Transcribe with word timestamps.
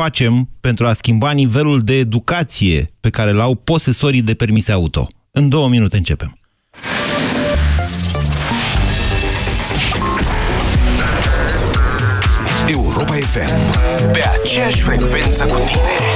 facem 0.00 0.48
pentru 0.60 0.86
a 0.86 0.92
schimba 0.92 1.30
nivelul 1.30 1.80
de 1.82 1.94
educație 1.94 2.84
pe 3.00 3.10
care 3.10 3.32
l-au 3.32 3.54
posesorii 3.54 4.22
de 4.22 4.34
permise 4.34 4.72
auto? 4.72 5.08
În 5.30 5.48
două 5.48 5.68
minute 5.68 5.96
începem. 5.96 6.38
Europa 12.66 13.12
FM. 13.12 14.12
Pe 14.12 14.24
aceeași 14.42 14.82
frecvență 14.82 15.44
cu 15.44 15.56
tine. 15.66 16.15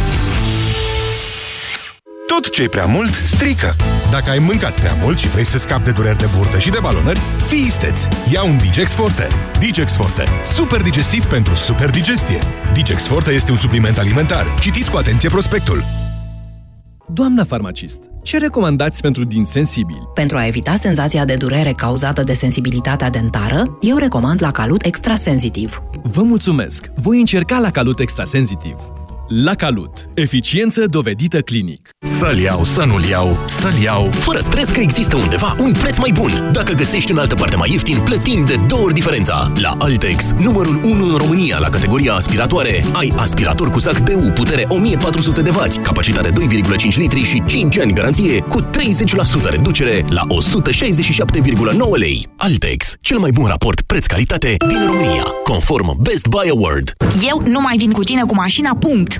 Tot 2.35 2.49
ce 2.49 2.61
e 2.61 2.67
prea 2.67 2.85
mult, 2.85 3.13
strică. 3.13 3.75
Dacă 4.11 4.29
ai 4.29 4.39
mâncat 4.39 4.79
prea 4.79 4.97
mult 5.01 5.17
și 5.17 5.27
vrei 5.27 5.45
să 5.45 5.57
scapi 5.57 5.83
de 5.83 5.91
dureri 5.91 6.17
de 6.17 6.27
burtă 6.37 6.59
și 6.59 6.69
de 6.69 6.77
balonări, 6.81 7.19
fii 7.47 7.63
isteț! 7.65 8.01
Ia 8.31 8.43
un 8.43 8.57
Digex 8.57 8.91
Forte. 8.93 9.27
Digex 9.59 9.95
Forte. 9.95 10.23
Super 10.43 10.81
digestiv 10.81 11.25
pentru 11.25 11.55
super 11.55 11.89
digestie. 11.89 12.39
Digex 12.73 13.07
Forte 13.07 13.31
este 13.31 13.51
un 13.51 13.57
supliment 13.57 13.97
alimentar. 13.97 14.45
Citiți 14.59 14.91
cu 14.91 14.97
atenție 14.97 15.29
prospectul. 15.29 15.83
Doamna 17.13 17.43
farmacist, 17.43 18.01
ce 18.23 18.37
recomandați 18.37 19.01
pentru 19.01 19.23
din 19.23 19.43
sensibili? 19.43 20.09
Pentru 20.13 20.37
a 20.37 20.45
evita 20.47 20.75
senzația 20.75 21.25
de 21.25 21.35
durere 21.35 21.71
cauzată 21.71 22.23
de 22.23 22.33
sensibilitatea 22.33 23.09
dentară, 23.09 23.77
eu 23.81 23.97
recomand 23.97 24.41
la 24.41 24.51
Calut 24.51 24.85
Extrasensitiv. 24.85 25.81
Vă 26.03 26.21
mulțumesc! 26.21 26.91
Voi 26.95 27.19
încerca 27.19 27.59
la 27.59 27.71
Calut 27.71 27.99
Extrasensitiv. 27.99 28.75
La 29.33 29.55
Calut. 29.55 30.09
Eficiență 30.13 30.85
dovedită 30.85 31.39
clinic. 31.39 31.89
Să-l 31.99 32.37
iau, 32.37 32.63
să 32.63 32.83
nu-l 32.83 33.03
iau, 33.03 33.39
să-l 33.47 33.77
iau, 33.83 34.09
fără 34.11 34.39
stres 34.39 34.69
că 34.69 34.79
există 34.79 35.15
undeva 35.15 35.55
un 35.59 35.71
preț 35.71 35.97
mai 35.97 36.11
bun. 36.13 36.49
Dacă 36.51 36.73
găsești 36.73 37.11
în 37.11 37.17
altă 37.17 37.35
parte 37.35 37.55
mai 37.55 37.71
ieftin, 37.71 37.99
plătim 37.99 38.45
de 38.45 38.55
două 38.67 38.83
ori 38.83 38.93
diferența. 38.93 39.51
La 39.55 39.75
Altex, 39.79 40.31
numărul 40.39 40.79
1 40.83 41.11
în 41.11 41.17
România 41.17 41.57
la 41.59 41.69
categoria 41.69 42.13
aspiratoare, 42.13 42.85
ai 42.93 43.13
aspirator 43.17 43.69
cu 43.69 43.79
sac 43.79 43.99
DU, 43.99 44.31
putere 44.33 44.65
1400 44.69 45.41
de 45.41 45.49
W, 45.49 45.81
capacitate 45.83 46.29
2,5 46.29 46.95
litri 46.95 47.23
și 47.23 47.43
5 47.47 47.79
ani 47.79 47.93
garanție, 47.93 48.39
cu 48.41 48.61
30% 48.61 49.49
reducere 49.49 50.05
la 50.09 50.21
167,9 50.27 51.97
lei. 51.97 52.27
Altex, 52.37 52.95
cel 53.01 53.17
mai 53.17 53.31
bun 53.31 53.45
raport 53.45 53.81
preț-calitate 53.81 54.55
din 54.67 54.85
România, 54.85 55.23
conform 55.43 56.01
Best 56.01 56.27
Buy 56.27 56.49
Award. 56.49 56.91
Eu 57.29 57.41
nu 57.45 57.61
mai 57.61 57.77
vin 57.77 57.91
cu 57.91 58.03
tine 58.03 58.21
cu 58.21 58.35
mașina, 58.35 58.75
punct. 58.75 59.19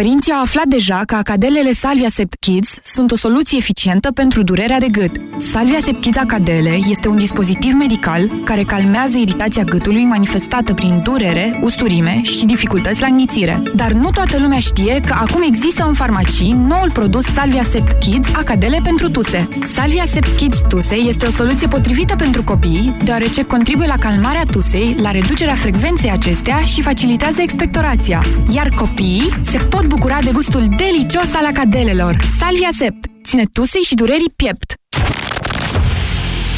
Părinții 0.00 0.32
au 0.32 0.40
aflat 0.40 0.64
deja 0.64 1.02
că 1.06 1.14
acadelele 1.14 1.72
Salvia 1.72 2.08
Sept 2.08 2.34
Kids 2.40 2.78
sunt 2.84 3.10
o 3.10 3.16
soluție 3.16 3.58
eficientă 3.58 4.12
pentru 4.12 4.42
durerea 4.42 4.78
de 4.78 4.86
gât. 4.86 5.10
Salvia 5.36 5.78
Sept 5.80 6.00
Kids 6.00 6.16
Acadele 6.16 6.78
este 6.88 7.08
un 7.08 7.16
dispozitiv 7.16 7.72
medical 7.72 8.40
care 8.44 8.62
calmează 8.62 9.18
iritația 9.18 9.62
gâtului 9.62 10.04
manifestată 10.04 10.74
prin 10.74 11.00
durere, 11.02 11.58
usturime 11.62 12.20
și 12.22 12.46
dificultăți 12.46 13.00
la 13.00 13.06
înghițire. 13.06 13.62
Dar 13.74 13.92
nu 13.92 14.10
toată 14.10 14.38
lumea 14.38 14.58
știe 14.58 15.00
că 15.06 15.14
acum 15.20 15.42
există 15.46 15.84
în 15.86 15.94
farmacii 15.94 16.52
noul 16.52 16.90
produs 16.92 17.24
Salvia 17.24 17.62
Sept 17.62 18.00
Kids 18.00 18.28
Acadele 18.36 18.80
pentru 18.82 19.10
tuse. 19.10 19.48
Salvia 19.64 20.04
Sept 20.04 20.36
Kids 20.36 20.58
Tuse 20.68 20.94
este 20.94 21.26
o 21.26 21.30
soluție 21.30 21.66
potrivită 21.66 22.14
pentru 22.16 22.42
copii, 22.42 22.96
deoarece 23.04 23.42
contribuie 23.42 23.86
la 23.86 23.98
calmarea 23.98 24.44
tusei, 24.50 24.96
la 25.02 25.10
reducerea 25.10 25.54
frecvenței 25.54 26.10
acestea 26.10 26.60
și 26.60 26.82
facilitează 26.82 27.40
expectorația. 27.40 28.24
Iar 28.54 28.68
copiii 28.68 29.32
se 29.42 29.58
pot 29.58 29.82
pot 29.88 29.98
bucura 29.98 30.18
de 30.24 30.30
gustul 30.30 30.68
delicios 30.76 31.34
al 31.34 31.46
acadelelor. 31.46 32.16
Salvia 32.38 32.68
Sept. 32.78 33.04
Ține 33.24 33.44
tusei 33.52 33.82
și 33.82 33.94
durerii 33.94 34.32
piept. 34.36 34.74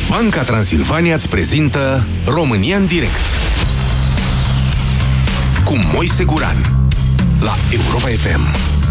Banca 0.09 0.43
Transilvania 0.43 1.15
îți 1.15 1.29
prezintă 1.29 2.07
România 2.27 2.77
în 2.77 2.87
direct 2.87 3.27
cu 5.65 5.79
Moise 5.93 6.25
Guran 6.25 6.57
la 7.41 7.55
Europa 7.71 8.09
FM. 8.09 8.86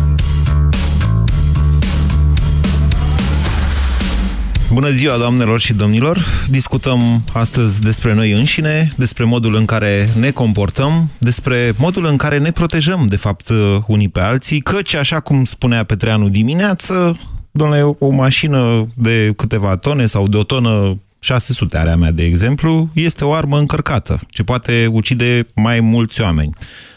Bună 4.76 4.90
ziua, 4.90 5.18
doamnelor 5.18 5.60
și 5.60 5.74
domnilor! 5.74 6.18
Discutăm 6.50 7.00
astăzi 7.34 7.82
despre 7.82 8.14
noi 8.14 8.32
înșine, 8.32 8.88
despre 8.98 9.24
modul 9.24 9.56
în 9.56 9.66
care 9.66 10.10
ne 10.20 10.32
comportăm, 10.32 11.10
despre 11.20 11.74
modul 11.78 12.06
în 12.06 12.18
care 12.18 12.40
ne 12.40 12.52
protejăm, 12.52 13.06
de 13.10 13.16
fapt, 13.16 13.50
unii 13.88 14.10
pe 14.10 14.20
alții, 14.20 14.60
căci, 14.60 14.94
așa 14.94 15.20
cum 15.20 15.46
spunea 15.46 15.84
Petreanu 15.84 16.30
dimineață, 16.30 17.20
domnule, 17.52 17.96
o 18.00 18.10
mașină 18.10 18.88
de 18.96 19.34
câteva 19.36 19.76
tone 19.76 20.06
sau 20.06 20.28
de 20.28 20.38
o 20.38 20.44
tonă 20.44 20.98
600 21.26 21.78
are 21.78 21.90
a 21.90 21.96
mea, 21.96 22.12
de 22.12 22.24
exemplu, 22.24 22.90
este 22.94 23.26
o 23.26 23.34
armă 23.34 23.58
încărcată, 23.58 24.20
ce 24.30 24.44
poate 24.44 24.90
ucide 24.92 25.48
mai 25.56 25.80
mulți 25.80 26.22
oameni. 26.22 26.50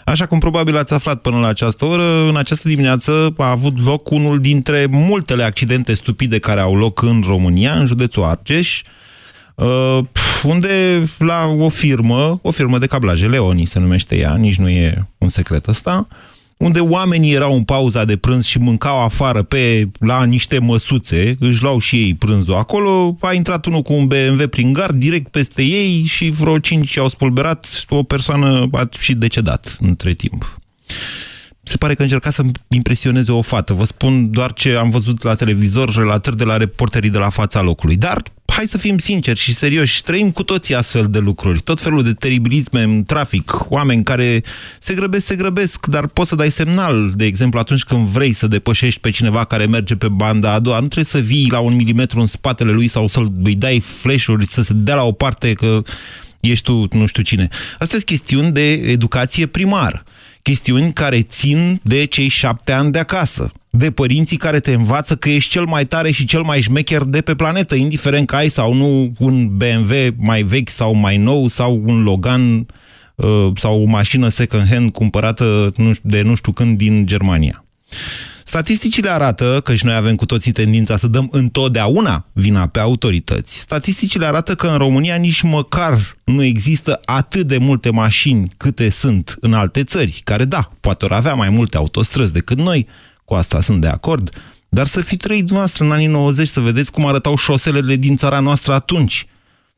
Așa 0.04 0.26
cum 0.26 0.38
probabil 0.38 0.76
ați 0.76 0.92
aflat 0.92 1.20
până 1.20 1.38
la 1.38 1.46
această 1.46 1.84
oră, 1.84 2.28
în 2.28 2.36
această 2.36 2.68
dimineață 2.68 3.34
a 3.36 3.50
avut 3.50 3.84
loc 3.84 4.10
unul 4.10 4.40
dintre 4.40 4.86
multele 4.90 5.42
accidente 5.42 5.94
stupide 5.94 6.38
care 6.38 6.60
au 6.60 6.76
loc 6.76 7.02
în 7.02 7.22
România, 7.26 7.72
în 7.72 7.86
județul 7.86 8.24
Argeș, 8.24 8.82
uh, 9.54 9.98
unde 10.42 11.04
la 11.18 11.46
o 11.58 11.68
firmă, 11.68 12.38
o 12.42 12.50
firmă 12.50 12.78
de 12.78 12.86
cablaje, 12.86 13.26
Leoni 13.26 13.64
se 13.64 13.78
numește 13.78 14.16
ea, 14.16 14.34
nici 14.34 14.56
nu 14.56 14.68
e 14.68 15.08
un 15.18 15.28
secret 15.28 15.66
ăsta, 15.66 16.08
unde 16.58 16.80
oamenii 16.80 17.32
erau 17.32 17.54
în 17.54 17.62
pauza 17.62 18.04
de 18.04 18.16
prânz 18.16 18.44
și 18.44 18.58
mâncau 18.58 19.02
afară 19.02 19.42
pe 19.42 19.88
la 19.98 20.24
niște 20.24 20.58
măsuțe, 20.58 21.36
își 21.40 21.62
luau 21.62 21.78
și 21.78 21.96
ei 21.96 22.14
prânzul 22.14 22.54
acolo, 22.54 23.16
a 23.20 23.32
intrat 23.32 23.66
unul 23.66 23.82
cu 23.82 23.92
un 23.92 24.06
BMW 24.06 24.48
prin 24.50 24.72
gard, 24.72 24.98
direct 24.98 25.28
peste 25.28 25.62
ei 25.62 26.02
și 26.04 26.30
vreo 26.30 26.58
cinci 26.58 26.96
au 26.96 27.08
spulberat, 27.08 27.84
o 27.88 28.02
persoană 28.02 28.68
a 28.72 28.88
și 28.98 29.14
decedat 29.14 29.76
între 29.80 30.12
timp. 30.12 30.58
Se 31.68 31.76
pare 31.76 31.94
că 31.94 32.02
încerca 32.02 32.30
să 32.30 32.42
impresioneze 32.68 33.32
o 33.32 33.42
fată. 33.42 33.74
Vă 33.74 33.84
spun 33.84 34.30
doar 34.30 34.52
ce 34.52 34.74
am 34.74 34.90
văzut 34.90 35.22
la 35.22 35.34
televizor, 35.34 35.94
relatări 35.94 36.36
de 36.36 36.44
la 36.44 36.56
reporterii 36.56 37.10
de 37.10 37.18
la 37.18 37.28
fața 37.28 37.60
locului. 37.60 37.96
Dar 37.96 38.22
hai 38.46 38.66
să 38.66 38.78
fim 38.78 38.98
sinceri 38.98 39.38
și 39.38 39.54
serioși, 39.54 40.02
trăim 40.02 40.30
cu 40.30 40.42
toții 40.42 40.74
astfel 40.74 41.06
de 41.06 41.18
lucruri. 41.18 41.60
Tot 41.60 41.80
felul 41.80 42.02
de 42.02 42.12
teribilisme 42.12 42.82
în 42.82 43.02
trafic, 43.02 43.70
oameni 43.70 44.04
care 44.04 44.42
se 44.78 44.94
grăbesc, 44.94 45.26
se 45.26 45.36
grăbesc, 45.36 45.86
dar 45.86 46.06
poți 46.06 46.28
să 46.28 46.34
dai 46.34 46.50
semnal, 46.50 47.12
de 47.16 47.24
exemplu, 47.24 47.58
atunci 47.58 47.82
când 47.82 48.06
vrei 48.06 48.32
să 48.32 48.46
depășești 48.46 49.00
pe 49.00 49.10
cineva 49.10 49.44
care 49.44 49.66
merge 49.66 49.96
pe 49.96 50.08
banda 50.08 50.52
a 50.52 50.58
doua, 50.58 50.80
nu 50.80 50.86
trebuie 50.86 51.04
să 51.04 51.18
vii 51.18 51.48
la 51.50 51.58
un 51.58 51.74
milimetru 51.74 52.20
în 52.20 52.26
spatele 52.26 52.72
lui 52.72 52.88
sau 52.88 53.06
să-i 53.06 53.54
dai 53.54 53.80
flash-uri, 53.80 54.46
să 54.46 54.62
se 54.62 54.72
dea 54.72 54.94
la 54.94 55.04
o 55.04 55.12
parte 55.12 55.52
că 55.52 55.82
ești 56.40 56.64
tu 56.64 56.88
nu 56.90 57.06
știu 57.06 57.22
cine. 57.22 57.48
Astea 57.72 57.86
sunt 57.86 58.04
chestiuni 58.04 58.52
de 58.52 58.72
educație 58.72 59.46
primară 59.46 60.02
chestiuni 60.48 60.92
care 60.92 61.22
țin 61.22 61.80
de 61.82 62.04
cei 62.04 62.28
șapte 62.28 62.72
ani 62.72 62.92
de 62.92 62.98
acasă, 62.98 63.50
de 63.70 63.90
părinții 63.90 64.36
care 64.36 64.60
te 64.60 64.72
învață 64.72 65.16
că 65.16 65.28
ești 65.28 65.50
cel 65.50 65.64
mai 65.64 65.84
tare 65.84 66.10
și 66.10 66.24
cel 66.24 66.42
mai 66.42 66.60
șmecher 66.60 67.02
de 67.02 67.20
pe 67.20 67.34
planetă, 67.34 67.74
indiferent 67.74 68.26
că 68.26 68.36
ai 68.36 68.48
sau 68.48 68.72
nu 68.74 69.12
un 69.18 69.56
BMW 69.56 69.92
mai 70.16 70.42
vechi 70.42 70.68
sau 70.68 70.94
mai 70.94 71.16
nou 71.16 71.46
sau 71.46 71.82
un 71.84 72.02
Logan 72.02 72.66
uh, 73.14 73.50
sau 73.54 73.82
o 73.82 73.84
mașină 73.84 74.28
second-hand 74.28 74.90
cumpărată 74.92 75.72
de 76.02 76.22
nu 76.22 76.34
știu 76.34 76.52
când 76.52 76.76
din 76.76 77.06
Germania. 77.06 77.64
Statisticile 78.44 79.10
arată, 79.10 79.60
că 79.64 79.74
și 79.74 79.84
noi 79.84 79.94
avem 79.94 80.14
cu 80.14 80.26
toții 80.26 80.52
tendința 80.52 80.96
să 80.96 81.06
dăm 81.06 81.28
întotdeauna 81.32 82.26
vina 82.32 82.66
pe 82.66 82.78
autorități, 82.78 83.58
statisticile 83.58 84.26
arată 84.26 84.54
că 84.54 84.66
în 84.66 84.76
România 84.76 85.16
nici 85.16 85.42
măcar 85.42 86.16
nu 86.24 86.42
există 86.42 87.00
atât 87.04 87.46
de 87.46 87.58
multe 87.58 87.90
mașini 87.90 88.50
câte 88.56 88.90
sunt 88.90 89.36
în 89.40 89.52
alte 89.52 89.84
țări, 89.84 90.20
care 90.24 90.44
da, 90.44 90.70
poate 90.80 91.04
ori 91.04 91.14
avea 91.14 91.34
mai 91.34 91.48
multe 91.48 91.76
autostrăzi 91.76 92.32
decât 92.32 92.58
noi, 92.58 92.86
cu 93.24 93.34
asta 93.34 93.60
sunt 93.60 93.80
de 93.80 93.88
acord, 93.88 94.30
dar 94.68 94.86
să 94.86 95.00
fi 95.00 95.16
trăit 95.16 95.38
dumneavoastră 95.38 95.84
în 95.84 95.92
anii 95.92 96.06
90 96.06 96.48
să 96.48 96.60
vedeți 96.60 96.92
cum 96.92 97.06
arătau 97.06 97.36
șoselele 97.36 97.96
din 97.96 98.16
țara 98.16 98.40
noastră 98.40 98.72
atunci. 98.72 99.26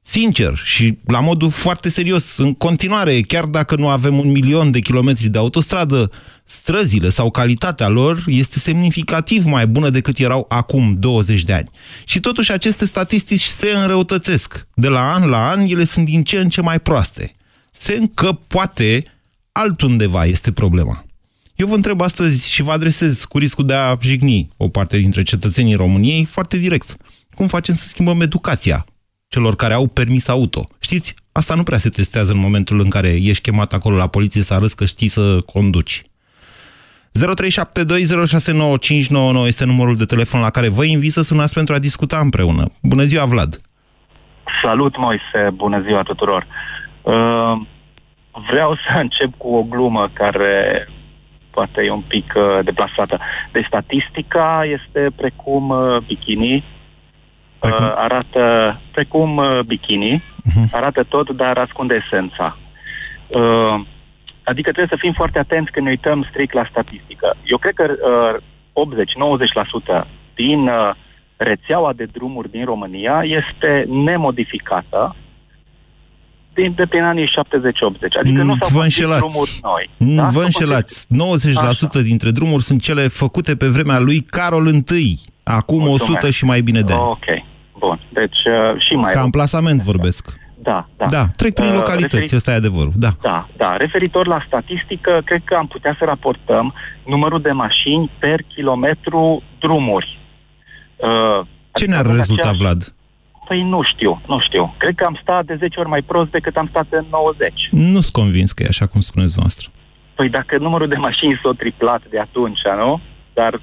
Sincer 0.01 0.61
și 0.65 0.99
la 1.07 1.21
modul 1.21 1.51
foarte 1.51 1.89
serios, 1.89 2.37
în 2.37 2.53
continuare, 2.55 3.21
chiar 3.21 3.45
dacă 3.45 3.77
nu 3.77 3.89
avem 3.89 4.19
un 4.19 4.31
milion 4.31 4.71
de 4.71 4.79
kilometri 4.79 5.29
de 5.29 5.39
autostradă, 5.39 6.11
străzile 6.50 7.08
sau 7.08 7.31
calitatea 7.31 7.88
lor 7.88 8.23
este 8.26 8.58
semnificativ 8.58 9.44
mai 9.44 9.67
bună 9.67 9.91
decât 9.91 10.19
erau 10.19 10.47
acum 10.49 10.97
20 10.99 11.43
de 11.43 11.52
ani. 11.52 11.67
Și 12.05 12.20
totuși 12.20 12.52
aceste 12.52 12.85
statistici 12.85 13.41
se 13.41 13.70
înrăutățesc. 13.70 14.67
De 14.75 14.88
la 14.88 15.12
an 15.12 15.29
la 15.29 15.50
an, 15.50 15.61
ele 15.61 15.85
sunt 15.85 16.05
din 16.05 16.23
ce 16.23 16.38
în 16.38 16.49
ce 16.49 16.61
mai 16.61 16.81
proaste. 16.81 17.32
Se 17.70 17.93
încă 17.93 18.41
poate 18.47 19.02
altundeva 19.52 20.25
este 20.25 20.52
problema. 20.52 21.05
Eu 21.56 21.67
vă 21.67 21.75
întreb 21.75 22.00
astăzi 22.00 22.50
și 22.50 22.62
vă 22.62 22.73
adresez 22.73 23.25
cu 23.25 23.38
riscul 23.38 23.67
de 23.67 23.75
a 23.75 23.99
jigni 24.02 24.49
o 24.56 24.69
parte 24.69 24.99
dintre 24.99 25.23
cetățenii 25.23 25.75
României 25.75 26.25
foarte 26.25 26.56
direct. 26.56 26.97
Cum 27.35 27.47
facem 27.47 27.75
să 27.75 27.87
schimbăm 27.87 28.20
educația 28.20 28.87
celor 29.29 29.56
care 29.56 29.75
au 29.75 29.87
permis 29.87 30.29
auto? 30.29 30.69
Știți, 30.79 31.14
asta 31.32 31.55
nu 31.55 31.62
prea 31.62 31.79
se 31.79 31.88
testează 31.88 32.32
în 32.32 32.38
momentul 32.38 32.81
în 32.81 32.88
care 32.88 33.08
ești 33.08 33.43
chemat 33.43 33.73
acolo 33.73 33.97
la 33.97 34.06
poliție 34.06 34.43
să 34.43 34.55
arăți 34.55 34.76
că 34.76 34.85
știi 34.85 35.08
să 35.08 35.41
conduci. 35.41 36.02
0372069599 37.19 37.23
este 39.47 39.65
numărul 39.65 39.97
de 39.97 40.05
telefon 40.05 40.41
la 40.41 40.51
care 40.51 40.69
vă 40.69 40.85
invit 40.85 41.12
să 41.12 41.23
sunați 41.23 41.55
pentru 41.55 41.75
a 41.75 41.79
discuta 41.79 42.19
împreună. 42.19 42.65
Bună 42.83 43.03
ziua, 43.03 43.25
Vlad! 43.25 43.57
Salut, 44.62 44.97
Moise! 44.97 45.51
Bună 45.55 45.83
ziua 45.87 46.03
tuturor! 46.03 46.47
Uh, 47.03 47.61
vreau 48.51 48.75
să 48.75 48.99
încep 48.99 49.31
cu 49.37 49.55
o 49.55 49.62
glumă 49.62 50.11
care 50.12 50.89
poate 51.51 51.83
e 51.83 51.91
un 51.91 52.05
pic 52.09 52.33
uh, 52.37 52.59
deplasată. 52.65 53.19
Deci 53.53 53.67
statistica 53.67 54.62
este 54.65 55.11
precum 55.17 55.69
uh, 55.69 55.97
bikini, 56.07 56.65
precum? 57.59 57.85
Uh, 57.85 57.93
arată 57.97 58.81
precum 58.93 59.37
uh, 59.37 59.61
bikini, 59.67 60.23
uh-huh. 60.23 60.71
arată 60.71 61.03
tot, 61.03 61.31
dar 61.31 61.59
ascunde 61.59 62.05
esența. 62.05 62.57
Uh, 63.27 63.81
adică 64.50 64.69
trebuie 64.70 64.94
să 64.94 65.05
fim 65.05 65.12
foarte 65.12 65.38
atenți 65.38 65.70
când 65.70 65.85
ne 65.87 65.93
uităm 65.97 66.26
strict 66.31 66.55
la 66.61 66.67
statistică. 66.70 67.37
Eu 67.44 67.58
cred 67.58 67.75
că 67.75 67.85
uh, 67.88 68.85
80-90% 70.02 70.06
din 70.35 70.61
uh, 70.69 70.91
rețeaua 71.37 71.93
de 71.93 72.05
drumuri 72.05 72.50
din 72.50 72.64
România 72.64 73.23
este 73.41 73.85
nemodificată 73.88 75.17
din, 76.55 76.73
de 76.76 76.87
prin 76.87 77.02
anii 77.02 77.26
70-80. 77.26 77.29
Adică 78.20 78.43
nu 78.43 78.56
s-au 78.61 78.69
vă 78.73 78.82
înșelați. 78.82 79.20
drumuri 79.20 79.58
noi. 79.62 80.14
Da? 80.17 80.25
Vă 80.25 80.43
înșelați. 80.43 81.06
90% 81.06 81.08
Așa. 81.56 82.02
dintre 82.02 82.31
drumuri 82.31 82.62
sunt 82.62 82.81
cele 82.82 83.08
făcute 83.08 83.56
pe 83.56 83.67
vremea 83.67 83.99
lui 83.99 84.20
Carol 84.20 84.67
I, 84.67 85.19
acum 85.44 85.79
Mulțumesc. 85.79 86.02
100 86.02 86.31
și 86.31 86.44
mai 86.44 86.61
bine 86.61 86.81
de 86.81 86.93
ani. 86.93 87.02
Ok, 87.02 87.26
bun. 87.79 88.00
Deci 88.08 88.41
uh, 88.47 88.81
și 88.87 88.94
mai... 88.94 89.12
Ca 89.12 89.20
amplasament 89.20 89.82
vorbesc. 89.82 90.40
Da, 90.62 90.87
da. 90.97 91.07
Da, 91.07 91.27
trec 91.37 91.55
prin 91.55 91.69
uh, 91.69 91.75
localități, 91.75 92.15
referit... 92.15 92.33
ăsta 92.33 92.51
e 92.51 92.55
adevărul. 92.55 92.93
Da. 92.95 93.09
da, 93.21 93.49
da. 93.57 93.77
Referitor 93.77 94.27
la 94.27 94.43
statistică, 94.47 95.21
cred 95.25 95.43
că 95.45 95.55
am 95.55 95.67
putea 95.67 95.97
să 95.99 96.05
raportăm 96.05 96.75
numărul 97.07 97.41
de 97.41 97.51
mașini 97.51 98.11
per 98.19 98.41
kilometru 98.55 99.43
drumuri. 99.59 100.19
Uh, 100.97 101.47
Ce 101.73 101.87
ne-ar 101.87 102.01
adică 102.01 102.17
rezulta, 102.17 102.41
aceeași... 102.41 102.62
Vlad? 102.62 102.95
Păi 103.49 103.62
nu 103.62 103.83
știu, 103.83 104.21
nu 104.27 104.41
știu. 104.41 104.75
Cred 104.79 104.95
că 104.95 105.05
am 105.05 105.19
stat 105.23 105.45
de 105.45 105.55
10 105.55 105.81
ori 105.81 105.89
mai 105.89 106.03
prost 106.03 106.31
decât 106.31 106.57
am 106.57 106.67
stat 106.67 106.87
în 106.91 107.05
90. 107.11 107.53
Nu 107.71 108.01
sunt 108.01 108.12
convins 108.12 108.53
că 108.53 108.62
e 108.62 108.67
așa 108.69 108.87
cum 108.87 109.01
spuneți 109.01 109.35
voastră. 109.35 109.69
Păi 110.15 110.29
dacă 110.29 110.59
numărul 110.59 110.89
de 110.89 110.95
mașini 110.95 111.41
s-a 111.43 111.53
triplat 111.57 112.03
de 112.11 112.19
atunci, 112.19 112.61
nu? 112.77 113.01
Dar 113.33 113.61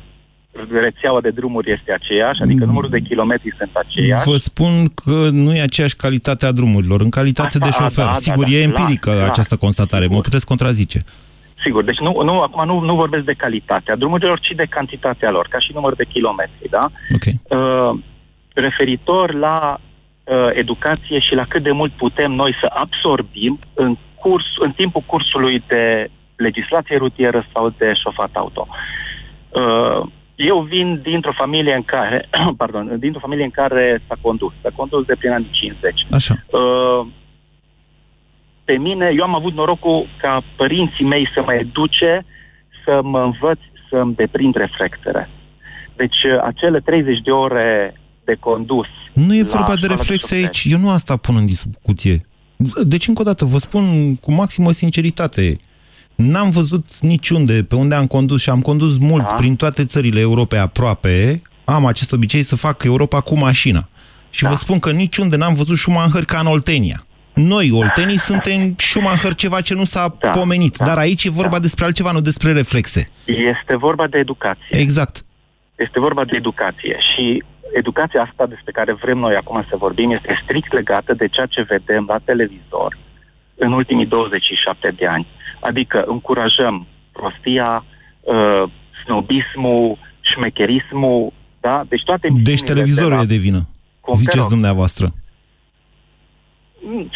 rețeaua 0.72 1.22
de 1.22 1.30
drumuri 1.30 1.72
este 1.72 1.92
aceeași, 1.92 2.42
adică 2.42 2.60
mm. 2.64 2.68
numărul 2.68 2.90
de 2.90 3.00
kilometri 3.00 3.54
sunt 3.58 3.70
aceiași. 3.74 4.30
Vă 4.30 4.38
spun 4.38 4.88
că 5.06 5.30
nu 5.32 5.56
e 5.56 5.62
aceeași 5.62 5.96
calitate 5.96 6.46
a 6.46 6.52
drumurilor. 6.52 7.02
În 7.02 7.10
calitate 7.10 7.58
Asta, 7.58 7.66
de 7.66 7.72
șofer, 7.72 8.06
da, 8.06 8.14
sigur, 8.14 8.44
da, 8.44 8.50
da, 8.50 8.56
e 8.56 8.62
empirică 8.62 9.14
la, 9.14 9.26
această 9.26 9.56
constatare. 9.56 10.02
Sigur. 10.02 10.16
Mă 10.16 10.22
puteți 10.22 10.46
contrazice. 10.46 11.04
Sigur, 11.64 11.84
deci 11.84 12.00
nu, 12.00 12.22
nu, 12.24 12.42
acum 12.42 12.66
nu, 12.66 12.80
nu 12.80 12.96
vorbesc 12.96 13.24
de 13.26 13.34
calitatea 13.34 13.96
drumurilor, 13.96 14.40
ci 14.40 14.54
de 14.56 14.66
cantitatea 14.70 15.32
lor, 15.32 15.48
ca 15.50 15.60
și 15.60 15.72
număr 15.74 15.96
de 15.96 16.04
kilometri, 16.04 16.70
da? 16.70 16.92
Okay. 17.16 17.40
Uh, 17.50 18.00
referitor 18.54 19.34
la 19.34 19.80
uh, 20.24 20.50
educație 20.54 21.20
și 21.20 21.34
la 21.34 21.46
cât 21.46 21.64
de 21.64 21.72
mult 21.72 21.92
putem 21.92 22.32
noi 22.32 22.56
să 22.62 22.72
absorbim 22.74 23.60
în, 23.74 23.98
curs, 24.16 24.46
în 24.60 24.72
timpul 24.72 25.04
cursului 25.06 25.64
de 25.68 26.10
legislație 26.36 26.98
rutieră 26.98 27.46
sau 27.54 27.74
de 27.78 27.94
șofat 28.04 28.30
auto. 28.34 28.68
Uh, 29.50 30.08
eu 30.38 30.62
vin 30.62 31.02
dintr-o 31.02 31.34
familie 31.38 31.74
în 31.74 31.84
care, 31.84 32.30
pardon, 32.62 33.00
dintr-o 33.00 33.20
familie 33.20 33.44
în 33.44 33.50
care 33.52 34.02
s-a 34.08 34.16
condus, 34.22 34.54
s-a 34.62 34.70
condus 34.76 35.06
de 35.06 35.16
prin 35.16 35.32
anii 35.32 35.50
50. 35.52 36.06
Așa. 36.12 36.36
Uh, 36.52 37.08
pe 38.64 38.74
mine, 38.74 39.12
eu 39.18 39.24
am 39.24 39.36
avut 39.36 39.54
norocul 39.54 40.10
ca 40.22 40.44
părinții 40.56 41.06
mei 41.06 41.30
să 41.34 41.42
mă 41.46 41.54
educe, 41.54 42.26
să 42.86 43.00
mă 43.04 43.22
învăț 43.22 43.60
să-mi 43.90 44.16
deprind 44.16 44.56
reflexele. 44.56 45.30
Deci 45.96 46.18
acele 46.44 46.80
30 46.80 47.20
de 47.22 47.32
ore 47.32 47.94
de 48.26 48.36
condus. 48.40 48.88
Nu 49.14 49.36
e 49.36 49.44
vorba 49.44 49.76
de 49.76 49.88
reflexe 49.88 50.36
de 50.36 50.42
aici. 50.42 50.66
Eu 50.70 50.78
nu 50.78 50.90
asta 50.90 51.18
pun 51.18 51.36
în 51.36 51.46
discuție. 51.46 52.26
Deci, 52.84 53.08
încă 53.08 53.22
o 53.22 53.24
dată, 53.24 53.46
vă 53.46 53.58
spun 53.58 54.16
cu 54.16 54.32
maximă 54.32 54.72
sinceritate. 54.72 55.58
N-am 56.18 56.50
văzut 56.50 57.00
niciunde 57.00 57.64
pe 57.64 57.76
unde 57.76 57.96
am 57.96 58.08
condus 58.08 58.42
și 58.42 58.50
am 58.50 58.62
condus 58.62 58.98
mult 58.98 59.28
da. 59.28 59.36
prin 59.36 59.56
toate 59.56 59.86
țările 59.86 60.20
Europei 60.20 60.60
aproape. 60.60 61.42
Am 61.66 61.86
acest 61.86 62.12
obicei 62.12 62.44
să 62.44 62.56
fac 62.56 62.84
Europa 62.84 63.22
cu 63.22 63.38
mașina. 63.38 63.88
Și 64.30 64.44
da. 64.44 64.50
vă 64.50 64.56
spun 64.56 64.80
că 64.80 64.92
niciunde 64.92 65.36
n-am 65.36 65.54
văzut 65.54 65.78
Schumacher 65.78 66.26
ca 66.26 66.40
în 66.40 66.46
Oltenia. 66.46 67.06
Noi, 67.34 67.72
oltenii, 67.72 68.18
suntem 68.18 68.74
Schumacher 68.78 69.34
ceva 69.34 69.62
ce 69.62 69.74
nu 69.74 69.84
s-a 69.84 70.16
da, 70.20 70.30
pomenit. 70.30 70.78
Da, 70.78 70.86
dar 70.86 70.98
aici 70.98 71.24
e 71.24 71.30
vorba 71.30 71.56
da. 71.56 71.60
despre 71.60 71.86
altceva, 71.86 72.12
nu 72.12 72.22
despre 72.22 72.52
reflexe. 72.52 73.10
Este 73.26 73.76
vorba 73.76 74.08
de 74.08 74.18
educație. 74.18 74.80
Exact. 74.80 75.26
Este 75.76 76.00
vorba 76.00 76.26
de 76.26 76.36
educație 76.36 76.98
și 77.00 77.44
educația 77.74 78.22
asta 78.22 78.46
despre 78.46 78.72
care 78.72 78.94
vrem 78.94 79.18
noi 79.18 79.36
acum 79.36 79.66
să 79.70 79.76
vorbim 79.76 80.12
este 80.12 80.40
strict 80.44 80.74
legată 80.74 81.14
de 81.14 81.28
ceea 81.28 81.46
ce 81.46 81.62
vedem 81.62 82.06
la 82.08 82.18
televizor 82.26 82.98
în 83.56 83.72
ultimii 83.72 84.06
27 84.06 84.94
de 84.98 85.08
ani. 85.08 85.28
Adică 85.60 86.04
încurajăm 86.08 86.88
prostia, 87.12 87.86
uh, 88.22 88.64
snobismul, 89.06 89.98
șmecherismul, 90.22 91.34
da? 91.60 91.84
Deci 91.88 92.04
toate 92.04 92.28
Deci 92.44 92.64
televizorul 92.64 93.10
de 93.10 93.16
la... 93.16 93.22
e 93.22 93.26
de 93.26 93.36
vină, 93.36 93.62
ziceți 94.14 94.50
dumneavoastră. 94.50 95.08
Mm, 96.82 97.10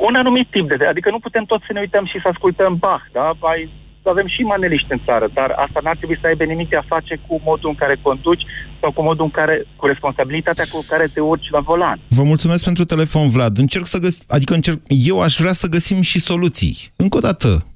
un 0.00 0.14
anumit 0.14 0.50
tip 0.50 0.68
de... 0.68 0.86
Adică 0.86 1.10
nu 1.10 1.18
putem 1.18 1.44
tot 1.44 1.60
să 1.66 1.72
ne 1.72 1.80
uităm 1.80 2.06
și 2.06 2.18
să 2.22 2.28
ascultăm 2.28 2.76
Bach, 2.76 3.04
da? 3.12 3.32
Ai 3.40 3.70
să 4.08 4.14
avem 4.14 4.28
și 4.34 4.42
maneliști 4.52 4.92
în 4.96 5.00
țară, 5.04 5.26
dar 5.38 5.50
asta 5.64 5.80
n-ar 5.82 5.96
trebui 5.96 6.18
să 6.20 6.26
aibă 6.26 6.44
nimic 6.44 6.68
de 6.68 6.76
a 6.76 6.90
face 6.94 7.14
cu 7.26 7.40
modul 7.44 7.68
în 7.68 7.74
care 7.82 7.98
conduci 8.02 8.44
sau 8.80 8.90
cu 8.92 9.02
modul 9.02 9.24
în 9.24 9.30
care, 9.30 9.66
cu 9.76 9.86
responsabilitatea 9.86 10.64
cu 10.70 10.84
care 10.88 11.06
te 11.14 11.20
urci 11.20 11.50
la 11.50 11.60
volan. 11.60 11.98
Vă 12.08 12.22
mulțumesc 12.22 12.64
pentru 12.64 12.84
telefon, 12.84 13.28
Vlad. 13.28 13.58
Încerc 13.58 13.86
să 13.86 13.98
găs... 13.98 14.22
adică 14.28 14.54
încerc... 14.54 14.80
eu 14.86 15.20
aș 15.20 15.36
vrea 15.36 15.52
să 15.52 15.66
găsim 15.66 16.00
și 16.00 16.18
soluții. 16.18 16.76
Încă 16.96 17.16
o 17.16 17.20
dată, 17.20 17.66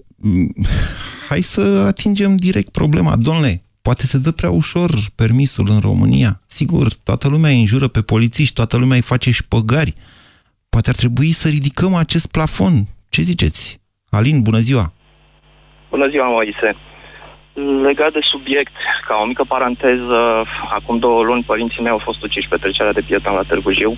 hai 1.31 1.41
să 1.41 1.85
atingem 1.87 2.37
direct 2.37 2.71
problema. 2.71 3.17
Domnule, 3.17 3.63
poate 3.83 4.07
se 4.07 4.19
dă 4.19 4.31
prea 4.31 4.51
ușor 4.51 4.91
permisul 5.15 5.67
în 5.71 5.81
România. 5.81 6.41
Sigur, 6.47 6.87
toată 7.05 7.29
lumea 7.29 7.51
îi 7.51 7.61
înjură 7.61 7.89
pe 7.89 8.01
polițiști, 8.01 8.55
toată 8.55 8.77
lumea 8.77 8.97
îi 8.97 9.03
face 9.03 9.31
și 9.31 9.43
șpăgari. 9.43 9.95
Poate 10.69 10.89
ar 10.91 10.97
trebui 10.97 11.33
să 11.33 11.49
ridicăm 11.49 11.95
acest 11.95 12.27
plafon. 12.27 12.87
Ce 13.09 13.23
ziceți? 13.23 13.81
Alin, 14.11 14.43
bună 14.43 14.59
ziua! 14.59 14.93
Bună 15.93 16.07
ziua, 16.13 16.29
Moise. 16.37 16.71
Legat 17.87 18.13
de 18.13 18.23
subiect, 18.33 18.77
ca 19.07 19.15
o 19.23 19.27
mică 19.27 19.45
paranteză, 19.55 20.21
acum 20.77 20.99
două 20.99 21.23
luni 21.23 21.49
părinții 21.51 21.83
mei 21.83 21.97
au 21.97 22.03
fost 22.09 22.23
uciși 22.23 22.49
pe 22.49 22.57
trecerea 22.57 22.93
de 22.93 23.07
pieton 23.09 23.35
la 23.35 23.49
Târgu 23.49 23.73
Jiu 23.73 23.93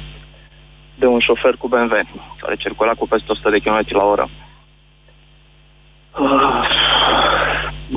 de 0.99 1.07
un 1.07 1.21
șofer 1.21 1.55
cu 1.57 1.69
BMW 1.69 1.95
care 2.41 2.57
circula 2.59 2.93
cu 2.93 3.09
peste 3.09 3.33
100 3.33 3.51
de 3.51 3.59
km 3.59 3.81
la 3.89 4.05
oră. 4.05 4.31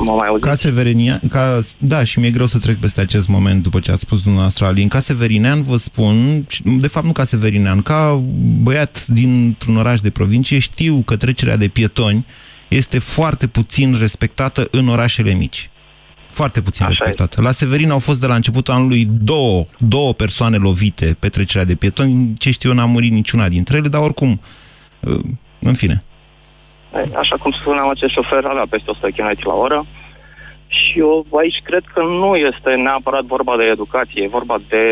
Mă 0.05 0.13
mai 0.13 0.39
Ca 0.39 0.53
Severinian, 0.53 1.19
ca, 1.29 1.59
da, 1.79 2.03
și 2.03 2.19
mi-e 2.19 2.31
greu 2.31 2.45
să 2.45 2.59
trec 2.59 2.77
peste 2.79 3.01
acest 3.01 3.27
moment 3.27 3.63
după 3.63 3.79
ce 3.79 3.91
ați 3.91 4.01
spus 4.01 4.21
dumneavoastră, 4.21 4.65
Alin. 4.65 4.87
Ca 4.87 4.99
Severinean 4.99 5.63
vă 5.63 5.75
spun, 5.75 6.45
de 6.63 6.87
fapt 6.87 7.05
nu 7.05 7.11
ca 7.11 7.23
Severinean, 7.23 7.81
ca 7.81 8.21
băiat 8.63 9.05
dintr-un 9.05 9.77
oraș 9.77 9.99
de 9.99 10.11
provincie, 10.11 10.59
știu 10.59 11.01
că 11.05 11.15
trecerea 11.15 11.57
de 11.57 11.67
pietoni 11.67 12.25
este 12.67 12.99
foarte 12.99 13.47
puțin 13.47 13.97
respectată 13.99 14.67
în 14.71 14.87
orașele 14.87 15.33
mici. 15.33 15.69
Foarte 16.29 16.61
puțin 16.61 16.85
Așa 16.85 16.93
respectată. 16.93 17.37
E. 17.39 17.43
La 17.43 17.51
Severin 17.51 17.91
au 17.91 17.99
fost 17.99 18.21
de 18.21 18.27
la 18.27 18.35
începutul 18.35 18.73
anului 18.73 19.07
două, 19.09 19.65
două 19.77 20.13
persoane 20.13 20.57
lovite 20.57 21.17
pe 21.19 21.29
trecerea 21.29 21.65
de 21.65 21.75
pietoni. 21.75 22.33
Ce 22.37 22.51
știu 22.51 22.69
eu, 22.69 22.75
n-a 22.75 22.85
murit 22.85 23.11
niciuna 23.11 23.47
dintre 23.47 23.77
ele, 23.77 23.87
dar 23.87 24.01
oricum, 24.01 24.41
uh, 24.99 25.19
în 25.59 25.73
fine. 25.73 26.03
Așa 26.93 27.35
cum 27.37 27.51
spuneam, 27.61 27.89
acest 27.89 28.13
șofer 28.13 28.45
avea 28.45 28.65
peste 28.69 28.89
100 28.89 29.07
km 29.07 29.47
la 29.47 29.53
oră 29.53 29.85
și 30.67 30.99
eu 30.99 31.25
aici 31.41 31.59
cred 31.63 31.83
că 31.93 32.01
nu 32.01 32.35
este 32.35 32.69
neapărat 32.69 33.23
vorba 33.23 33.57
de 33.57 33.63
educație, 33.63 34.23
e 34.23 34.27
vorba 34.39 34.61
de 34.69 34.83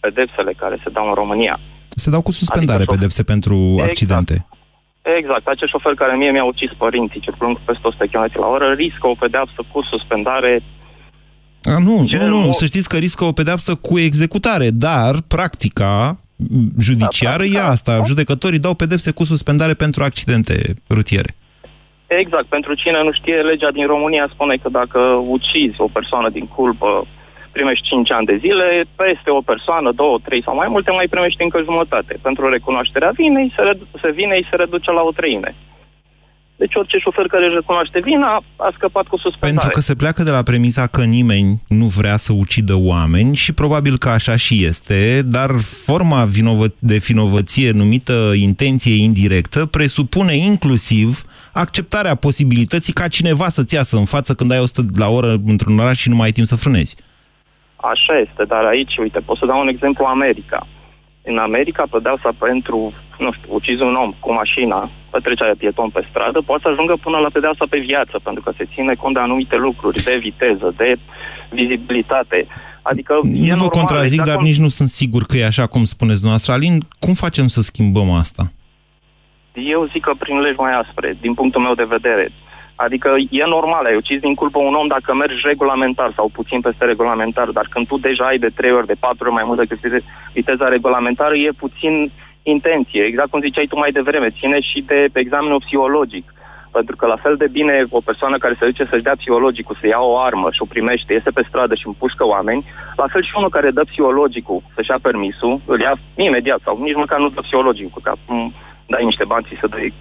pedepsele 0.00 0.52
care 0.52 0.80
se 0.84 0.90
dau 0.90 1.08
în 1.08 1.14
România. 1.14 1.60
Se 1.88 2.10
dau 2.10 2.22
cu 2.22 2.30
suspendare 2.30 2.78
Adică 2.78 2.94
pedepse 2.94 3.22
pentru 3.22 3.54
Exact. 3.54 3.90
accidente. 3.90 4.46
Exact, 5.14 5.46
acel 5.46 5.68
șofer 5.68 5.94
care 5.94 6.16
mie 6.16 6.30
mi-a 6.30 6.44
ucis 6.44 6.70
părinții 6.78 7.20
circulând 7.20 7.56
cu 7.56 7.62
peste 7.64 7.86
100 7.86 8.04
km 8.06 8.40
la 8.40 8.46
oră 8.46 8.72
riscă 8.72 9.06
o 9.06 9.14
pedeapsă 9.14 9.60
cu 9.72 9.82
suspendare. 9.82 10.62
A, 11.62 11.78
nu, 11.78 12.04
Ce 12.06 12.18
nu, 12.18 12.26
nu, 12.26 12.48
mo- 12.48 12.50
să 12.50 12.64
știți 12.64 12.88
că 12.88 12.96
riscă 12.96 13.24
o 13.24 13.32
pedeapsă 13.32 13.74
cu 13.74 13.98
executare, 13.98 14.70
dar 14.70 15.14
practica 15.28 16.20
judiciară 16.80 17.44
Da, 17.52 17.58
e 17.58 17.62
asta. 17.62 18.00
Judecătorii 18.04 18.58
dau 18.58 18.74
pedepse 18.74 19.10
cu 19.10 19.24
suspendare 19.24 19.74
pentru 19.74 20.02
accidente 20.02 20.74
rutiere. 20.88 21.34
Exact, 22.06 22.46
pentru 22.46 22.74
cine 22.74 23.02
nu 23.02 23.12
știe, 23.12 23.34
legea 23.34 23.70
din 23.70 23.86
România 23.86 24.28
spune 24.32 24.56
că 24.62 24.68
dacă 24.68 25.00
ucizi 25.28 25.80
o 25.80 25.88
persoană 25.92 26.28
din 26.28 26.46
culpă, 26.46 27.06
primești 27.56 27.88
5 27.88 28.10
ani 28.16 28.30
de 28.30 28.36
zile, 28.44 28.66
peste 29.02 29.30
o 29.38 29.40
persoană, 29.50 29.88
două, 30.00 30.16
trei 30.26 30.42
sau 30.46 30.54
mai 30.62 30.68
multe, 30.74 30.90
mai 30.90 31.12
primești 31.14 31.42
încă 31.46 31.58
jumătate. 31.68 32.12
Pentru 32.26 32.42
recunoașterea 32.56 33.12
vinei, 33.20 33.52
se, 33.56 33.62
redu- 33.68 33.88
se 34.02 34.10
vinei 34.18 34.46
se 34.50 34.56
reduce 34.56 34.90
la 34.98 35.02
o 35.08 35.12
treime. 35.20 35.50
Deci 36.56 36.74
orice 36.74 36.98
șofer 36.98 37.26
care 37.26 37.44
își 37.46 37.54
recunoaște 37.54 38.00
vina 38.00 38.42
a 38.56 38.70
scăpat 38.76 39.06
cu 39.06 39.18
suspendare. 39.18 39.50
Pentru 39.50 39.68
că 39.68 39.80
se 39.80 39.94
pleacă 39.94 40.22
de 40.22 40.30
la 40.30 40.42
premisa 40.42 40.86
că 40.86 41.04
nimeni 41.04 41.60
nu 41.68 41.86
vrea 41.86 42.16
să 42.16 42.32
ucidă 42.32 42.74
oameni 42.76 43.34
și 43.34 43.52
probabil 43.52 43.98
că 43.98 44.08
așa 44.08 44.36
și 44.36 44.64
este, 44.64 45.22
dar 45.24 45.50
forma 45.84 46.24
vinovă- 46.24 46.74
de 46.78 46.96
vinovăție 46.96 47.70
numită 47.70 48.32
intenție 48.34 48.94
indirectă 49.02 49.66
presupune 49.66 50.36
inclusiv 50.36 51.22
acceptarea 51.52 52.14
posibilității 52.14 52.92
ca 52.92 53.08
cineva 53.08 53.48
să-ți 53.48 53.74
iasă 53.74 53.96
în 53.96 54.04
față 54.04 54.34
când 54.34 54.50
ai 54.50 54.60
100 54.60 54.82
la 54.96 55.08
oră 55.08 55.40
într-un 55.46 55.78
oraș 55.78 55.98
și 56.00 56.08
nu 56.08 56.16
mai 56.16 56.26
ai 56.26 56.32
timp 56.32 56.46
să 56.46 56.56
frânezi. 56.56 56.96
Așa 57.92 58.14
este, 58.24 58.42
dar 58.52 58.64
aici, 58.64 58.96
uite, 59.04 59.18
pot 59.28 59.36
să 59.38 59.46
dau 59.46 59.60
un 59.60 59.68
exemplu 59.74 60.04
America. 60.04 60.66
În 61.30 61.38
America, 61.38 61.82
pedeapsa 61.90 62.30
pentru, 62.38 62.78
nu 63.18 63.32
știu, 63.32 63.48
ucizi 63.54 63.82
un 63.82 63.94
om 64.04 64.10
cu 64.20 64.32
mașina, 64.32 64.90
petrecerea 65.10 65.52
de 65.52 65.58
pieton 65.58 65.90
pe 65.90 66.06
stradă, 66.10 66.38
poate 66.40 66.62
să 66.64 66.68
ajungă 66.68 66.94
până 67.02 67.18
la 67.18 67.28
pedeapsa 67.32 67.64
pe 67.70 67.78
viață, 67.78 68.20
pentru 68.22 68.42
că 68.42 68.50
se 68.56 68.68
ține 68.74 68.94
cont 68.94 69.14
de 69.14 69.20
anumite 69.20 69.56
lucruri, 69.56 70.02
de 70.08 70.16
viteză, 70.20 70.74
de 70.76 70.96
vizibilitate. 71.50 72.46
Adică 72.82 73.12
e 73.22 73.28
Nu 73.28 73.42
vă 73.42 73.48
normal, 73.50 73.68
contrazic, 73.68 74.18
exact 74.20 74.28
dar 74.28 74.36
cum- 74.36 74.46
nici 74.46 74.58
nu 74.66 74.68
sunt 74.68 74.88
sigur 74.88 75.22
că 75.24 75.36
e 75.36 75.46
așa 75.46 75.66
cum 75.66 75.84
spuneți 75.84 76.24
noastră. 76.24 76.52
Alin, 76.52 76.74
cum 76.98 77.14
facem 77.14 77.46
să 77.46 77.60
schimbăm 77.60 78.10
asta? 78.10 78.42
Eu 79.52 79.88
zic 79.92 80.02
că 80.02 80.12
prin 80.18 80.38
legi 80.38 80.58
mai 80.58 80.74
aspre, 80.82 81.16
din 81.20 81.34
punctul 81.34 81.62
meu 81.62 81.74
de 81.74 81.84
vedere. 81.96 82.32
Adică 82.76 83.14
e 83.30 83.44
normal, 83.44 83.84
ai 83.84 83.96
ucis 83.96 84.20
din 84.20 84.34
culpă 84.34 84.58
un 84.58 84.74
om 84.74 84.86
dacă 84.86 85.14
mergi 85.14 85.40
regulamentar 85.42 86.12
sau 86.16 86.28
puțin 86.32 86.60
peste 86.60 86.84
regulamentar, 86.84 87.48
dar 87.50 87.66
când 87.70 87.86
tu 87.86 87.96
deja 87.98 88.24
ai 88.24 88.38
de 88.38 88.50
3 88.56 88.72
ori, 88.72 88.86
de 88.86 88.96
4 89.00 89.24
ori 89.24 89.32
mai 89.32 89.44
mult 89.46 89.58
decât 89.58 89.80
vite- 89.80 90.04
viteza 90.32 90.68
regulamentară, 90.68 91.36
e 91.36 91.50
puțin 91.64 92.10
intenție. 92.42 93.02
Exact 93.02 93.30
cum 93.30 93.40
ziceai 93.40 93.66
tu 93.66 93.78
mai 93.78 93.92
devreme, 93.92 94.36
ține 94.38 94.60
și 94.60 94.84
de 94.86 95.08
examenul 95.12 95.64
psihologic. 95.66 96.34
Pentru 96.72 96.96
că 96.96 97.06
la 97.06 97.16
fel 97.16 97.36
de 97.36 97.48
bine 97.48 97.84
o 97.90 98.00
persoană 98.00 98.38
care 98.38 98.56
se 98.58 98.64
duce 98.64 98.86
să-și 98.90 99.02
dea 99.02 99.16
psihologicul, 99.16 99.76
să 99.80 99.86
ia 99.86 100.00
o 100.00 100.18
armă 100.18 100.48
și 100.50 100.62
o 100.62 100.72
primește, 100.74 101.12
iese 101.12 101.30
pe 101.30 101.46
stradă 101.48 101.74
și 101.74 101.86
împușcă 101.86 102.26
oameni, 102.26 102.64
la 102.96 103.06
fel 103.12 103.22
și 103.22 103.32
unul 103.36 103.48
care 103.48 103.70
dă 103.70 103.84
psihologicul 103.84 104.62
să-și 104.74 104.90
ia 104.90 104.98
permisul, 105.02 105.60
îl 105.66 105.80
ia 105.80 105.94
imediat 106.16 106.60
sau 106.64 106.78
nici 106.82 107.00
măcar 107.02 107.18
nu 107.18 107.28
dă 107.28 107.40
psihologicul, 107.40 108.02
că 108.04 108.12
acum 108.14 108.52
dai 108.86 109.04
niște 109.04 109.24
bani 109.24 109.46
și 109.48 109.58
să 109.60 109.66
dai 109.66 109.92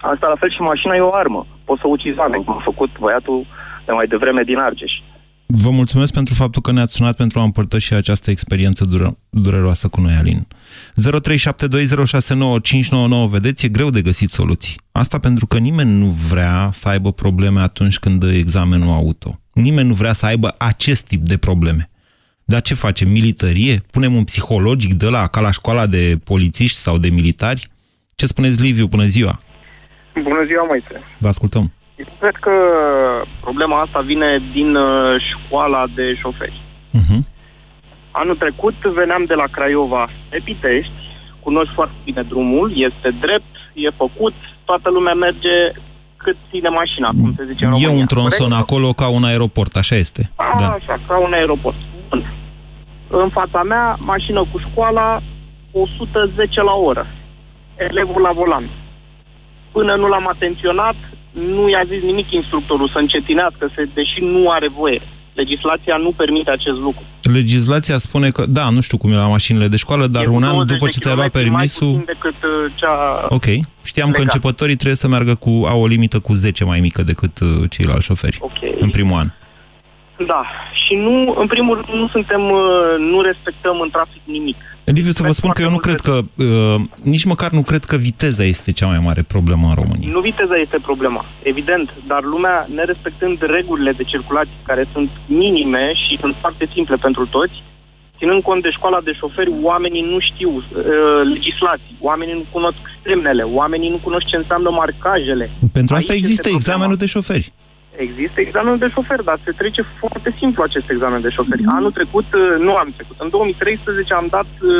Asta 0.00 0.26
la 0.26 0.36
fel 0.40 0.50
și 0.50 0.60
mașina 0.60 0.94
e 0.94 1.00
o 1.00 1.14
armă. 1.14 1.46
Poți 1.64 1.80
să 1.80 1.86
ucizi 1.88 2.18
oameni, 2.18 2.44
cum 2.44 2.54
a 2.54 2.60
făcut 2.64 2.98
băiatul 2.98 3.46
de 3.86 3.92
mai 3.92 4.06
devreme 4.06 4.42
din 4.42 4.58
Argeș. 4.58 4.92
Vă 5.46 5.70
mulțumesc 5.70 6.12
pentru 6.12 6.34
faptul 6.34 6.62
că 6.62 6.72
ne-ați 6.72 6.94
sunat 6.94 7.16
pentru 7.16 7.38
a 7.38 7.42
împărtăși 7.42 7.94
această 7.94 8.30
experiență 8.30 8.84
dură, 8.84 9.18
dureroasă 9.30 9.88
cu 9.88 10.00
noi, 10.00 10.14
Alin. 10.14 10.46
0372069599, 13.26 13.28
vedeți, 13.28 13.66
e 13.66 13.68
greu 13.68 13.90
de 13.90 14.02
găsit 14.02 14.30
soluții. 14.30 14.76
Asta 14.92 15.18
pentru 15.18 15.46
că 15.46 15.58
nimeni 15.58 15.98
nu 15.98 16.06
vrea 16.06 16.68
să 16.72 16.88
aibă 16.88 17.12
probleme 17.12 17.60
atunci 17.60 17.98
când 17.98 18.20
dă 18.20 18.32
examenul 18.32 18.88
auto. 18.88 19.40
Nimeni 19.52 19.88
nu 19.88 19.94
vrea 19.94 20.12
să 20.12 20.26
aibă 20.26 20.54
acest 20.58 21.06
tip 21.06 21.24
de 21.24 21.36
probleme. 21.36 21.90
Dar 22.44 22.60
ce 22.60 22.74
facem? 22.74 23.10
Militarie? 23.10 23.82
Punem 23.90 24.14
un 24.14 24.24
psihologic 24.24 24.92
de 24.94 25.08
la 25.08 25.26
ca 25.26 25.40
la 25.40 25.50
școala 25.50 25.86
de 25.86 26.20
polițiști 26.24 26.78
sau 26.78 26.98
de 26.98 27.08
militari? 27.08 27.70
Ce 28.14 28.26
spuneți, 28.26 28.60
Liviu? 28.60 28.86
Bună 28.86 29.04
ziua! 29.04 29.40
Bună 30.22 30.44
ziua, 30.46 30.64
Moise. 30.68 30.94
Vă 31.18 31.28
ascultăm. 31.28 31.72
Eu 31.96 32.06
cred 32.20 32.36
că 32.46 32.52
problema 33.40 33.80
asta 33.80 34.00
vine 34.00 34.42
din 34.52 34.74
uh, 34.74 35.14
școala 35.30 35.84
de 35.94 36.14
șoferi. 36.20 36.60
Uh-huh. 36.98 37.20
Anul 38.10 38.36
trecut 38.36 38.74
veneam 38.98 39.24
de 39.24 39.34
la 39.34 39.44
Craiova 39.50 40.08
pe 40.28 40.40
Pitești, 40.44 40.92
cunoști 41.40 41.74
foarte 41.74 41.94
bine 42.04 42.22
drumul, 42.22 42.72
este 42.74 43.08
drept, 43.20 43.52
e 43.74 43.90
făcut, 43.90 44.34
toată 44.64 44.90
lumea 44.90 45.14
merge 45.14 45.56
cât 46.16 46.36
ține 46.50 46.68
mașina, 46.68 47.08
cum 47.08 47.34
se 47.36 47.44
zice 47.50 47.64
în 47.64 47.70
E 47.70 47.74
România. 47.74 48.00
un 48.00 48.06
tronson 48.06 48.48
corect? 48.48 48.62
acolo 48.62 48.92
ca 48.92 49.08
un 49.08 49.24
aeroport, 49.24 49.76
așa 49.76 49.96
este. 49.96 50.30
A, 50.36 50.54
Da. 50.58 50.68
Așa, 50.68 51.00
ca 51.08 51.18
un 51.18 51.32
aeroport. 51.32 51.76
Bun. 52.08 52.32
În 53.10 53.28
fața 53.28 53.62
mea, 53.62 53.96
mașină 54.00 54.40
cu 54.52 54.58
școala, 54.70 55.22
110 55.72 56.62
la 56.62 56.72
oră. 56.72 57.06
Elevul 57.76 58.22
la 58.22 58.32
volan. 58.32 58.70
Până 59.72 59.94
nu 59.94 60.06
l-am 60.08 60.28
atenționat, 60.28 60.96
nu 61.32 61.68
i-a 61.68 61.84
zis 61.88 62.02
nimic 62.02 62.30
instructorul 62.30 62.88
să 62.88 62.98
încetinească, 62.98 63.70
se, 63.74 63.88
deși 63.94 64.20
nu 64.20 64.50
are 64.50 64.68
voie. 64.68 65.00
Legislația 65.32 65.96
nu 65.96 66.10
permite 66.16 66.50
acest 66.50 66.78
lucru. 66.78 67.02
Legislația 67.32 67.96
spune 67.96 68.30
că, 68.30 68.46
da, 68.46 68.70
nu 68.70 68.80
știu 68.80 68.98
cum 68.98 69.10
e 69.12 69.14
la 69.14 69.28
mașinile 69.28 69.68
de 69.68 69.76
școală, 69.76 70.06
dar 70.06 70.22
E 70.22 70.26
cu 70.26 70.34
un 70.34 70.42
an 70.42 70.52
20 70.52 70.72
după 70.72 70.84
de 70.84 70.90
ce 70.90 70.98
ți-ai 70.98 71.14
luat 71.14 71.30
kilometri 71.30 71.50
permisul... 71.52 71.86
Mai 71.86 71.96
puțin 71.96 72.14
decât 72.14 72.38
uh, 72.42 72.72
cea... 72.74 73.26
Ok, 73.28 73.44
știam 73.84 74.10
că 74.10 74.18
legal. 74.18 74.22
începătorii 74.22 74.74
trebuie 74.74 74.96
să 74.96 75.08
meargă 75.08 75.34
cu, 75.34 75.50
au 75.68 75.80
o 75.80 75.86
limită 75.86 76.18
cu 76.18 76.32
10 76.32 76.64
mai 76.64 76.80
mică 76.80 77.02
decât 77.02 77.40
uh, 77.40 77.48
ceilalți 77.70 78.04
șoferi 78.04 78.38
Ok. 78.40 78.60
în 78.80 78.90
primul 78.90 79.18
an. 79.18 79.28
Da. 80.26 80.42
Și 80.86 80.94
nu, 80.94 81.34
în 81.38 81.46
primul 81.46 81.74
rând, 81.74 82.00
nu 82.00 82.08
suntem, 82.08 82.42
uh, 82.50 82.60
nu 82.98 83.20
respectăm 83.20 83.80
în 83.80 83.90
trafic 83.90 84.22
nimic. 84.24 84.56
Liviu, 84.92 85.10
să 85.10 85.22
vă 85.22 85.32
spun 85.32 85.50
că 85.50 85.62
eu 85.62 85.70
nu 85.70 85.76
cred 85.76 86.00
că, 86.00 86.18
uh, 86.36 86.80
nici 87.02 87.24
măcar 87.24 87.50
nu 87.50 87.62
cred 87.62 87.84
că 87.84 87.96
viteza 87.96 88.44
este 88.44 88.72
cea 88.72 88.86
mai 88.86 89.00
mare 89.04 89.22
problemă 89.22 89.68
în 89.68 89.74
România. 89.74 90.08
Nu 90.12 90.20
viteza 90.20 90.56
este 90.64 90.78
problema, 90.82 91.24
evident, 91.42 91.88
dar 92.06 92.22
lumea, 92.22 92.66
nerespectând 92.74 93.38
regulile 93.40 93.92
de 93.92 94.02
circulație, 94.02 94.56
care 94.66 94.88
sunt 94.92 95.10
minime 95.26 95.92
și 95.94 96.18
sunt 96.20 96.34
foarte 96.40 96.68
simple 96.74 96.96
pentru 96.96 97.26
toți, 97.26 97.56
ținând 98.18 98.42
cont 98.42 98.62
de 98.62 98.70
școala 98.70 99.00
de 99.00 99.12
șoferi, 99.12 99.52
oamenii 99.62 100.02
nu 100.12 100.18
știu 100.20 100.50
uh, 100.56 100.64
legislații, 101.34 101.96
oamenii 102.00 102.34
nu 102.34 102.44
cunosc 102.50 102.82
semnele, 103.04 103.42
oamenii 103.42 103.90
nu 103.90 104.00
cunosc 104.06 104.26
ce 104.26 104.36
înseamnă 104.36 104.70
marcajele. 104.70 105.50
Pentru 105.72 105.94
asta 105.94 106.12
Aici 106.12 106.22
există 106.22 106.48
este 106.48 106.48
problema. 106.48 106.58
examenul 106.62 106.96
de 106.96 107.06
șoferi. 107.06 107.52
Există 108.06 108.38
examenul 108.40 108.78
de 108.78 108.88
șofer, 108.94 109.20
dar 109.22 109.38
se 109.44 109.52
trece 109.60 109.82
foarte 110.00 110.34
simplu 110.38 110.62
acest 110.62 110.88
examen 110.90 111.20
de 111.20 111.30
șoferi. 111.36 111.62
Anul 111.78 111.92
trecut, 111.92 112.28
uh, 112.34 112.54
nu 112.66 112.72
anul 112.74 112.94
trecut, 112.96 113.16
în 113.24 113.28
2013 113.30 114.14
am 114.14 114.26
dat 114.30 114.50
uh, 114.60 114.70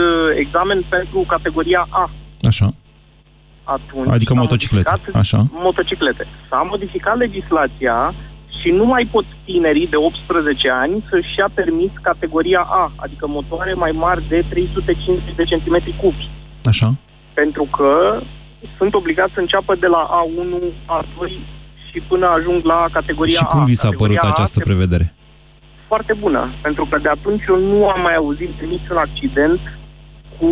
examen 0.44 0.78
pentru 0.88 1.18
categoria 1.34 1.86
A. 1.90 2.10
Așa. 2.50 2.68
Atunci 3.64 4.12
Adică 4.16 4.32
s-a 4.34 4.40
motociclete, 4.40 4.90
modificat- 4.90 5.20
așa. 5.22 5.38
Motociclete. 5.52 6.24
S-a 6.48 6.60
modificat 6.72 7.16
legislația 7.16 8.14
și 8.60 8.68
nu 8.70 8.84
mai 8.84 9.04
pot 9.12 9.24
tinerii 9.44 9.88
de 9.94 9.96
18 9.96 10.70
ani 10.70 11.04
să-și 11.10 11.38
ia 11.38 11.48
permis 11.54 11.90
categoria 12.02 12.60
A, 12.60 12.92
adică 12.96 13.26
motoare 13.26 13.72
mai 13.74 13.90
mari 13.90 14.28
de 14.28 14.44
350 14.48 15.34
de 15.36 15.44
centimetri 15.44 15.96
cubi. 16.02 16.30
Așa. 16.64 16.88
Pentru 17.34 17.64
că 17.76 18.20
sunt 18.76 18.94
obligați 18.94 19.32
să 19.34 19.40
înceapă 19.40 19.74
de 19.74 19.86
la 19.86 20.02
A1, 20.20 20.50
A2 20.96 21.18
și 21.98 22.04
până 22.08 22.26
ajung 22.26 22.64
la 22.64 22.88
categoria 22.92 23.38
Și 23.38 23.44
cum 23.44 23.60
A. 23.60 23.64
vi 23.64 23.74
s-a 23.74 23.88
părut 23.88 23.98
Categoria 24.00 24.28
A 24.28 24.34
această 24.34 24.58
se 24.58 24.68
prevedere? 24.68 25.06
foarte 25.86 26.14
bună, 26.20 26.42
pentru 26.62 26.86
că 26.90 26.98
de 27.02 27.08
atunci 27.08 27.42
eu 27.48 27.58
nu 27.70 27.88
am 27.88 28.00
mai 28.00 28.14
auzit 28.14 28.50
de 28.60 28.64
niciun 28.66 28.96
accident 28.96 29.60
cu 30.38 30.46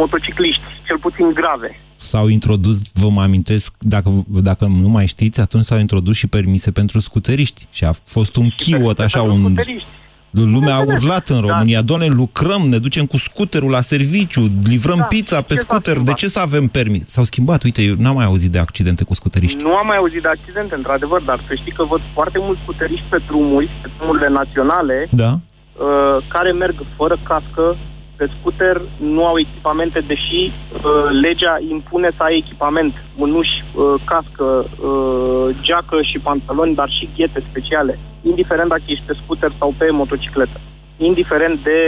motocicliști, 0.00 0.62
cel 0.86 0.98
puțin 0.98 1.32
grave. 1.32 1.80
S-au 1.94 2.28
introdus, 2.28 2.92
vă 2.92 3.08
mă 3.08 3.22
amintesc, 3.22 3.76
dacă, 3.80 4.10
dacă 4.26 4.64
nu 4.82 4.88
mai 4.88 5.06
știți, 5.06 5.40
atunci 5.40 5.64
s-au 5.64 5.78
introdus 5.78 6.16
și 6.16 6.26
permise 6.26 6.70
pentru 6.72 6.98
scuteriști. 6.98 7.66
Și 7.70 7.84
a 7.84 7.92
fost 8.04 8.36
un 8.36 8.48
chiot, 8.56 8.98
așa, 8.98 9.20
pentru 9.20 9.36
un... 9.36 9.44
scuteriști. 9.44 9.88
Lumea 10.30 10.74
a 10.74 10.80
urlat 10.80 11.28
în 11.28 11.40
România, 11.40 11.82
doamne, 11.82 12.06
lucrăm, 12.06 12.62
ne 12.68 12.78
ducem 12.78 13.04
cu 13.06 13.16
scuterul 13.16 13.70
la 13.70 13.80
serviciu, 13.80 14.42
livrăm 14.64 14.96
Da, 14.98 15.04
pizza 15.04 15.40
pe 15.40 15.54
ce 15.54 15.60
s-a 15.60 15.66
scuter, 15.68 15.92
de 15.92 15.98
schimbat? 15.98 16.16
ce 16.16 16.26
să 16.28 16.40
avem 16.40 16.66
permis? 16.66 17.06
S-au 17.08 17.24
schimbat, 17.24 17.62
uite, 17.62 17.82
eu 17.82 17.94
n-am 17.98 18.14
mai 18.14 18.24
auzit 18.24 18.50
de 18.50 18.58
accidente 18.58 19.04
cu 19.04 19.14
scuteriști. 19.14 19.62
Nu 19.62 19.74
am 19.76 19.86
mai 19.86 19.96
auzit 19.96 20.22
de 20.22 20.28
accidente, 20.28 20.74
într-adevăr, 20.74 21.22
dar 21.22 21.44
să 21.48 21.54
știi 21.54 21.72
că 21.72 21.84
văd 21.84 22.00
foarte 22.14 22.38
mulți 22.40 22.60
scuteriști 22.62 23.06
pe 23.10 23.18
drumuri, 23.26 23.70
pe 23.82 23.90
drumurile 23.96 24.28
naționale, 24.28 25.08
Da? 25.10 25.30
uh, 25.32 26.16
care 26.28 26.52
merg 26.52 26.76
fără 26.96 27.16
cască, 27.28 27.76
pe 28.16 28.26
scuter, 28.38 28.82
nu 28.96 29.26
au 29.26 29.38
echipamente, 29.38 30.00
deși 30.00 30.40
uh, 30.46 31.08
legea 31.22 31.54
impune 31.70 32.10
să 32.16 32.22
ai 32.22 32.36
echipament, 32.36 32.94
mânuși, 33.16 33.56
uh, 33.64 33.94
cască, 34.04 34.46
uh, 34.64 35.56
geacă 35.60 36.02
și 36.02 36.18
pantaloni, 36.18 36.74
dar 36.74 36.88
și 36.90 37.08
ghete 37.16 37.44
speciale, 37.50 37.98
indiferent 38.22 38.68
dacă 38.68 38.82
ești 38.86 39.04
pe 39.06 39.18
scuter 39.22 39.52
sau 39.58 39.74
pe 39.78 39.90
motocicletă. 39.90 40.60
Indiferent 40.96 41.62
de 41.62 41.78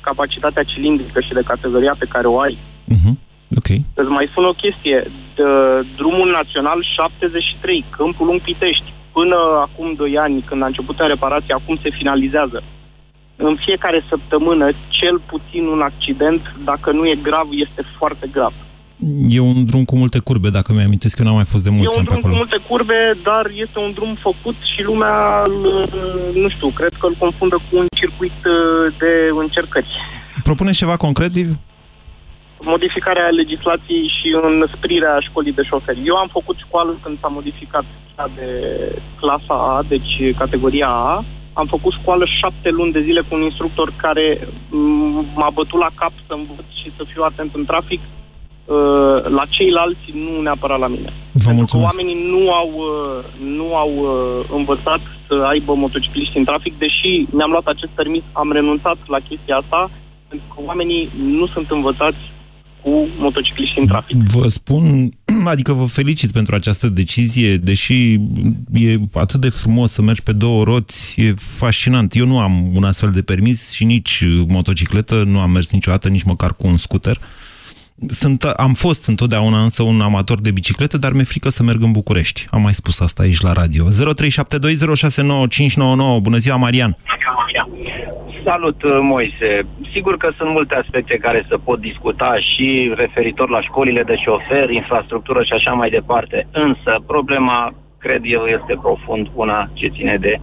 capacitatea 0.00 0.62
cilindrică 0.62 1.20
și 1.20 1.32
de 1.32 1.42
categoria 1.46 1.94
pe 1.98 2.06
care 2.14 2.26
o 2.26 2.40
ai, 2.40 2.58
Uh-huh. 2.94 3.14
Ok. 3.58 3.68
Îți 4.00 4.14
mai 4.18 4.28
spun 4.30 4.44
o 4.44 4.58
chestie. 4.62 4.98
De, 5.36 5.42
drumul 5.96 6.30
național 6.30 6.78
73, 6.96 7.84
Câmpul 7.96 8.26
Lung 8.26 8.40
Pitești, 8.40 8.92
până 9.12 9.36
acum 9.66 9.94
2 9.94 10.18
ani, 10.18 10.44
când 10.48 10.62
a 10.62 10.66
început 10.66 10.98
în 11.00 11.08
reparație, 11.08 11.54
acum 11.54 11.78
se 11.82 11.90
finalizează. 11.98 12.62
În 13.36 13.56
fiecare 13.64 14.04
săptămână, 14.08 14.70
cel 14.88 15.20
puțin 15.26 15.66
un 15.66 15.80
accident, 15.80 16.42
dacă 16.64 16.92
nu 16.92 17.06
e 17.06 17.18
grav, 17.22 17.46
este 17.50 17.82
foarte 17.98 18.26
grav. 18.32 18.52
E 19.28 19.40
un 19.40 19.64
drum 19.64 19.84
cu 19.84 19.96
multe 19.96 20.18
curbe, 20.18 20.48
dacă 20.50 20.72
mi 20.72 20.82
amintesc, 20.82 21.18
eu 21.18 21.24
n-am 21.26 21.34
mai 21.34 21.44
fost 21.52 21.64
de 21.64 21.70
mulți 21.70 21.96
E 21.96 21.98
un 21.98 21.98
ani 21.98 22.06
pe 22.06 22.12
drum 22.12 22.22
cu 22.22 22.26
acolo. 22.26 22.42
multe 22.42 22.58
curbe, 22.68 22.98
dar 23.28 23.44
este 23.64 23.78
un 23.78 23.92
drum 23.92 24.12
făcut 24.28 24.56
și 24.72 24.80
lumea, 24.90 25.42
îl, 25.44 25.60
nu 26.42 26.48
știu, 26.48 26.68
cred 26.78 26.92
că 27.00 27.06
îl 27.06 27.16
confundă 27.18 27.56
cu 27.66 27.72
un 27.80 27.86
circuit 28.00 28.38
uh, 28.44 28.94
de 28.98 29.12
încercări. 29.44 29.90
Propuneți 30.42 30.78
ceva 30.82 30.96
concret, 30.96 31.34
Liviu? 31.34 31.58
Modificarea 32.60 33.28
legislației 33.28 34.04
și 34.16 34.28
înăsprirea 34.42 35.14
școlii 35.28 35.52
de 35.58 35.62
șoferi. 35.62 36.06
Eu 36.10 36.16
am 36.16 36.28
făcut 36.32 36.56
școală 36.66 36.98
când 37.02 37.16
s-a 37.20 37.28
modificat 37.38 37.84
cea 38.14 38.28
de 38.36 38.48
clasa 39.20 39.54
A, 39.76 39.82
deci 39.88 40.12
categoria 40.38 40.88
A. 40.88 41.24
Am 41.60 41.66
făcut 41.66 41.92
școală 42.00 42.24
șapte 42.40 42.68
luni 42.70 42.92
de 42.92 43.02
zile 43.02 43.20
cu 43.20 43.34
un 43.34 43.42
instructor 43.42 43.92
care 43.96 44.48
m, 44.70 45.24
m-a 45.38 45.50
bătut 45.50 45.78
la 45.78 45.90
cap 45.94 46.12
să 46.26 46.32
învăț 46.34 46.68
și 46.80 46.88
să 46.96 47.02
fiu 47.12 47.22
atent 47.22 47.54
în 47.54 47.64
trafic. 47.64 48.00
Uh, 48.00 49.18
La 49.38 49.44
ceilalți, 49.50 50.06
nu 50.24 50.40
neapărat 50.40 50.78
la 50.78 50.86
mine. 50.86 51.10
Vă 51.32 51.52
mulțumesc. 51.52 51.88
Oamenii 51.90 52.18
nu 52.34 52.52
au, 52.52 52.70
uh, 52.76 53.24
nu 53.58 53.76
au 53.76 53.92
uh, 53.96 54.46
învățat 54.58 55.00
să 55.26 55.34
aibă 55.52 55.74
motocicliști 55.74 56.38
în 56.38 56.44
trafic, 56.44 56.78
deși 56.78 57.26
mi-am 57.30 57.50
luat 57.50 57.66
acest 57.66 57.92
permis, 57.92 58.22
am 58.32 58.52
renunțat 58.52 58.98
la 59.06 59.18
chestia 59.28 59.56
asta, 59.56 59.90
pentru 60.28 60.46
că 60.54 60.58
oamenii 60.66 61.10
nu 61.16 61.46
sunt 61.46 61.70
învățați 61.70 62.22
cu 62.86 63.08
motocicliști 63.18 63.78
în 63.78 63.86
trafic. 63.86 64.16
Vă 64.16 64.48
spun, 64.48 65.08
adică 65.52 65.72
vă 65.72 65.84
felicit 65.84 66.30
pentru 66.32 66.54
această 66.54 66.88
decizie, 66.88 67.56
deși 67.56 68.12
e 68.72 68.96
atât 69.12 69.40
de 69.40 69.48
frumos 69.48 69.90
să 69.90 70.02
mergi 70.02 70.22
pe 70.22 70.32
două 70.32 70.64
roți, 70.64 71.20
e 71.20 71.34
fascinant. 71.36 72.14
Eu 72.14 72.26
nu 72.26 72.38
am 72.38 72.76
un 72.76 72.84
astfel 72.84 73.10
de 73.10 73.22
permis 73.22 73.72
și 73.72 73.84
nici 73.84 74.24
motocicletă, 74.48 75.22
nu 75.26 75.40
am 75.40 75.50
mers 75.50 75.72
niciodată, 75.72 76.08
nici 76.08 76.22
măcar 76.22 76.54
cu 76.54 76.66
un 76.66 76.76
scooter. 76.76 77.18
Sunt, 78.08 78.42
am 78.42 78.72
fost 78.72 79.08
întotdeauna 79.08 79.62
însă 79.62 79.82
un 79.82 80.00
amator 80.00 80.40
de 80.40 80.50
bicicletă, 80.50 80.98
dar 80.98 81.12
mi-e 81.12 81.24
frică 81.24 81.48
să 81.48 81.62
merg 81.62 81.82
în 81.82 81.92
București. 81.92 82.46
Am 82.50 82.62
mai 82.62 82.72
spus 82.72 83.00
asta 83.00 83.22
aici 83.22 83.40
la 83.40 83.52
radio. 83.52 83.84
0372069599. 83.84 83.90
Bună 86.22 86.36
ziua, 86.36 86.56
Marian! 86.56 86.96
Salut, 88.44 88.82
uh, 88.82 88.98
Moise. 89.02 89.66
Sigur 89.92 90.16
că 90.16 90.32
sunt 90.36 90.50
multe 90.50 90.74
aspecte 90.74 91.16
care 91.16 91.46
se 91.48 91.56
pot 91.56 91.80
discuta 91.80 92.36
și 92.50 92.92
referitor 92.96 93.50
la 93.50 93.62
școlile 93.62 94.02
de 94.02 94.16
șofer, 94.24 94.70
infrastructură 94.70 95.42
și 95.42 95.52
așa 95.52 95.72
mai 95.72 95.90
departe. 95.90 96.46
Însă, 96.52 97.02
problema, 97.06 97.74
cred 97.98 98.20
eu, 98.24 98.44
este 98.44 98.74
profund 98.82 99.26
una 99.34 99.70
ce 99.72 99.86
ține 99.88 100.16
de 100.20 100.40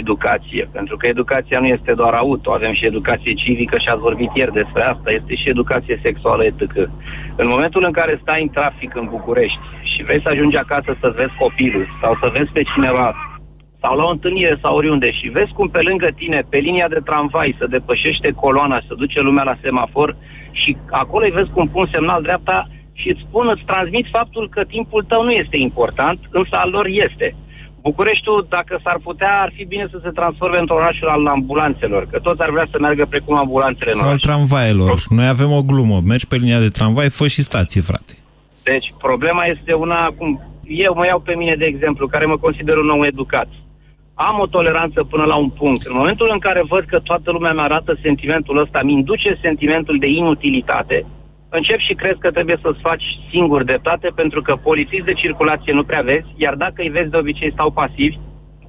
educație. 0.00 0.68
Pentru 0.72 0.96
că 0.96 1.06
educația 1.06 1.58
nu 1.60 1.66
este 1.66 1.92
doar 1.94 2.14
auto, 2.14 2.52
avem 2.52 2.74
și 2.74 2.86
educație 2.86 3.34
civică 3.34 3.76
și 3.78 3.88
ați 3.88 4.06
vorbit 4.08 4.30
ieri 4.34 4.52
despre 4.52 4.82
asta, 4.82 5.10
este 5.10 5.34
și 5.34 5.48
educație 5.48 6.00
sexuală, 6.02 6.44
etc. 6.44 6.60
În 7.36 7.48
momentul 7.48 7.84
în 7.84 7.92
care 7.92 8.18
stai 8.22 8.42
în 8.42 8.48
trafic 8.48 8.94
în 8.94 9.06
București 9.10 9.58
și 9.82 10.04
vrei 10.04 10.22
să 10.22 10.28
ajungi 10.28 10.56
acasă 10.56 10.96
să 11.00 11.12
vezi 11.16 11.34
copilul 11.38 11.86
sau 12.02 12.18
să 12.22 12.30
vezi 12.32 12.50
pe 12.52 12.62
cineva 12.74 13.14
sau 13.82 13.96
la 13.96 14.04
o 14.04 14.14
întâlnire 14.16 14.58
sau 14.62 14.76
oriunde 14.76 15.10
și 15.10 15.28
vezi 15.28 15.52
cum 15.52 15.68
pe 15.68 15.80
lângă 15.80 16.08
tine, 16.16 16.42
pe 16.50 16.58
linia 16.58 16.88
de 16.88 17.00
tramvai, 17.04 17.56
să 17.58 17.66
depășește 17.66 18.30
coloana, 18.30 18.78
să 18.86 18.94
duce 18.94 19.20
lumea 19.20 19.44
la 19.44 19.56
semafor 19.62 20.16
și 20.52 20.76
acolo 20.90 21.24
îi 21.24 21.30
vezi 21.38 21.50
cum 21.50 21.68
pun 21.68 21.88
semnal 21.92 22.22
dreapta 22.22 22.68
și 22.92 23.08
îți 23.08 23.24
spun, 23.28 23.48
îți 23.48 23.64
transmit 23.64 24.06
faptul 24.10 24.48
că 24.48 24.64
timpul 24.64 25.02
tău 25.08 25.22
nu 25.24 25.30
este 25.30 25.56
important, 25.56 26.18
însă 26.30 26.56
al 26.56 26.70
lor 26.70 26.86
este. 26.86 27.34
Bucureștiul, 27.82 28.46
dacă 28.48 28.80
s-ar 28.84 28.98
putea, 29.02 29.40
ar 29.40 29.50
fi 29.56 29.64
bine 29.64 29.86
să 29.90 29.98
se 30.02 30.10
transforme 30.10 30.58
într-un 30.58 30.76
orașul 30.76 31.08
al 31.08 31.26
ambulanțelor, 31.26 32.06
că 32.10 32.18
toți 32.18 32.40
ar 32.42 32.50
vrea 32.50 32.66
să 32.70 32.76
meargă 32.80 33.06
precum 33.08 33.36
ambulanțele 33.36 33.90
în 33.92 33.98
Sau 33.98 34.02
al 34.02 34.08
oraș. 34.08 34.22
tramvaielor. 34.22 34.98
Noi 35.08 35.28
avem 35.28 35.50
o 35.52 35.62
glumă. 35.62 36.00
Mergi 36.06 36.26
pe 36.26 36.36
linia 36.36 36.58
de 36.58 36.68
tramvai, 36.68 37.08
fă 37.10 37.26
și 37.26 37.42
stație, 37.42 37.80
frate. 37.80 38.12
Deci, 38.62 38.92
problema 38.98 39.44
este 39.44 39.72
una, 39.72 40.00
cum 40.18 40.40
eu 40.66 40.94
mă 40.94 41.06
iau 41.06 41.20
pe 41.20 41.34
mine 41.34 41.54
de 41.58 41.64
exemplu, 41.64 42.06
care 42.06 42.26
mă 42.26 42.36
consider 42.36 42.76
un 42.76 42.88
om 42.90 43.02
educat. 43.02 43.48
Am 44.14 44.38
o 44.40 44.46
toleranță 44.46 45.04
până 45.04 45.24
la 45.24 45.36
un 45.36 45.48
punct. 45.48 45.82
În 45.86 45.94
momentul 45.96 46.28
în 46.32 46.38
care 46.38 46.62
văd 46.68 46.84
că 46.84 46.98
toată 46.98 47.30
lumea 47.30 47.52
mi 47.52 47.60
arată 47.60 47.98
sentimentul 48.02 48.58
ăsta, 48.58 48.80
mi 48.82 48.92
induce 48.92 49.38
sentimentul 49.40 49.98
de 49.98 50.06
inutilitate, 50.06 51.06
încep 51.58 51.78
și 51.86 51.94
crezi 52.00 52.18
că 52.24 52.30
trebuie 52.30 52.58
să-ți 52.62 52.80
faci 52.88 53.04
singur 53.30 53.60
dreptate, 53.64 54.08
pentru 54.20 54.40
că 54.42 54.52
polițiști 54.68 55.04
de 55.10 55.12
circulație 55.22 55.72
nu 55.72 55.84
prea 55.84 56.02
vezi, 56.10 56.26
iar 56.36 56.54
dacă 56.54 56.78
îi 56.82 56.88
vezi 56.96 57.10
de 57.10 57.16
obicei 57.16 57.52
stau 57.52 57.70
pasivi 57.70 58.16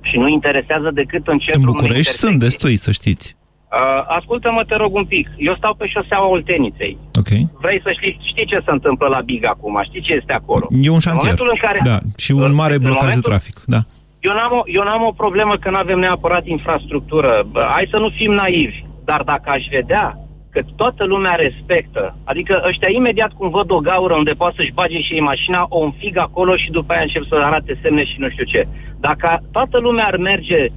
și 0.09 0.17
nu 0.17 0.27
interesează 0.27 0.89
decât 0.93 1.27
în 1.27 1.37
centrul 1.37 1.61
În 1.61 1.67
unei 1.67 1.81
București 1.81 2.11
sunt 2.11 2.39
destui, 2.39 2.75
să 2.85 2.91
știți. 2.91 3.35
Uh, 3.35 4.03
ascultă-mă, 4.17 4.63
te 4.67 4.75
rog 4.75 4.93
un 4.95 5.05
pic. 5.05 5.27
Eu 5.37 5.55
stau 5.55 5.73
pe 5.75 5.85
șoseaua 5.87 6.27
Olteniței. 6.27 6.97
Ok. 7.19 7.31
Vrei 7.61 7.79
să 7.83 7.91
știi, 7.97 8.19
știi 8.31 8.45
ce 8.45 8.59
se 8.65 8.71
întâmplă 8.71 9.07
la 9.07 9.21
Big 9.21 9.45
acum, 9.45 9.81
știi 9.83 10.01
ce 10.01 10.13
este 10.13 10.33
acolo. 10.33 10.65
E 10.69 10.87
un 10.89 10.93
În 10.93 10.99
șantier. 10.99 11.21
momentul 11.23 11.49
în 11.51 11.59
care... 11.67 11.79
Da, 11.83 11.97
și 12.17 12.31
un 12.31 12.53
mare 12.53 12.73
în 12.73 12.81
blocaj 12.81 12.99
de 12.99 13.05
momentul- 13.07 13.31
trafic. 13.31 13.55
Da. 13.65 13.81
Eu 14.19 14.33
n-am, 14.33 14.51
o, 14.59 14.61
eu 14.65 14.83
n-am 14.83 15.03
o 15.05 15.11
problemă 15.11 15.57
că 15.57 15.69
nu 15.69 15.77
avem 15.77 15.99
neapărat 15.99 16.45
infrastructură. 16.45 17.47
Bă, 17.51 17.67
Hai 17.71 17.87
să 17.89 17.97
nu 17.97 18.09
fim 18.09 18.31
naivi. 18.33 18.83
Dar 19.05 19.21
dacă 19.21 19.49
aș 19.49 19.63
vedea 19.71 20.17
că 20.53 20.61
toată 20.75 21.03
lumea 21.03 21.35
respectă, 21.35 22.15
adică 22.23 22.63
ăștia 22.67 22.87
imediat 22.91 23.31
cum 23.37 23.49
văd 23.49 23.71
o 23.71 23.79
gaură 23.89 24.13
unde 24.15 24.31
poate 24.31 24.55
să-și 24.57 24.77
bage 24.79 25.01
și 25.01 25.13
ei 25.13 25.29
mașina, 25.31 25.65
o 25.69 25.79
înfig 25.83 26.17
acolo 26.17 26.55
și 26.55 26.71
după 26.71 26.93
aia 26.93 27.01
încep 27.01 27.23
să 27.25 27.35
arate 27.35 27.79
semne 27.81 28.03
și 28.05 28.15
nu 28.17 28.29
știu 28.29 28.43
ce. 28.43 28.67
Dacă 28.99 29.27
toată 29.51 29.77
lumea 29.79 30.05
ar 30.05 30.17
merge, 30.17 30.67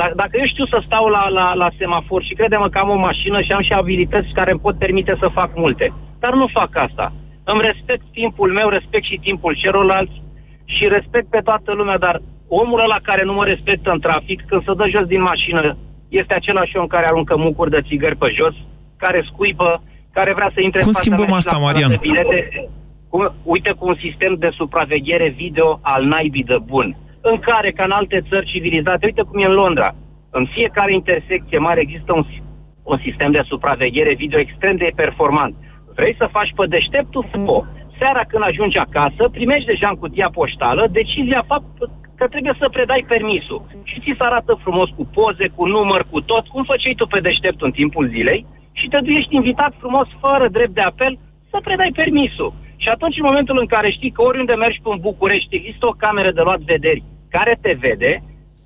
dacă, 0.00 0.12
dacă 0.16 0.34
eu 0.38 0.46
știu 0.46 0.66
să 0.66 0.82
stau 0.86 1.06
la, 1.08 1.28
la, 1.28 1.54
la 1.54 1.68
semafor 1.78 2.22
și 2.22 2.34
credem 2.34 2.68
că 2.70 2.78
am 2.78 2.90
o 2.90 3.04
mașină 3.08 3.40
și 3.42 3.52
am 3.52 3.62
și 3.62 3.72
abilități 3.72 4.32
care 4.32 4.50
îmi 4.50 4.60
pot 4.60 4.78
permite 4.78 5.16
să 5.20 5.36
fac 5.38 5.50
multe, 5.56 5.92
dar 6.18 6.34
nu 6.34 6.46
fac 6.46 6.70
asta. 6.72 7.12
Îmi 7.44 7.62
respect 7.62 8.04
timpul 8.12 8.52
meu, 8.52 8.68
respect 8.68 9.04
și 9.04 9.22
timpul 9.22 9.54
celorlalți 9.54 10.22
și 10.64 10.88
respect 10.88 11.26
pe 11.30 11.40
toată 11.44 11.72
lumea, 11.72 11.98
dar 11.98 12.20
omul 12.48 12.80
ăla 12.80 12.98
care 13.02 13.24
nu 13.24 13.32
mă 13.32 13.44
respectă 13.44 13.90
în 13.90 14.00
trafic, 14.00 14.44
când 14.46 14.64
se 14.64 14.74
dă 14.74 14.86
jos 14.88 15.06
din 15.06 15.22
mașină, 15.22 15.76
este 16.08 16.34
același 16.34 16.76
om 16.76 16.86
care 16.86 17.06
aruncă 17.06 17.36
mucuri 17.36 17.70
de 17.70 17.80
țigări 17.88 18.16
pe 18.16 18.28
jos, 18.38 18.54
care 19.04 19.20
scuipă, 19.30 19.70
care 20.16 20.32
vrea 20.38 20.50
să 20.54 20.60
intre 20.60 20.80
Cum 20.80 20.88
în 20.88 20.98
fața 20.98 21.04
schimbăm 21.04 21.28
mea 21.30 21.40
și 21.40 21.46
asta, 21.46 21.56
la 21.56 21.60
sala 21.60 21.66
Marian? 21.66 21.90
de 21.90 21.98
Bilete, 22.06 22.38
cum, 23.10 23.22
uite 23.54 23.70
cu 23.78 23.84
un 23.90 23.96
sistem 24.04 24.32
de 24.44 24.50
supraveghere 24.60 25.28
video 25.42 25.68
al 25.94 26.02
naibii 26.12 26.50
de 26.52 26.58
bun, 26.72 26.88
în 27.30 27.36
care, 27.48 27.70
ca 27.76 27.84
în 27.84 27.94
alte 28.00 28.18
țări 28.28 28.50
civilizate, 28.52 29.06
uite 29.06 29.22
cum 29.22 29.40
e 29.40 29.44
în 29.44 29.58
Londra, 29.62 29.88
în 30.38 30.44
fiecare 30.54 30.92
intersecție 30.92 31.58
mare 31.58 31.80
există 31.80 32.12
un, 32.18 32.24
un 32.92 32.98
sistem 33.06 33.30
de 33.30 33.42
supraveghere 33.50 34.14
video 34.14 34.38
extrem 34.38 34.76
de 34.76 34.90
performant. 35.02 35.54
Vrei 35.98 36.14
să 36.20 36.34
faci 36.36 36.52
pe 36.56 36.66
deșteptul? 36.66 37.26
Fă. 37.30 37.58
Seara 37.98 38.22
când 38.30 38.42
ajungi 38.46 38.78
acasă, 38.86 39.22
primești 39.36 39.70
deja 39.72 39.88
în 39.88 40.00
cutia 40.02 40.30
poștală 40.38 40.82
decizia 40.90 41.42
fapt 41.46 41.74
că 42.18 42.24
trebuie 42.28 42.56
să 42.58 42.68
predai 42.68 43.04
permisul. 43.08 43.60
Și 43.82 44.00
ți 44.00 44.16
se 44.18 44.24
arată 44.24 44.58
frumos 44.64 44.88
cu 44.96 45.04
poze, 45.16 45.46
cu 45.56 45.64
număr, 45.66 46.06
cu 46.10 46.20
tot, 46.20 46.44
cum 46.46 46.62
făceai 46.64 46.94
tu 46.96 47.06
pe 47.06 47.20
deștept 47.20 47.60
în 47.62 47.70
timpul 47.70 48.08
zilei 48.08 48.46
și 48.78 48.86
te 48.88 48.98
ești 49.20 49.34
invitat 49.40 49.72
frumos, 49.82 50.08
fără 50.24 50.46
drept 50.56 50.74
de 50.78 50.84
apel, 50.90 51.12
să 51.50 51.56
predai 51.66 51.92
permisul. 52.00 52.50
Și 52.82 52.88
atunci, 52.94 53.18
în 53.18 53.28
momentul 53.30 53.58
în 53.60 53.68
care 53.74 53.88
știi 53.90 54.14
că 54.16 54.22
oriunde 54.22 54.54
mergi 54.54 54.80
pe 54.82 54.88
în 54.92 55.00
București, 55.08 55.56
există 55.56 55.84
o 55.86 55.98
cameră 56.04 56.30
de 56.32 56.42
luat 56.44 56.60
vederi 56.72 57.04
care 57.36 57.58
te 57.64 57.72
vede, 57.84 58.12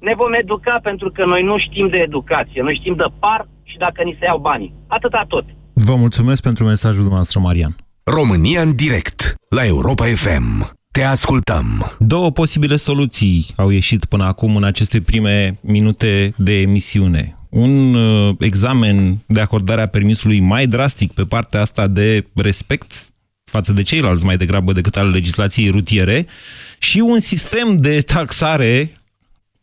ne 0.06 0.14
vom 0.20 0.32
educa 0.32 0.78
pentru 0.82 1.08
că 1.10 1.24
noi 1.24 1.42
nu 1.42 1.56
știm 1.58 1.88
de 1.88 1.98
educație, 2.08 2.62
noi 2.62 2.78
știm 2.80 2.94
de 2.96 3.08
par 3.18 3.40
și 3.70 3.76
dacă 3.84 4.02
ni 4.02 4.16
se 4.18 4.24
iau 4.24 4.38
banii. 4.38 4.74
Atâta 4.86 5.24
tot. 5.28 5.44
Vă 5.72 5.94
mulțumesc 5.94 6.42
pentru 6.42 6.64
mesajul 6.64 7.04
dumneavoastră, 7.06 7.40
Marian. 7.40 7.72
România 8.04 8.60
în 8.60 8.74
direct 8.76 9.34
la 9.48 9.66
Europa 9.66 10.04
FM. 10.04 10.76
Te 10.92 11.02
ascultăm. 11.02 11.66
Două 11.98 12.30
posibile 12.30 12.76
soluții 12.76 13.46
au 13.56 13.68
ieșit 13.68 14.04
până 14.04 14.24
acum 14.24 14.56
în 14.56 14.64
aceste 14.64 15.00
prime 15.00 15.58
minute 15.62 16.32
de 16.36 16.60
emisiune. 16.60 17.37
Un 17.48 17.94
uh, 17.94 18.34
examen 18.38 19.18
de 19.26 19.40
acordare 19.40 19.82
a 19.82 19.86
permisului 19.86 20.40
mai 20.40 20.66
drastic 20.66 21.12
pe 21.12 21.24
partea 21.24 21.60
asta 21.60 21.86
de 21.86 22.26
respect 22.34 23.12
față 23.44 23.72
de 23.72 23.82
ceilalți 23.82 24.24
mai 24.24 24.36
degrabă 24.36 24.72
decât 24.72 24.96
al 24.96 25.10
legislației 25.10 25.70
rutiere 25.70 26.26
și 26.78 26.98
un 26.98 27.20
sistem 27.20 27.76
de 27.76 28.00
taxare, 28.00 28.92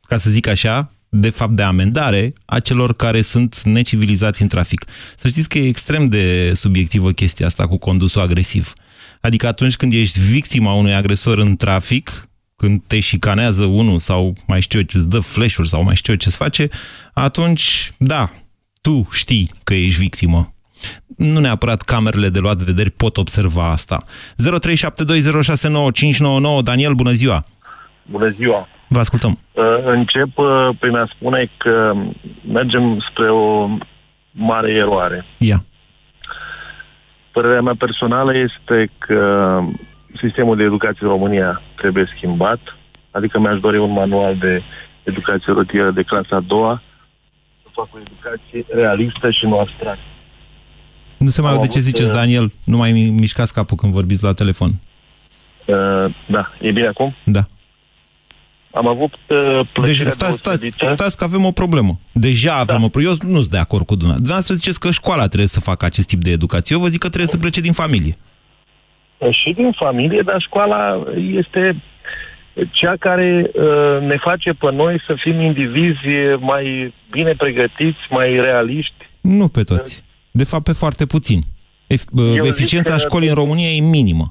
ca 0.01 0.17
să 0.17 0.29
zic 0.29 0.47
așa, 0.47 0.91
de 1.09 1.29
fapt 1.29 1.55
de 1.55 1.63
amendare 1.63 2.33
a 2.45 2.59
celor 2.59 2.95
care 2.95 3.21
sunt 3.21 3.61
necivilizați 3.61 4.41
în 4.41 4.47
trafic. 4.47 4.85
Să 5.17 5.27
știți 5.27 5.49
că 5.49 5.57
e 5.57 5.67
extrem 5.67 6.07
de 6.07 6.51
subiectivă 6.53 7.11
chestia 7.11 7.45
asta 7.45 7.67
cu 7.67 7.77
condusul 7.77 8.21
agresiv. 8.21 8.73
Adică 9.21 9.47
atunci 9.47 9.75
când 9.75 9.93
ești 9.93 10.19
victima 10.19 10.73
unui 10.73 10.93
agresor 10.93 11.37
în 11.37 11.55
trafic, 11.55 12.29
când 12.55 12.81
te 12.87 12.99
șicanează 12.99 13.65
unul 13.65 13.99
sau 13.99 14.33
mai 14.47 14.61
știu 14.61 14.79
eu 14.79 14.85
ce, 14.85 14.97
îți 14.97 15.09
dă 15.09 15.19
flash-uri 15.19 15.67
sau 15.67 15.83
mai 15.83 15.95
știu 15.95 16.13
eu 16.13 16.19
ce-ți 16.19 16.37
face, 16.37 16.69
atunci, 17.13 17.91
da, 17.97 18.29
tu 18.81 19.07
știi 19.11 19.49
că 19.63 19.73
ești 19.73 19.99
victimă. 19.99 20.53
Nu 21.17 21.39
neapărat 21.39 21.81
camerele 21.81 22.29
de 22.29 22.39
luat 22.39 22.57
vederi 22.57 22.89
pot 22.89 23.17
observa 23.17 23.69
asta. 23.71 24.03
0372069599 26.57 26.63
Daniel, 26.63 26.93
bună 26.93 27.11
ziua! 27.11 27.43
Bună 28.05 28.27
ziua! 28.27 28.67
Vă 28.87 28.99
ascultăm. 28.99 29.37
Uh, 29.51 29.63
încep 29.85 30.37
uh, 30.37 30.69
prin 30.79 30.95
a 30.95 31.09
spune 31.15 31.51
că 31.57 31.93
mergem 32.47 33.05
spre 33.11 33.31
o 33.31 33.67
mare 34.31 34.71
eroare. 34.71 35.25
Ia. 35.37 35.65
Părerea 37.31 37.61
mea 37.61 37.75
personală 37.77 38.31
este 38.37 38.91
că 38.97 39.59
sistemul 40.21 40.56
de 40.56 40.63
educație 40.63 41.06
în 41.06 41.10
România 41.10 41.62
trebuie 41.75 42.12
schimbat, 42.15 42.60
adică 43.12 43.39
mi-aș 43.39 43.60
dori 43.60 43.78
un 43.78 43.91
manual 43.91 44.38
de 44.38 44.62
educație 45.04 45.54
rutieră 45.54 45.91
de 45.91 46.04
clasa 46.04 46.36
a 46.36 46.39
doua, 46.39 46.82
să 47.63 47.69
fac 47.71 47.88
o 47.93 47.97
educație 47.99 48.65
realistă 48.82 49.32
și 49.32 49.45
nu 49.45 49.60
abstractă. 49.60 50.04
Nu 51.17 51.30
se 51.30 51.41
mai 51.41 51.51
aude 51.51 51.67
ce 51.67 51.80
ziceți, 51.80 52.10
uh, 52.10 52.15
Daniel. 52.15 52.51
Nu 52.63 52.78
mai 52.78 52.91
mișcați 52.91 53.54
capul 53.54 53.78
când 53.78 53.93
vorbiți 53.93 54.23
la 54.23 54.34
telefon. 54.34 54.69
Uh, 55.65 56.15
da, 56.28 56.54
e 56.62 56.71
bine 56.71 56.88
acum? 56.88 57.15
Da. 57.23 57.45
Am 58.71 58.88
avut 58.88 59.15
uh, 59.30 59.84
Deci 59.84 60.01
stați, 60.06 60.38
stați, 60.38 60.73
stați 60.86 61.17
că 61.17 61.23
avem 61.23 61.45
o 61.45 61.51
problemă. 61.51 61.99
Deja 62.12 62.54
avem 62.54 62.78
da. 62.78 62.84
o 62.86 62.89
problemă. 62.89 63.15
Eu 63.21 63.30
nu 63.30 63.39
sunt 63.39 63.51
de 63.51 63.58
acord 63.58 63.86
cu 63.86 63.95
dumneavoastră. 63.95 64.15
Dumneavoastră 64.15 64.56
ziceți 64.56 64.80
că 64.80 64.91
școala 64.91 65.28
trebuie 65.28 65.47
să 65.47 65.60
facă 65.60 65.86
acest 65.86 66.08
tip 66.08 66.21
de 66.21 66.32
educație. 66.32 66.75
Eu 66.75 66.82
vă 66.82 66.88
zic 66.88 66.99
că 66.99 67.08
trebuie 67.08 67.30
să 67.30 67.38
plece 67.38 67.62
din 67.62 67.73
familie. 67.73 68.15
Și 69.31 69.53
din 69.53 69.71
familie, 69.71 70.21
dar 70.21 70.41
școala 70.41 71.03
este 71.31 71.75
cea 72.71 72.95
care 72.99 73.51
uh, 73.53 74.01
ne 74.01 74.17
face 74.17 74.51
pe 74.53 74.71
noi 74.71 75.01
să 75.07 75.15
fim 75.17 75.39
indivizi 75.41 76.07
mai 76.39 76.93
bine 77.11 77.33
pregătiți, 77.33 77.99
mai 78.09 78.35
realiști. 78.35 79.09
Nu 79.21 79.47
pe 79.47 79.63
toți. 79.63 80.03
De 80.31 80.43
fapt, 80.43 80.63
pe 80.63 80.71
foarte 80.71 81.05
puțini. 81.05 81.43
Ef- 81.93 82.38
eficiența 82.41 82.97
școlii 82.97 83.27
în 83.27 83.33
România 83.33 83.69
e 83.69 83.79
minimă. 83.81 84.25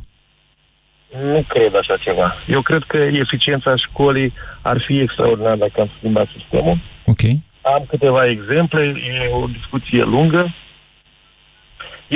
Nu 1.23 1.45
cred 1.49 1.75
așa 1.77 1.97
ceva. 1.97 2.35
Eu 2.47 2.63
cred 2.63 2.83
că 2.87 2.97
eficiența 2.97 3.77
școlii 3.77 4.33
ar 4.63 4.83
fi 4.87 5.01
extraordinară 5.01 5.57
dacă 5.57 5.81
am 5.81 5.91
schimbat 5.99 6.29
sistemul. 6.39 6.79
Ok. 7.07 7.21
Am 7.63 7.85
câteva 7.89 8.27
exemple, 8.31 8.83
e 8.83 9.35
o 9.35 9.47
discuție 9.47 10.03
lungă. 10.03 10.55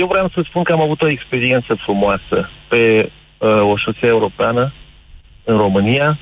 Eu 0.01 0.07
vreau 0.07 0.29
să 0.35 0.41
spun 0.49 0.63
că 0.63 0.73
am 0.73 0.81
avut 0.81 1.03
o 1.03 1.09
experiență 1.09 1.75
frumoasă 1.85 2.49
pe 2.69 2.83
uh, 3.39 3.49
o 3.73 3.77
șosea 3.77 4.09
europeană 4.09 4.73
în 5.45 5.57
România. 5.57 6.19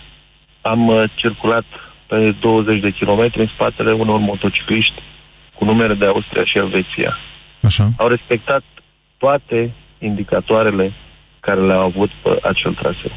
Am 0.61 0.89
uh, 0.89 1.11
circulat 1.15 1.65
pe 2.07 2.35
20 2.41 2.81
de 2.81 2.91
kilometri 2.91 3.41
în 3.41 3.51
spatele 3.55 3.93
unor 3.93 4.19
motocicliști 4.19 5.03
cu 5.55 5.65
numere 5.65 5.95
de 5.95 6.07
Austria 6.07 6.45
și 6.45 6.59
Elveția. 6.59 7.19
Așa. 7.63 7.89
Au 7.99 8.09
respectat 8.09 8.63
toate 9.19 9.73
indicatoarele 9.99 10.93
care 11.41 11.61
le-au 11.61 11.85
avut 11.85 12.11
pe 12.23 12.39
acel 12.43 12.75
traseu. 12.75 13.13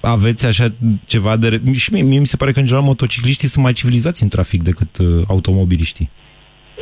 Aveți 0.00 0.46
așa 0.46 0.66
ceva 1.06 1.36
de... 1.36 1.60
Și 1.74 1.92
mie, 1.92 2.02
mie 2.02 2.18
mi 2.18 2.26
se 2.26 2.36
pare 2.36 2.52
că, 2.52 2.58
în 2.58 2.64
general, 2.64 2.86
motocicliștii 2.86 3.48
sunt 3.48 3.64
mai 3.64 3.72
civilizați 3.72 4.22
în 4.22 4.28
trafic 4.28 4.62
decât 4.62 4.98
uh, 4.98 5.22
automobiliștii. 5.28 6.10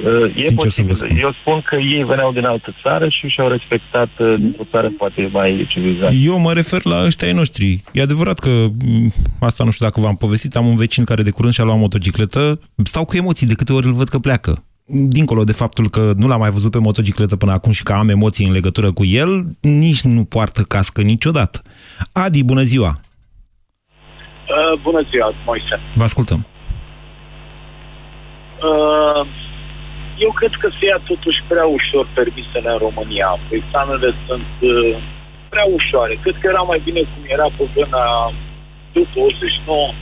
Uh, 0.02 0.36
e 0.36 0.40
Sincer 0.40 0.54
posibil. 0.54 0.94
Spun. 0.94 1.16
Eu 1.16 1.32
spun 1.40 1.60
că 1.60 1.76
ei 1.76 2.04
veneau 2.04 2.32
din 2.32 2.44
altă 2.44 2.74
țară 2.82 3.08
și 3.08 3.26
și-au 3.28 3.48
respectat 3.48 4.08
uh, 4.18 4.34
dintr-o 4.36 4.64
țară 4.70 4.90
poate 4.98 5.28
mai 5.32 5.66
civilizată. 5.68 6.14
Eu 6.14 6.38
mă 6.38 6.52
refer 6.52 6.84
la 6.84 7.04
ăștia 7.04 7.26
ai 7.26 7.34
noștri. 7.34 7.82
E 7.92 8.02
adevărat 8.02 8.38
că, 8.38 8.50
mm, 8.84 9.12
asta 9.40 9.64
nu 9.64 9.70
știu 9.70 9.86
dacă 9.86 10.00
v-am 10.00 10.16
povestit, 10.16 10.56
am 10.56 10.66
un 10.66 10.76
vecin 10.76 11.04
care 11.04 11.22
de 11.22 11.30
curând 11.30 11.52
și-a 11.52 11.64
luat 11.64 11.78
motocicletă. 11.78 12.60
Stau 12.84 13.04
cu 13.04 13.16
emoții 13.16 13.46
de 13.46 13.54
câte 13.54 13.72
ori 13.72 13.86
îl 13.86 13.92
văd 13.92 14.08
că 14.08 14.18
pleacă 14.18 14.64
dincolo 14.86 15.44
de 15.44 15.52
faptul 15.52 15.88
că 15.88 16.12
nu 16.16 16.26
l-am 16.26 16.40
mai 16.40 16.50
văzut 16.50 16.70
pe 16.70 16.78
motocicletă 16.78 17.36
până 17.36 17.52
acum 17.52 17.72
și 17.72 17.82
că 17.82 17.92
am 17.92 18.08
emoții 18.08 18.46
în 18.46 18.52
legătură 18.52 18.92
cu 18.92 19.04
el, 19.04 19.44
nici 19.60 20.00
nu 20.02 20.24
poartă 20.24 20.62
cască 20.62 21.02
niciodată. 21.02 21.62
Adi, 22.12 22.44
bună 22.44 22.62
ziua! 22.62 22.92
Uh, 24.48 24.80
bună 24.82 25.06
ziua, 25.10 25.34
Moise! 25.46 25.80
Vă 25.94 26.02
ascultăm! 26.02 26.46
Uh, 28.62 29.26
eu 30.24 30.30
cred 30.38 30.54
că 30.60 30.68
se 30.78 30.84
ia 30.86 31.00
totuși 31.10 31.40
prea 31.50 31.66
ușor 31.78 32.04
permisele 32.18 32.70
în 32.74 32.78
România. 32.86 33.30
Examenele 33.60 34.10
sunt 34.26 34.52
uh, 34.60 34.96
prea 35.52 35.66
ușoare. 35.78 36.14
Cred 36.22 36.36
că 36.40 36.46
era 36.52 36.62
mai 36.72 36.80
bine 36.84 37.00
cum 37.00 37.22
era 37.36 37.48
pe 37.56 37.64
vremea 37.74 38.08
după 38.92 39.18
89, 39.20 39.92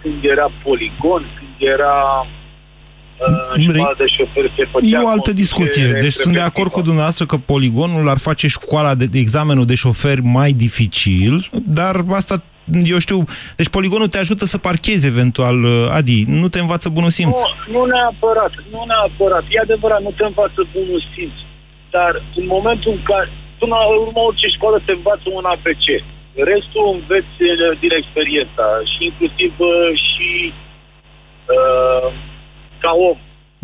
când 0.00 0.18
era 0.34 0.48
poligon, 0.64 1.22
când 1.36 1.54
era 1.74 1.96
uh, 3.56 3.96
de 3.96 4.06
șofer 4.16 4.50
se 4.56 4.68
E 4.82 4.96
o 4.98 5.08
altă 5.08 5.32
discuție. 5.32 5.92
Deci 5.92 6.12
sunt 6.12 6.34
de 6.34 6.40
acord 6.40 6.70
cu 6.70 6.80
dumneavoastră 6.80 7.26
că 7.26 7.36
poligonul 7.36 8.08
ar 8.08 8.18
face 8.18 8.46
școala 8.48 8.94
de, 8.94 9.06
de 9.06 9.18
examenul 9.18 9.66
de 9.66 9.74
șofer 9.74 10.18
mai 10.22 10.52
dificil, 10.52 11.50
dar 11.66 12.04
asta 12.08 12.42
eu 12.64 12.98
știu, 12.98 13.18
deci 13.56 13.68
poligonul 13.68 14.08
te 14.08 14.18
ajută 14.18 14.44
să 14.44 14.58
parchezi 14.58 15.06
eventual, 15.06 15.64
uh, 15.64 15.96
Adi, 15.98 16.24
nu 16.26 16.48
te 16.48 16.60
învață 16.60 16.88
bunul 16.88 17.10
simț. 17.10 17.40
Nu, 17.40 17.78
nu 17.78 17.84
neapărat, 17.84 18.52
nu 18.70 18.80
neapărat. 18.86 19.44
E 19.50 19.58
adevărat, 19.60 20.02
nu 20.02 20.12
te 20.16 20.24
învață 20.24 20.60
bunul 20.72 21.00
simț. 21.14 21.36
Dar 21.90 22.12
în 22.40 22.46
momentul 22.46 22.92
în 22.92 23.02
care, 23.02 23.28
până 23.58 23.74
la 23.82 23.86
urmă, 24.04 24.20
orice 24.28 24.48
școală 24.56 24.82
te 24.86 24.92
învață 24.92 25.26
un 25.38 25.44
APC. 25.54 25.86
Restul 26.52 26.84
înveți 26.96 27.38
uh, 27.42 27.78
din 27.82 27.92
experiența 28.00 28.66
și 28.92 29.00
inclusiv 29.10 29.52
uh, 29.58 29.90
și 30.06 30.30
uh, 31.56 32.06
ca 32.82 32.92
om. 33.10 33.18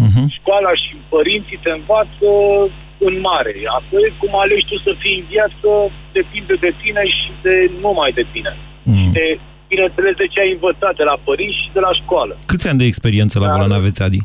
Uh-huh. 0.05 0.27
Școala 0.39 0.73
și 0.83 0.93
părinții 1.15 1.63
te 1.63 1.71
învață 1.79 2.31
în 3.07 3.15
mare. 3.29 3.55
Apoi, 3.79 4.07
cum 4.21 4.33
alegi 4.43 4.69
tu 4.71 4.77
să 4.87 4.93
fii 5.03 5.19
în 5.19 5.25
viață, 5.35 5.69
depinde 6.13 6.55
de 6.65 6.73
tine 6.83 7.03
și 7.19 7.31
de 7.43 7.71
numai 7.85 8.13
de 8.19 8.27
tine. 8.33 8.53
Mm. 8.89 8.97
Și 8.97 9.07
de, 9.19 9.27
bineînțeles, 9.73 10.15
de 10.23 10.27
ce 10.33 10.39
ai 10.41 10.53
învățat 10.57 10.95
de 11.01 11.05
la 11.11 11.17
părinți 11.29 11.61
și 11.63 11.69
de 11.77 11.81
la 11.87 11.93
școală. 12.01 12.35
Câți 12.51 12.69
ani 12.69 12.81
de 12.83 12.91
experiență 12.93 13.35
la 13.39 13.49
volan 13.53 13.79
aveți, 13.81 14.03
Adi? 14.07 14.21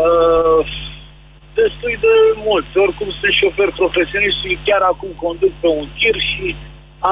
Uh, 0.00 0.60
destul 1.60 1.94
de 2.06 2.14
mulți. 2.48 2.72
Oricum 2.84 3.08
sunt 3.18 3.34
șofer 3.40 3.70
profesionist 3.80 4.36
și 4.42 4.50
chiar 4.66 4.82
acum 4.92 5.12
conduc 5.24 5.52
pe 5.62 5.68
un 5.80 5.86
tir 5.96 6.16
și 6.30 6.46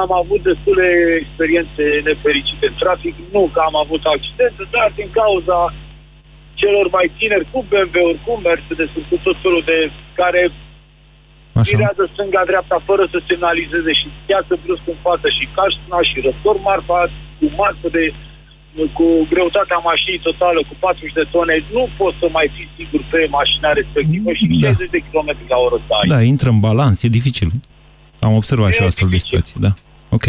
am 0.01 0.11
avut 0.21 0.41
destule 0.49 0.87
experiențe 1.21 1.83
nefericite 2.09 2.65
în 2.71 2.75
trafic. 2.81 3.15
Nu 3.35 3.43
că 3.53 3.59
am 3.69 3.75
avut 3.83 4.03
accidente, 4.15 4.63
dar 4.75 4.89
din 4.99 5.09
cauza 5.21 5.59
celor 6.61 6.85
mai 6.97 7.07
tineri 7.17 7.49
cu 7.51 7.59
BMW-uri, 7.69 8.23
cu 8.25 8.31
Mercedes, 8.47 8.89
cu 9.09 9.15
tot 9.25 9.37
felul 9.43 9.63
de 9.71 9.77
care 10.19 10.41
virează 11.69 12.03
stânga-dreapta 12.13 12.77
fără 12.89 13.03
să 13.13 13.17
semnalizeze 13.29 13.91
și 13.99 14.07
iasă 14.33 14.53
brusc 14.63 14.85
în 14.93 14.99
față 15.07 15.27
și 15.37 15.43
caștuna 15.57 15.99
și 16.09 16.17
răstor 16.25 16.55
marfa 16.69 16.99
cu 17.37 17.45
marfă 17.61 17.87
de 17.97 18.03
cu 18.97 19.07
greutatea 19.31 19.79
mașinii 19.89 20.25
totală 20.27 20.59
cu 20.69 20.73
40 20.79 21.13
de 21.19 21.25
tone, 21.33 21.55
nu 21.75 21.83
poți 21.99 22.17
să 22.21 22.27
mai 22.37 22.47
fii 22.55 22.69
sigur 22.77 23.01
pe 23.11 23.19
mașina 23.39 23.69
respectivă 23.79 24.29
și 24.39 24.45
da. 24.47 24.67
60 24.67 24.89
de 24.95 25.01
km 25.07 25.29
la 25.53 25.57
oră 25.65 25.77
să 25.85 25.91
ai. 25.99 26.07
Da, 26.13 26.21
intră 26.33 26.49
în 26.55 26.59
balans, 26.67 26.97
e 27.03 27.17
dificil. 27.19 27.49
Am 28.19 28.33
observat 28.41 28.69
e 28.69 28.71
și 28.77 28.83
astfel 28.89 29.09
de 29.15 29.17
situații, 29.25 29.55
da. 29.65 29.71
Ok. 30.17 30.25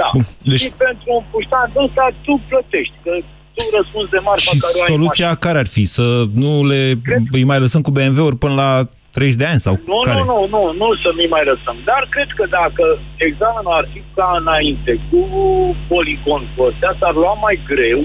Da. 0.00 0.08
Bun. 0.12 0.24
Deci... 0.50 0.60
Și 0.60 0.70
pentru 0.86 1.08
un 1.18 1.24
puștan 1.30 1.72
ăsta 1.84 2.04
tu 2.24 2.32
plătești, 2.48 2.96
că 3.04 3.12
tu 3.54 3.62
răspunzi 3.78 4.10
de 4.10 4.20
marfa 4.28 4.50
și 4.50 4.58
care 4.64 4.92
soluția 4.92 5.28
ai 5.28 5.38
care 5.46 5.58
ar 5.58 5.66
fi? 5.76 5.84
Să 5.84 6.24
nu 6.34 6.66
le 6.70 6.82
Cred... 7.02 7.22
îi 7.30 7.44
mai 7.44 7.58
lăsăm 7.58 7.80
cu 7.80 7.90
BMW-uri 7.90 8.38
până 8.44 8.54
la 8.54 8.88
30 9.16 9.40
de 9.42 9.46
ani 9.52 9.64
sau 9.66 9.74
nu, 9.92 9.98
care? 10.08 10.20
Nu, 10.20 10.26
nu, 10.32 10.38
nu, 10.54 10.62
nu 10.80 10.88
să 11.02 11.08
nu 11.18 11.24
mai 11.34 11.44
lăsăm. 11.50 11.76
Dar 11.90 12.02
cred 12.14 12.30
că 12.38 12.44
dacă 12.60 12.84
examenul 13.28 13.74
ar 13.80 13.86
fi 13.92 14.00
ca 14.16 14.28
înainte, 14.42 14.92
cu 15.08 15.20
poligon 15.92 16.42
cu 16.52 16.60
astea, 16.70 16.92
s-ar 17.00 17.14
lua 17.22 17.34
mai 17.46 17.56
greu 17.70 18.00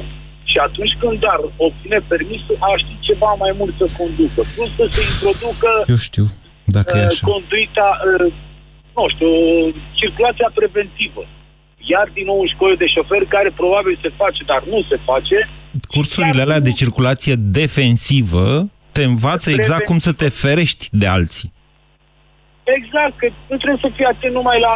și 0.52 0.58
atunci 0.68 0.94
când 1.02 1.20
ar 1.34 1.42
obține 1.68 2.00
permisul, 2.12 2.58
ar 2.70 2.78
ști 2.84 2.96
ceva 3.08 3.32
mai 3.44 3.54
mult 3.60 3.74
să 3.82 3.86
conducă. 4.00 4.42
Plus 4.54 4.72
să 4.80 4.86
se 4.96 5.02
introducă 5.12 5.70
Eu 5.94 6.00
știu, 6.10 6.26
dacă 6.78 6.94
uh, 6.96 7.02
e 7.02 7.06
așa. 7.12 7.26
conduita, 7.32 7.88
uh, 8.00 8.28
nu 8.98 9.06
știu, 9.14 9.32
circulația 10.00 10.50
preventivă 10.60 11.24
iar 11.94 12.08
din 12.18 12.26
nou 12.26 12.40
în 12.44 12.50
școli 12.54 12.82
de 12.84 12.88
șoferi 12.96 13.34
care 13.36 13.50
probabil 13.62 13.96
se 14.04 14.12
face, 14.22 14.42
dar 14.52 14.62
nu 14.74 14.80
se 14.90 14.98
face. 15.10 15.38
Cursurile 15.94 16.42
alea 16.42 16.60
de 16.60 16.72
circulație 16.72 17.36
defensivă 17.38 18.70
te 18.92 19.04
învață 19.04 19.50
exact 19.50 19.86
cum 19.86 19.98
să 19.98 20.12
te 20.12 20.30
ferești 20.30 20.88
de 20.92 21.08
alții. 21.08 21.54
Exact, 22.64 23.18
că 23.18 23.28
nu 23.50 23.58
trebuie 23.58 23.82
să 23.82 23.90
fii 23.96 24.06
atent 24.06 24.34
numai 24.34 24.60
la 24.60 24.76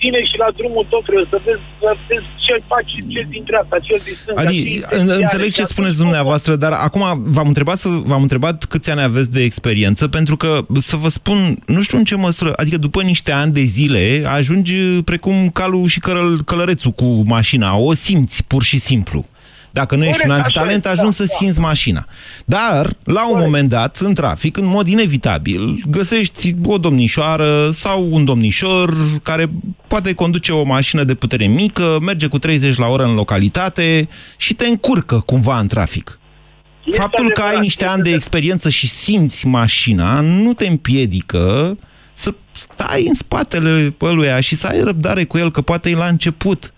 tine 0.00 0.20
și 0.30 0.36
la 0.44 0.48
drumul 0.56 0.86
tău 0.90 1.00
trebuie 1.06 1.26
să 1.30 1.38
vezi, 1.44 1.64
să 1.80 1.90
vezi 2.08 2.28
ce 2.46 2.54
faci, 2.72 2.92
ce 3.12 3.26
din 3.28 3.42
dreapta, 3.44 3.78
ce 3.78 3.94
din 4.04 4.14
stânga. 4.14 4.40
Adică, 4.40 5.14
înțeleg 5.20 5.52
ce 5.52 5.64
spuneți 5.64 5.96
dumneavoastră, 5.96 6.56
dar 6.56 6.72
acum 6.72 7.02
v-am 7.36 7.46
întrebat, 7.46 7.82
v-am 7.82 8.22
întrebat 8.22 8.64
câți 8.64 8.90
ani 8.90 9.02
aveți 9.02 9.30
de 9.32 9.42
experiență, 9.42 10.08
pentru 10.08 10.36
că, 10.36 10.66
să 10.80 10.96
vă 10.96 11.08
spun, 11.08 11.56
nu 11.66 11.82
știu 11.82 11.98
în 11.98 12.04
ce 12.04 12.14
măsură, 12.14 12.52
adică 12.56 12.76
după 12.76 13.02
niște 13.02 13.32
ani 13.32 13.52
de 13.52 13.62
zile, 13.62 14.22
ajungi 14.26 15.02
precum 15.04 15.48
calul 15.48 15.86
și 15.86 16.00
căl 16.00 16.42
călărețul 16.44 16.90
cu 16.90 17.22
mașina, 17.26 17.76
o 17.76 17.94
simți 17.94 18.44
pur 18.46 18.62
și 18.62 18.78
simplu. 18.78 19.24
Dacă 19.70 19.96
nu 19.96 20.04
ești 20.04 20.12
Corect, 20.12 20.30
un 20.30 20.34
așa 20.34 20.44
antitalent, 20.44 20.84
e, 20.84 20.88
ajungi 20.88 21.16
da, 21.18 21.24
să 21.24 21.30
da. 21.30 21.36
simți 21.36 21.60
mașina. 21.60 22.06
Dar, 22.44 22.96
la 23.04 23.30
un 23.30 23.38
moment 23.38 23.68
dat, 23.68 23.96
în 23.96 24.14
trafic, 24.14 24.56
în 24.56 24.66
mod 24.66 24.88
inevitabil, 24.88 25.82
găsești 25.90 26.54
o 26.64 26.78
domnișoară 26.78 27.70
sau 27.70 28.08
un 28.10 28.24
domnișor 28.24 28.96
care 29.22 29.50
poate 29.86 30.12
conduce 30.12 30.52
o 30.52 30.64
mașină 30.64 31.04
de 31.04 31.14
putere 31.14 31.46
mică, 31.46 31.98
merge 32.02 32.26
cu 32.26 32.38
30 32.38 32.76
la 32.76 32.86
oră 32.86 33.04
în 33.04 33.14
localitate 33.14 34.08
și 34.36 34.54
te 34.54 34.66
încurcă 34.66 35.20
cumva 35.20 35.58
în 35.58 35.66
trafic. 35.66 36.18
Este 36.86 37.00
Faptul 37.00 37.30
că 37.30 37.40
ai 37.40 37.46
adevărat, 37.46 37.62
niște 37.62 37.84
este 37.84 37.96
ani 37.96 38.02
de 38.02 38.14
experiență 38.14 38.68
și 38.68 38.88
simți 38.88 39.46
mașina 39.46 40.20
nu 40.20 40.52
te 40.52 40.66
împiedică 40.66 41.76
să 42.12 42.34
stai 42.52 43.06
în 43.06 43.14
spatele 43.14 43.94
ăluia 44.00 44.40
și 44.40 44.54
să 44.54 44.66
ai 44.66 44.80
răbdare 44.82 45.24
cu 45.24 45.38
el, 45.38 45.50
că 45.50 45.60
poate 45.60 45.90
e 45.90 45.94
la 45.94 46.06
început. 46.06 46.72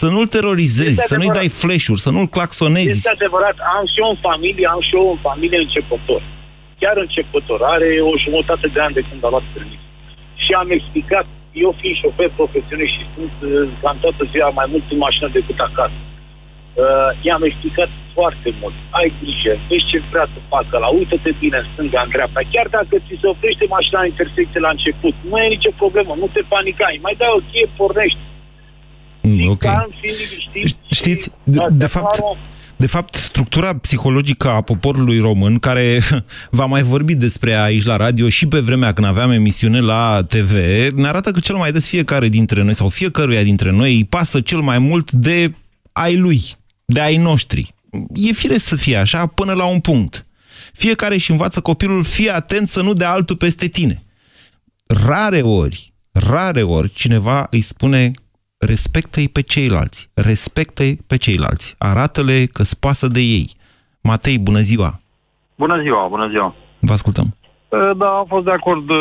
Să 0.00 0.06
nu-l 0.14 0.28
terorizezi, 0.38 0.96
Este 0.98 1.10
să 1.12 1.16
nu-i 1.20 1.32
adevărat. 1.32 1.50
dai 1.50 1.60
flash-uri, 1.62 2.04
să 2.06 2.10
nu-l 2.14 2.28
claxonezi. 2.36 2.96
Este 2.98 3.16
adevărat, 3.18 3.56
am 3.76 3.84
și 3.92 3.98
eu 4.02 4.08
în 4.14 4.20
familie, 4.28 4.66
am 4.74 4.82
și 4.88 4.92
eu 5.00 5.06
în 5.14 5.20
familie 5.28 5.60
începător. 5.66 6.20
Chiar 6.80 6.96
începător, 7.06 7.58
are 7.74 7.88
o 8.12 8.14
jumătate 8.24 8.66
de 8.74 8.80
ani 8.84 8.96
de 8.98 9.06
când 9.08 9.20
a 9.26 9.28
luat 9.34 9.46
permis. 9.54 9.82
Și 10.44 10.50
am 10.62 10.68
explicat, 10.78 11.26
eu 11.64 11.70
fiind 11.80 11.96
șofer 12.02 12.30
profesionist 12.40 12.92
și 12.96 13.04
sunt 13.14 13.34
uh, 13.40 13.50
cam 13.82 13.96
toată 14.04 14.22
ziua 14.32 14.50
mai 14.58 14.66
mult 14.72 14.84
în 14.94 14.98
mașină 15.06 15.28
decât 15.38 15.58
acasă. 15.68 15.98
Uh, 16.04 17.10
i-am 17.26 17.42
explicat 17.50 17.90
foarte 18.16 18.48
mult. 18.60 18.76
Ai 18.98 19.08
grijă, 19.20 19.52
vezi 19.68 19.88
ce 19.90 19.98
vrea 20.12 20.26
să 20.34 20.38
facă 20.54 20.74
la 20.84 20.88
uită-te 20.98 21.30
bine 21.42 21.58
în 21.62 21.68
stânga, 21.72 22.00
în 22.04 22.10
dreapta. 22.14 22.40
Chiar 22.54 22.68
dacă 22.78 22.94
ți 23.04 23.20
se 23.20 23.26
oprește 23.34 23.64
mașina 23.76 23.98
în 24.00 24.10
intersecție 24.12 24.60
la 24.66 24.74
început, 24.76 25.14
nu 25.28 25.34
e 25.42 25.54
nicio 25.56 25.72
problemă, 25.82 26.12
nu 26.22 26.28
te 26.34 26.42
panica, 26.52 26.86
îi 26.90 27.04
mai 27.06 27.14
dai 27.20 27.36
o 27.38 27.44
cheie, 27.48 27.68
pornești. 27.80 28.22
Mm, 29.28 29.48
ok. 29.48 29.58
Calm, 29.58 29.94
fii 30.00 30.14
liniștit. 30.50 30.76
Știți, 30.90 31.30
de, 31.44 31.56
Da, 31.58 31.66
de 31.70 31.76
te 31.78 31.86
fapt, 31.86 32.14
apară- 32.14 32.38
de 32.76 32.86
fapt, 32.86 33.14
structura 33.14 33.76
psihologică 33.76 34.48
a 34.48 34.60
poporului 34.60 35.18
român, 35.18 35.58
care 35.58 36.00
v-a 36.50 36.64
mai 36.64 36.82
vorbit 36.82 37.18
despre 37.18 37.50
ea 37.50 37.62
aici 37.62 37.84
la 37.84 37.96
radio 37.96 38.28
și 38.28 38.46
pe 38.46 38.58
vremea 38.58 38.92
când 38.92 39.06
aveam 39.06 39.30
emisiune 39.30 39.80
la 39.80 40.24
TV, 40.28 40.52
ne 40.94 41.06
arată 41.06 41.30
că 41.30 41.40
cel 41.40 41.56
mai 41.56 41.72
des 41.72 41.86
fiecare 41.86 42.28
dintre 42.28 42.62
noi 42.62 42.74
sau 42.74 42.88
fiecăruia 42.88 43.42
dintre 43.42 43.70
noi 43.70 43.94
îi 43.94 44.04
pasă 44.04 44.40
cel 44.40 44.58
mai 44.60 44.78
mult 44.78 45.10
de 45.10 45.54
ai 45.92 46.16
lui, 46.16 46.42
de 46.84 47.00
ai 47.00 47.16
noștri. 47.16 47.74
E 48.14 48.32
firesc 48.32 48.64
să 48.64 48.76
fie 48.76 48.96
așa 48.96 49.26
până 49.26 49.52
la 49.52 49.64
un 49.64 49.80
punct. 49.80 50.26
Fiecare 50.72 51.14
își 51.14 51.30
învață 51.30 51.60
copilul, 51.60 52.04
fii 52.04 52.30
atent 52.30 52.68
să 52.68 52.82
nu 52.82 52.92
dea 52.92 53.10
altul 53.10 53.36
peste 53.36 53.66
tine. 53.66 54.02
Rare 54.86 55.40
ori, 55.42 55.92
rare 56.12 56.62
ori, 56.62 56.92
cineva 56.92 57.46
îi 57.50 57.60
spune 57.60 58.10
respectă-i 58.58 59.28
pe 59.28 59.40
ceilalți, 59.40 60.10
respectă-i 60.14 60.98
pe 61.06 61.16
ceilalți, 61.16 61.74
arată-le 61.78 62.44
că 62.52 62.62
spasă 62.62 63.06
de 63.06 63.20
ei. 63.20 63.50
Matei, 64.02 64.38
bună 64.38 64.60
ziua! 64.60 65.00
Bună 65.54 65.80
ziua, 65.82 66.06
bună 66.08 66.28
ziua. 66.28 66.54
Vă 66.80 66.92
ascultăm. 66.92 67.24
Uh, 67.68 67.90
Da, 67.96 68.08
am 68.08 68.24
fost 68.28 68.44
de 68.44 68.50
acord 68.50 68.90
uh, 68.90 68.98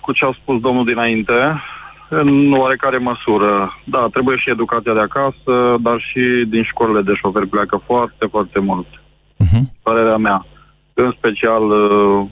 cu 0.00 0.12
ce 0.12 0.24
a 0.24 0.36
spus 0.40 0.60
domnul 0.60 0.84
dinainte, 0.84 1.62
în 2.08 2.52
oarecare 2.52 2.98
măsură. 2.98 3.80
Da, 3.84 4.08
trebuie 4.12 4.36
și 4.36 4.50
educația 4.50 4.92
de 4.92 5.00
acasă, 5.00 5.76
dar 5.80 6.00
și 6.00 6.44
din 6.48 6.62
școlile 6.62 7.02
de 7.02 7.12
șoferi 7.14 7.46
pleacă 7.46 7.82
foarte, 7.86 8.26
foarte 8.30 8.58
mult. 8.58 8.86
Uh-huh. 8.86 9.62
Părerea 9.82 10.16
mea. 10.16 10.46
În 10.94 11.14
special 11.16 11.70
uh, 11.70 12.26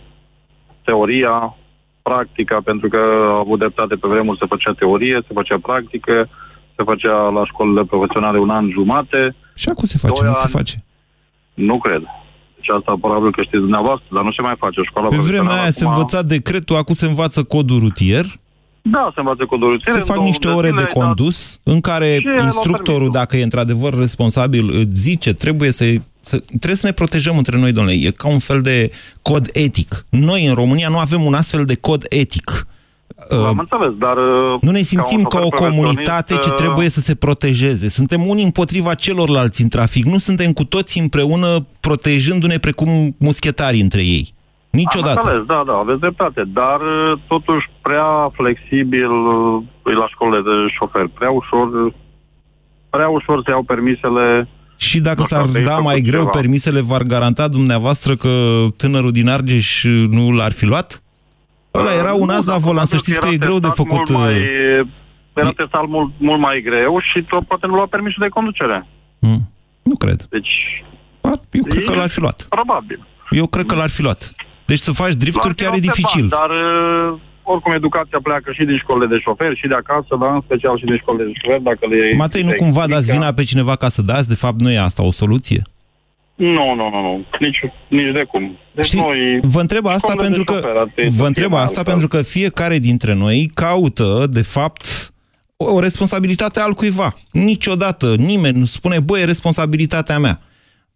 teoria, 0.84 1.56
practica, 2.02 2.60
pentru 2.64 2.88
că 2.88 2.96
a 3.32 3.38
avut 3.44 3.58
dreptate 3.58 3.94
pe 3.94 4.08
vremuri 4.08 4.38
se 4.38 4.46
făcea 4.48 4.72
teorie, 4.78 5.18
se 5.26 5.32
făcea 5.34 5.58
practică, 5.62 6.28
se 6.76 6.82
făcea 6.90 7.16
la 7.36 7.44
școlile 7.44 7.84
profesionale 7.84 8.38
un 8.38 8.50
an 8.50 8.70
jumate. 8.70 9.34
Și 9.54 9.68
acum 9.68 9.84
se 9.84 9.98
face, 9.98 10.20
Doi 10.20 10.28
nu 10.28 10.34
se 10.34 10.40
ani. 10.48 10.52
face. 10.58 10.84
Nu 11.54 11.78
cred. 11.78 12.02
Deci 12.56 12.70
asta 12.78 12.92
probabil 13.00 13.30
că 13.32 13.40
știți 13.42 13.64
dumneavoastră, 13.66 14.06
dar 14.14 14.22
nu 14.24 14.32
se 14.32 14.42
mai 14.42 14.54
face 14.58 14.80
școala 14.88 15.08
Pe 15.08 15.14
vremea 15.16 15.28
profesională 15.28 15.60
aia 15.62 15.70
se 15.70 15.84
acum. 15.84 15.94
învăța 15.96 16.22
decretul, 16.22 16.76
acum 16.76 16.94
se 16.94 17.06
învață 17.06 17.42
codul 17.42 17.78
rutier, 17.78 18.24
Da, 18.82 19.10
se 19.14 19.20
învață 19.20 19.44
codul 19.44 19.68
rutier. 19.68 19.92
se 19.94 19.98
în 20.00 20.04
fac 20.04 20.16
două 20.16 20.28
niște 20.28 20.46
luni 20.46 20.58
ore 20.58 20.68
zile, 20.68 20.80
de 20.80 20.86
ai 20.88 20.92
dat- 20.94 21.02
condus 21.04 21.60
în 21.64 21.80
care 21.80 22.16
Și 22.20 22.26
el 22.26 22.38
a 22.38 22.42
instructorul, 22.42 23.00
permis-o. 23.00 23.18
dacă 23.18 23.36
e 23.36 23.42
într-adevăr 23.42 23.94
responsabil, 23.98 24.64
îți 24.70 25.00
zice, 25.00 25.34
trebuie 25.34 25.70
să, 25.70 25.84
să, 26.22 26.38
trebuie 26.38 26.74
să 26.74 26.86
ne 26.86 26.92
protejăm 26.92 27.36
între 27.36 27.58
noi, 27.58 27.72
domnule. 27.72 27.96
E 27.96 28.10
ca 28.10 28.28
un 28.28 28.38
fel 28.38 28.60
de 28.62 28.90
cod 29.22 29.48
etic. 29.52 30.06
Noi, 30.10 30.46
în 30.46 30.54
România, 30.54 30.88
nu 30.88 30.98
avem 30.98 31.22
un 31.24 31.34
astfel 31.34 31.64
de 31.64 31.76
cod 31.76 32.04
etic. 32.08 32.66
Am 33.30 33.58
înțeles, 33.58 33.92
dar... 33.98 34.16
uh, 34.16 34.58
Nu 34.60 34.70
ne 34.70 34.80
simțim 34.80 35.22
ca, 35.22 35.38
un 35.38 35.44
o 35.44 35.48
șofer 35.48 35.68
comunitate 35.68 36.32
ce 36.32 36.38
profesionist, 36.38 36.48
uh, 36.50 36.54
trebuie 36.54 36.88
să 36.88 37.00
se 37.00 37.14
protejeze. 37.14 37.88
Suntem 37.88 38.26
unii 38.26 38.44
împotriva 38.44 38.94
celorlalți 38.94 39.62
în 39.62 39.68
trafic. 39.68 40.04
Nu 40.04 40.18
suntem 40.18 40.52
cu 40.52 40.64
toți 40.64 40.98
împreună 40.98 41.66
protejându-ne 41.80 42.58
precum 42.58 42.88
muschetarii 43.18 43.80
între 43.80 44.00
ei. 44.00 44.28
Am 44.28 44.80
Niciodată. 44.80 45.20
înțeles, 45.28 45.46
da, 45.46 45.62
da, 45.66 45.72
aveți 45.72 46.00
dreptate, 46.00 46.42
dar 46.46 46.80
uh, 46.80 47.18
totuși 47.28 47.70
prea 47.82 48.30
flexibil 48.32 49.10
uh, 49.10 49.62
e 49.86 49.92
la 49.92 50.08
școlile 50.08 50.40
de 50.42 50.72
șofer, 50.78 51.06
prea 51.18 51.30
ușor, 51.30 51.94
prea 52.90 53.08
ușor 53.08 53.42
se 53.44 53.50
iau 53.50 53.62
permisele. 53.62 54.48
Și 54.76 55.00
dacă 55.00 55.18
Nu 55.20 55.24
știu, 55.24 55.36
s-ar 55.36 55.46
de 55.46 55.60
da 55.60 55.70
făcut 55.70 55.84
mai 55.84 56.00
greu 56.00 56.18
ceva. 56.20 56.30
permisele, 56.30 56.80
v-ar 56.80 57.02
garanta 57.02 57.48
dumneavoastră 57.48 58.16
că 58.16 58.64
tânărul 58.76 59.12
din 59.12 59.28
Argeș 59.28 59.84
nu 60.10 60.30
l-ar 60.30 60.52
fi 60.52 60.64
luat? 60.64 61.02
Ăla 61.74 61.94
era 61.94 62.12
un 62.12 62.20
Uh, 62.20 62.26
Nu, 62.26 62.34
as 62.34 62.44
la 62.44 62.52
dar 62.52 62.60
volan, 62.60 62.84
să 62.86 62.96
probabil 62.96 62.98
știți 62.98 63.18
că 63.20 63.26
era 63.26 63.34
e 63.34 63.38
greu 63.46 63.58
de 63.58 63.66
testat 63.68 63.76
făcut... 63.76 64.08
Mult 64.10 64.10
mai, 64.24 64.34
uh, 64.80 64.86
era 65.34 65.50
testat 65.56 65.86
mult, 65.86 66.12
mult 66.18 66.40
mai 66.40 66.60
greu 66.64 67.00
și 67.12 67.22
tot 67.28 67.46
poate 67.46 67.66
nu 67.66 67.74
lua 67.74 67.86
permisul 67.90 68.22
de 68.22 68.28
conducere. 68.28 68.86
Mm, 69.18 69.50
Nu 69.82 69.96
cred. 69.96 70.26
Deci, 70.30 70.50
Ba, 71.20 71.28
eu 71.50 71.62
cred 71.62 71.82
E- 71.82 71.86
că 71.86 71.94
l-ar 71.94 72.08
fi 72.08 72.20
luat. 72.20 72.46
probabil. 72.48 73.06
Eu 73.30 73.46
cred 73.46 73.66
că 73.66 73.74
l-ar 73.74 73.90
fi 73.90 74.02
luat. 74.02 74.32
Deci 74.64 74.78
să 74.78 74.92
faci 74.92 75.12
drifturi 75.14 75.54
chiar 75.54 75.66
e 75.66 75.70
L-ar 75.70 75.80
fi 75.80 75.86
dificil. 75.86 76.24
observat, 76.24 76.48
Dar 76.48 76.50
uh, 77.12 77.18
oricum 77.42 77.72
educația 77.72 78.18
pleacă 78.22 78.52
și 78.52 78.64
din 78.64 78.78
școlile 78.78 79.06
de 79.06 79.18
șoferi 79.18 79.58
și 79.60 79.66
de 79.66 79.74
acasă, 79.74 80.16
dar 80.20 80.30
în 80.34 80.40
special 80.44 80.78
și 80.78 80.84
din 80.84 80.96
școlile 80.96 81.24
de 81.24 81.32
șoferi, 81.42 81.62
dacă 81.62 81.86
le 81.90 82.16
Matei, 82.16 82.42
nu 82.42 82.48
le 82.50 82.56
cumva 82.56 82.80
dați 82.80 82.92
explică- 82.92 83.18
vina 83.18 83.32
pe 83.32 83.42
cineva 83.44 83.76
ca 83.76 83.88
să 83.88 84.02
dați? 84.02 84.28
De 84.28 84.34
fapt, 84.34 84.60
nu 84.60 84.70
e 84.70 84.78
asta 84.78 85.02
o 85.06 85.10
soluție? 85.10 85.62
Nu, 86.34 86.74
nu, 86.74 86.88
nu, 86.90 87.00
nu. 87.02 87.24
Nici, 87.38 87.58
nici 87.88 88.12
de 88.12 88.24
cum. 88.30 88.56
Deci 88.74 88.84
Știi, 88.84 89.00
noi... 89.00 89.38
vă 89.42 89.60
întreb 89.60 89.86
asta 89.86 89.98
școlile 89.98 90.28
de 90.28 90.34
pentru 90.34 90.44
că 90.44 90.52
șoferi 90.52 90.78
ar 90.78 90.88
trebui 90.94 91.10
să 91.10 91.16
vă 91.16 91.16
fie 91.18 91.26
întreb 91.26 91.50
mai 91.50 91.62
asta 91.62 91.76
altfel. 91.78 91.94
pentru 91.94 92.16
că 92.16 92.22
fiecare 92.22 92.78
dintre 92.78 93.14
noi 93.14 93.50
caută 93.54 94.26
de 94.30 94.42
fapt 94.42 94.86
o, 95.56 95.72
o 95.74 95.80
responsabilitate 95.80 96.60
al 96.60 96.72
cuiva. 96.72 97.14
Niciodată 97.32 98.14
nimeni 98.16 98.58
nu 98.58 98.64
spune, 98.64 99.00
băi, 99.00 99.20
e 99.20 99.24
responsabilitatea 99.24 100.18
mea. 100.18 100.40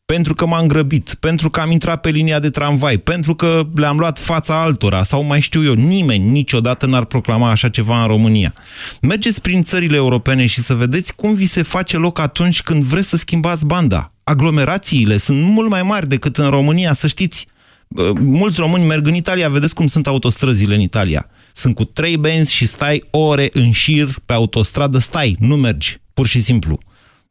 Pentru 0.06 0.34
că 0.34 0.46
m-am 0.46 0.66
grăbit, 0.66 1.16
pentru 1.20 1.50
că 1.50 1.60
am 1.60 1.70
intrat 1.70 2.00
pe 2.00 2.10
linia 2.10 2.38
de 2.38 2.50
tramvai, 2.50 2.98
pentru 2.98 3.34
că 3.34 3.66
le-am 3.74 3.98
luat 3.98 4.18
fața 4.18 4.62
altora 4.62 5.02
sau 5.02 5.22
mai 5.22 5.40
știu 5.40 5.64
eu, 5.64 5.72
nimeni 5.72 6.30
niciodată 6.30 6.86
n-ar 6.86 7.04
proclama 7.04 7.50
așa 7.50 7.68
ceva 7.68 8.00
în 8.00 8.06
România. 8.06 8.54
Mergeți 9.00 9.40
prin 9.40 9.62
țările 9.62 9.96
europene 9.96 10.46
și 10.46 10.60
să 10.60 10.74
vedeți 10.74 11.14
cum 11.14 11.34
vi 11.34 11.44
se 11.44 11.62
face 11.62 11.96
loc 11.96 12.18
atunci 12.18 12.62
când 12.62 12.82
vreți 12.82 13.08
să 13.08 13.16
schimbați 13.16 13.66
banda. 13.66 14.12
Aglomerațiile 14.24 15.16
sunt 15.16 15.42
mult 15.42 15.68
mai 15.68 15.82
mari 15.82 16.08
decât 16.08 16.36
în 16.36 16.50
România, 16.50 16.92
să 16.92 17.06
știți. 17.06 17.46
Bă, 17.88 18.12
Mulți 18.20 18.60
români 18.60 18.86
merg 18.86 19.06
în 19.06 19.14
Italia, 19.14 19.48
vedeți 19.48 19.74
cum 19.74 19.86
sunt 19.86 20.06
autostrăzile 20.06 20.74
în 20.74 20.80
Italia. 20.80 21.26
Sunt 21.52 21.74
cu 21.74 21.84
trei 21.84 22.16
benzi 22.16 22.54
și 22.54 22.66
stai 22.66 23.04
ore 23.10 23.48
în 23.52 23.70
șir 23.70 24.08
pe 24.26 24.32
autostradă, 24.32 24.98
stai, 24.98 25.36
nu 25.40 25.56
mergi, 25.56 25.98
pur 26.14 26.26
și 26.26 26.40
simplu. 26.40 26.78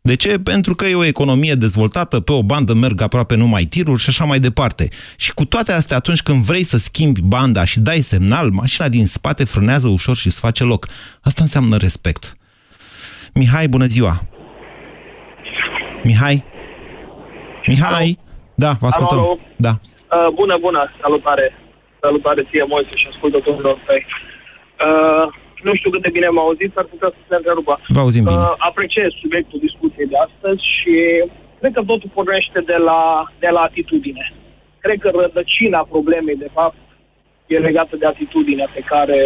De 0.09 0.15
ce? 0.15 0.39
Pentru 0.39 0.75
că 0.75 0.85
e 0.85 0.95
o 0.95 1.03
economie 1.03 1.53
dezvoltată, 1.53 2.19
pe 2.19 2.31
o 2.31 2.43
bandă 2.43 2.73
merg 2.73 3.01
aproape 3.01 3.35
numai 3.35 3.63
tiruri 3.63 4.01
și 4.01 4.09
așa 4.09 4.25
mai 4.25 4.39
departe. 4.39 4.89
Și 5.17 5.33
cu 5.33 5.45
toate 5.45 5.71
astea, 5.71 5.97
atunci 5.97 6.21
când 6.21 6.43
vrei 6.43 6.63
să 6.63 6.77
schimbi 6.77 7.21
banda 7.21 7.63
și 7.63 7.79
dai 7.79 8.01
semnal, 8.01 8.49
mașina 8.49 8.87
din 8.87 9.05
spate 9.05 9.45
frânează 9.45 9.87
ușor 9.87 10.15
și 10.15 10.27
îți 10.27 10.39
face 10.39 10.63
loc. 10.63 10.87
Asta 11.21 11.41
înseamnă 11.41 11.77
respect. 11.77 12.37
Mihai, 13.33 13.67
bună 13.67 13.85
ziua! 13.85 14.15
Mihai? 16.03 16.43
Mihai? 17.67 18.19
Da, 18.55 18.71
vă 18.79 18.85
ascultăm. 18.85 19.17
Alo, 19.17 19.27
alo. 19.27 19.39
Da. 19.55 19.73
Uh, 20.15 20.33
bună, 20.33 20.57
bună, 20.61 20.91
salutare. 21.01 21.53
Salutare 22.01 22.41
ție, 22.49 22.63
Moise, 22.67 22.95
și 22.95 23.07
ascultătorilor 23.11 23.77
tăi. 23.85 24.05
Uh, 24.87 25.27
nu 25.67 25.75
știu 25.75 25.89
cât 25.89 26.01
de 26.05 26.15
bine 26.17 26.27
m-au 26.29 26.47
auzit, 26.47 26.71
ar 26.77 26.87
putea 26.93 27.09
să 27.15 27.21
se 27.29 27.35
întrerupă. 27.35 27.73
Vă 27.97 27.99
auzim 28.05 28.23
bine. 28.23 28.37
Uh, 28.37 28.53
apreciez 28.69 29.09
subiectul 29.23 29.59
discuției 29.67 30.11
de 30.13 30.17
astăzi 30.27 30.61
și 30.77 30.93
cred 31.59 31.73
că 31.73 31.81
totul 31.91 32.09
pornește 32.17 32.59
de 32.71 32.77
la, 32.89 33.01
de 33.43 33.49
la 33.55 33.61
atitudine. 33.69 34.25
Cred 34.83 34.97
că 35.03 35.09
rădăcina 35.09 35.81
problemei, 35.93 36.35
de 36.45 36.49
fapt, 36.57 36.77
e 37.47 37.67
legată 37.67 37.95
de 37.95 38.05
atitudinea 38.05 38.69
pe 38.73 38.81
care 38.91 39.19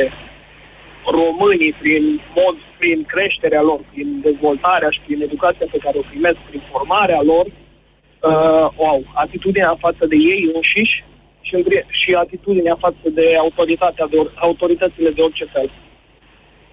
românii, 1.20 1.74
prin 1.82 2.04
mod, 2.36 2.56
prin 2.80 3.04
creșterea 3.14 3.62
lor, 3.62 3.80
prin 3.92 4.10
dezvoltarea 4.22 4.90
și 4.90 5.02
prin 5.06 5.22
educația 5.22 5.68
pe 5.72 5.84
care 5.86 5.98
o 5.98 6.10
primesc, 6.10 6.38
prin 6.50 6.62
formarea 6.72 7.22
lor, 7.32 7.46
uh, 7.46 8.68
o 8.82 8.88
au. 8.88 9.02
Atitudinea 9.14 9.76
față 9.80 10.04
de 10.12 10.16
ei 10.16 10.42
înșiși 10.54 11.04
și, 11.42 11.54
îngri- 11.60 11.88
și 12.02 12.10
atitudinea 12.14 12.76
față 12.80 13.08
de 13.18 13.26
autoritatea, 13.40 14.08
de 14.08 14.18
or- 14.18 14.34
autoritățile 14.36 15.10
de 15.10 15.22
orice 15.22 15.46
fel. 15.46 15.70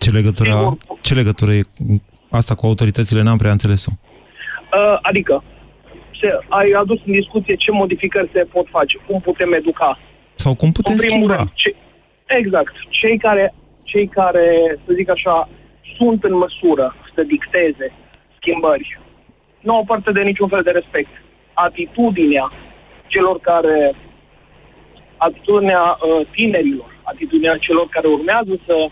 Ce 0.07 0.13
legătură, 0.13 0.77
ce 1.01 1.15
legătură 1.15 1.53
e 1.53 1.63
cu 1.63 2.03
asta 2.31 2.55
cu 2.55 2.67
autoritățile? 2.67 3.23
N-am 3.23 3.37
prea 3.37 3.51
înțeles-o. 3.51 3.91
Uh, 3.93 4.99
adică, 5.03 5.45
se, 6.21 6.29
ai 6.49 6.71
adus 6.71 6.99
în 7.07 7.13
discuție 7.13 7.55
ce 7.55 7.71
modificări 7.71 8.31
se 8.33 8.43
pot 8.53 8.67
face, 8.71 8.99
cum 9.07 9.21
putem 9.21 9.53
educa. 9.53 9.99
Sau 10.35 10.55
cum 10.55 10.73
putem 10.73 10.93
În 10.93 10.99
primul 10.99 11.29
schimba. 11.29 11.37
rând, 11.37 11.51
ce, 11.55 11.75
exact. 12.27 12.75
Cei 12.89 13.19
care, 13.19 13.55
cei 13.83 14.07
care, 14.07 14.45
să 14.85 14.93
zic 14.95 15.09
așa, 15.11 15.49
sunt 15.97 16.25
în 16.25 16.35
măsură 16.35 16.95
să 17.15 17.23
dicteze 17.23 17.93
schimbări, 18.37 19.01
nu 19.61 19.75
au 19.75 19.85
parte 19.85 20.13
de 20.13 20.23
niciun 20.23 20.49
fel 20.49 20.63
de 20.63 20.71
respect. 20.71 21.13
Atitudinea 21.53 22.53
celor 23.07 23.39
care, 23.41 23.95
atitudinea 25.17 25.85
uh, 25.99 26.27
tinerilor, 26.31 26.91
atitudinea 27.03 27.57
celor 27.57 27.87
care 27.89 28.07
urmează 28.07 28.55
să 28.67 28.91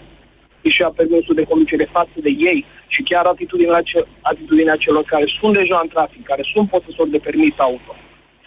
își 0.66 0.80
ia 0.80 0.90
permisul 1.00 1.34
de 1.40 1.48
conducere 1.50 1.86
față 1.96 2.16
de 2.26 2.32
ei 2.50 2.58
și 2.94 3.00
chiar 3.10 3.24
atitudinea, 3.34 3.82
ce, 3.90 3.98
atitudinea 4.32 4.76
celor 4.84 5.04
care 5.12 5.26
sunt 5.38 5.52
deja 5.60 5.78
în 5.82 5.88
trafic, 5.94 6.22
care 6.30 6.42
sunt 6.52 6.66
posesori 6.74 7.14
de 7.14 7.24
permis 7.28 7.54
auto 7.56 7.92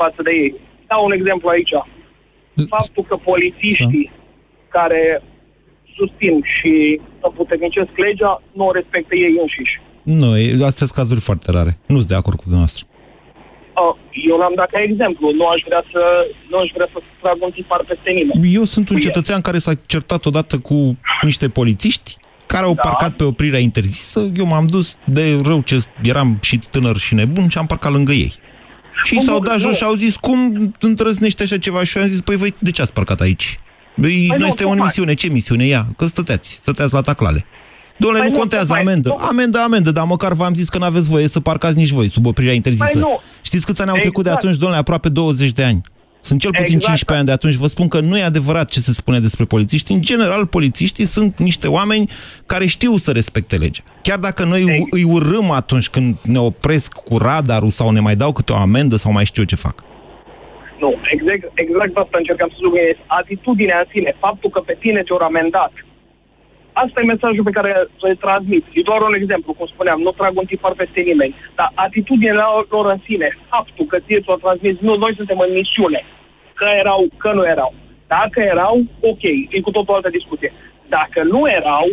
față 0.02 0.20
de 0.28 0.32
ei. 0.44 0.52
Dau 0.88 1.06
un 1.06 1.12
exemplu 1.12 1.48
aici. 1.50 1.74
Faptul 2.76 3.04
că 3.10 3.16
polițiștii 3.16 4.12
care 4.78 5.04
susțin 5.98 6.36
și 6.56 6.74
împuternicesc 7.28 7.92
legea 7.96 8.42
nu 8.58 8.64
o 8.66 8.72
respectă 8.72 9.16
ei 9.16 9.36
înșiși. 9.44 9.76
Nu, 10.04 10.38
e- 10.38 10.66
astea 10.70 10.86
sunt 10.88 11.00
cazuri 11.02 11.22
foarte 11.30 11.52
rare. 11.52 11.72
Nu 11.88 11.96
sunt 11.96 12.08
de 12.08 12.16
acord 12.16 12.38
cu 12.38 12.48
dumneavoastră. 12.50 12.88
Uh, 13.82 13.96
Eu 14.30 14.38
l-am 14.38 14.54
dat 14.56 14.70
ca 14.70 14.80
exemplu. 14.90 15.32
Nu 15.40 15.46
aș 15.48 15.62
vrea 15.68 15.84
să, 15.92 16.02
nu 16.50 16.58
aș 16.58 16.70
vrea 16.74 16.90
să 16.94 17.00
trag 17.22 17.38
un 17.40 17.52
tipar 17.52 17.82
peste 17.88 18.10
nimeni. 18.18 18.54
Eu 18.54 18.64
sunt 18.64 18.90
un 18.90 18.98
cetățean 19.00 19.42
care 19.42 19.58
s-a 19.58 19.74
certat 19.86 20.26
odată 20.26 20.58
cu 20.58 20.98
niște 21.22 21.50
polițiști 21.50 22.18
care 22.46 22.66
au 22.66 22.76
parcat 22.76 23.14
pe 23.16 23.24
oprirea 23.24 23.60
interzisă. 23.60 24.20
Eu 24.36 24.46
m-am 24.46 24.66
dus 24.68 24.98
de 25.06 25.42
rău 25.44 25.62
ce 25.62 25.78
eram 26.04 26.38
și 26.42 26.60
tânăr 26.72 26.98
și 26.98 27.14
nebun 27.14 27.48
și 27.48 27.58
am 27.58 27.66
parcat 27.66 27.92
lângă 27.92 28.12
ei. 28.12 28.34
Și 29.04 29.14
Bun, 29.14 29.24
s-au 29.24 29.36
bun, 29.38 29.46
dat 29.46 29.60
jos 29.60 29.70
nu. 29.70 29.76
și 29.76 29.84
au 29.84 29.94
zis, 29.94 30.16
cum 30.16 30.72
întrăznește 30.80 31.44
așa 31.44 31.58
ceva? 31.58 31.84
Și 31.84 31.98
eu 31.98 32.04
am 32.04 32.10
zis, 32.10 32.22
păi 32.22 32.36
voi 32.36 32.54
de 32.60 32.72
ce 32.72 32.82
ați 32.82 32.94
parcat 32.94 33.20
aici? 33.22 33.60
Păi, 34.02 34.04
Păi 34.12 34.28
nu 34.28 34.36
nu, 34.38 34.46
este 34.48 34.64
o 34.64 34.68
tocmai. 34.68 34.86
misiune. 34.86 35.14
Ce 35.14 35.28
misiune? 35.30 35.66
Ia, 35.66 35.88
că 35.98 36.06
stăteați, 36.06 36.52
stăteați 36.52 36.94
la 36.94 37.02
taclale. 37.02 37.46
Domnule, 37.98 38.22
Păi 38.22 38.30
nu 38.30 38.34
nu, 38.34 38.40
contează 38.40 38.66
tocmai, 38.66 38.82
amendă. 38.82 39.10
tocmai. 39.10 39.28
Amendă, 39.30 39.58
amendă, 39.60 39.92
dar 39.92 40.06
măcar 40.06 40.34
v-am 40.34 40.54
zis 40.54 40.70
că 40.70 40.78
n-aveți 40.78 41.08
voie 41.08 41.28
să 41.28 41.40
parcați 41.40 41.78
nici 41.78 41.90
voi 41.92 42.08
sub 42.10 42.26
oprirea 42.26 42.54
interzisă. 42.54 42.92
Păi 42.92 43.02
nu. 43.02 43.20
Știți 43.42 43.66
câți 43.66 43.82
ani 43.82 43.90
au 43.90 43.98
trecut 43.98 44.24
de 44.24 44.30
Exact. 44.30 44.44
atunci, 44.46 44.60
domnule? 44.60 44.80
Aproape 44.82 45.10
20 45.10 45.52
de 45.52 45.64
ani. 45.64 45.82
Sunt 46.20 46.40
cel 46.40 46.50
puțin 46.52 46.76
Exact. 46.76 46.86
15 46.86 47.14
ani 47.18 47.26
de 47.26 47.32
atunci. 47.32 47.54
Vă 47.54 47.68
spun 47.68 47.88
că 47.88 48.00
nu 48.00 48.18
e 48.18 48.24
adevărat 48.24 48.70
ce 48.70 48.80
se 48.80 48.92
spune 48.92 49.20
despre 49.20 49.46
polițiști. 49.46 49.92
În 49.92 50.02
general, 50.02 50.46
polițiștii 50.46 51.06
sunt 51.06 51.40
niște 51.40 51.68
oameni 51.68 52.10
care 52.46 52.66
știu 52.66 52.98
să 52.98 53.12
respecte 53.12 53.56
legea. 53.56 53.82
Chiar 54.02 54.18
dacă 54.20 54.44
noi 54.44 54.86
îi 54.90 55.04
urâm 55.04 55.52
atunci 55.52 55.90
când 55.90 56.16
ne 56.24 56.40
opresc 56.40 56.94
cu 56.94 57.18
radarul 57.18 57.70
sau 57.70 57.90
ne 57.90 58.00
mai 58.00 58.16
dau 58.16 58.32
câte 58.32 58.52
o 58.52 58.56
amendă 58.56 58.96
sau 58.96 59.12
mai 59.12 59.26
știu 59.26 59.42
eu 59.42 59.48
ce 59.48 59.56
fac. 59.56 59.84
Nu, 60.80 60.90
exact, 61.16 61.52
exact 61.64 61.94
asta 62.04 62.18
încercam 62.18 62.50
să 62.54 62.58
subliniez. 62.62 62.98
Atitudinea 63.22 63.78
în 63.84 63.88
sine, 63.94 64.16
faptul 64.20 64.50
că 64.50 64.60
pe 64.60 64.76
tine 64.84 65.02
te-au 65.02 65.20
amendat, 65.30 65.72
asta 66.84 66.98
e 67.00 67.12
mesajul 67.14 67.48
pe 67.48 67.58
care 67.58 67.72
îl 68.08 68.16
transmit. 68.26 68.64
E 68.78 68.90
doar 68.90 69.02
un 69.10 69.16
exemplu, 69.22 69.52
cum 69.54 69.68
spuneam, 69.74 70.00
nu 70.06 70.12
trag 70.12 70.34
un 70.42 70.48
tipar 70.52 70.74
peste 70.82 71.02
nimeni. 71.10 71.36
Dar 71.60 71.70
atitudinea 71.86 72.50
lor 72.74 72.86
în 72.94 73.00
sine, 73.08 73.28
faptul 73.54 73.86
că 73.92 73.98
ție 74.06 74.24
ți-o 74.24 74.36
transmis, 74.44 74.76
nu, 74.88 74.94
noi 75.04 75.14
suntem 75.20 75.40
în 75.46 75.52
misiune, 75.60 76.02
că 76.60 76.66
erau, 76.82 77.02
că 77.24 77.30
nu 77.38 77.44
erau. 77.56 77.72
Dacă 78.16 78.40
erau, 78.54 78.76
ok, 79.12 79.24
e 79.56 79.66
cu 79.66 79.72
tot 79.72 79.88
o 79.90 79.94
altă 79.98 80.10
discuție. 80.18 80.52
Dacă 80.98 81.20
nu 81.34 81.42
erau, 81.60 81.86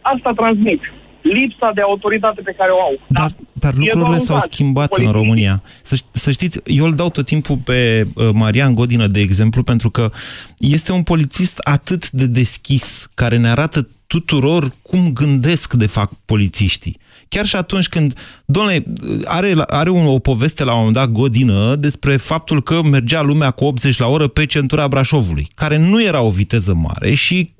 asta 0.00 0.32
transmit. 0.40 0.82
Lipsa 1.22 1.70
de 1.74 1.80
autoritate 1.80 2.40
pe 2.44 2.54
care 2.58 2.70
o 2.70 2.80
au. 2.80 2.94
Dar, 3.06 3.30
dar 3.52 3.72
doar 3.72 3.74
lucrurile 3.84 4.18
un 4.20 4.26
s-au 4.28 4.36
caz. 4.36 4.48
schimbat 4.50 4.84
în 4.84 4.88
Polițiștii. 4.88 5.20
România. 5.20 5.62
Să, 5.82 5.96
ș- 5.96 6.10
să 6.10 6.30
știți, 6.30 6.60
eu 6.64 6.84
îl 6.84 6.94
dau 6.94 7.10
tot 7.10 7.26
timpul 7.26 7.58
pe 7.64 8.04
uh, 8.14 8.28
Marian 8.32 8.74
Godină, 8.74 9.06
de 9.06 9.20
exemplu, 9.20 9.62
pentru 9.62 9.90
că 9.90 10.10
este 10.58 10.92
un 10.92 11.02
polițist 11.02 11.58
atât 11.58 12.10
de 12.10 12.26
deschis, 12.26 13.10
care 13.14 13.36
ne 13.38 13.48
arată 13.48 13.88
tuturor 14.08 14.72
cum 14.82 15.12
gândesc, 15.12 15.72
de 15.72 15.86
fapt, 15.86 16.12
polițiștii. 16.24 16.98
Chiar 17.28 17.46
și 17.46 17.56
atunci 17.56 17.88
când, 17.88 18.18
domnule, 18.44 18.84
are, 19.24 19.54
are 19.66 19.90
un, 19.90 20.06
o 20.06 20.18
poveste 20.18 20.64
la 20.64 20.72
un 20.72 20.78
moment 20.78 20.96
dat 20.96 21.08
Godină 21.08 21.76
despre 21.76 22.16
faptul 22.16 22.62
că 22.62 22.82
mergea 22.82 23.20
lumea 23.22 23.50
cu 23.50 23.64
80 23.64 23.98
la 23.98 24.06
oră 24.06 24.28
pe 24.28 24.46
centura 24.46 24.88
Brașovului, 24.88 25.48
care 25.54 25.78
nu 25.78 26.02
era 26.02 26.20
o 26.20 26.30
viteză 26.30 26.74
mare 26.74 27.14
și 27.14 27.50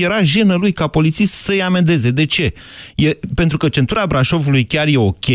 era 0.00 0.22
jenă 0.22 0.54
lui 0.54 0.72
ca 0.72 0.86
polițist 0.86 1.32
să-i 1.32 1.62
amendeze. 1.62 2.10
De 2.10 2.24
ce? 2.24 2.52
E, 2.94 3.18
pentru 3.34 3.56
că 3.56 3.68
centura 3.68 4.06
Brașovului 4.06 4.64
chiar 4.64 4.86
e 4.86 4.96
ok, 4.96 5.26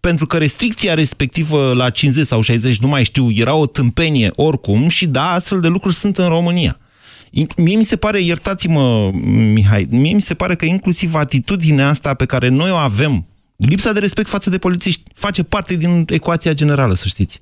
pentru 0.00 0.26
că 0.26 0.36
restricția 0.36 0.94
respectivă 0.94 1.72
la 1.72 1.90
50 1.90 2.26
sau 2.26 2.40
60, 2.40 2.78
nu 2.78 2.88
mai 2.88 3.04
știu, 3.04 3.30
era 3.30 3.54
o 3.54 3.66
tâmpenie 3.66 4.32
oricum 4.34 4.88
și 4.88 5.06
da, 5.06 5.30
astfel 5.30 5.60
de 5.60 5.68
lucruri 5.68 5.94
sunt 5.94 6.18
în 6.18 6.28
România. 6.28 6.78
In- 7.42 7.54
Mie 7.66 7.76
mi 7.76 7.90
se 7.92 7.96
pare, 7.96 8.18
iertați-mă, 8.22 9.10
Mihai, 9.56 9.86
mie 9.90 10.14
mi 10.20 10.28
se 10.30 10.34
pare 10.34 10.54
că 10.54 10.64
inclusiv 10.64 11.14
atitudinea 11.14 11.88
asta 11.88 12.14
pe 12.14 12.26
care 12.32 12.48
noi 12.48 12.70
o 12.70 12.76
avem, 12.90 13.14
lipsa 13.70 13.92
de 13.92 14.04
respect 14.06 14.28
față 14.28 14.48
de 14.50 14.58
polițiști, 14.58 15.02
face 15.14 15.42
parte 15.54 15.74
din 15.82 15.92
ecuația 16.18 16.52
generală, 16.52 16.94
să 17.02 17.06
știți. 17.08 17.36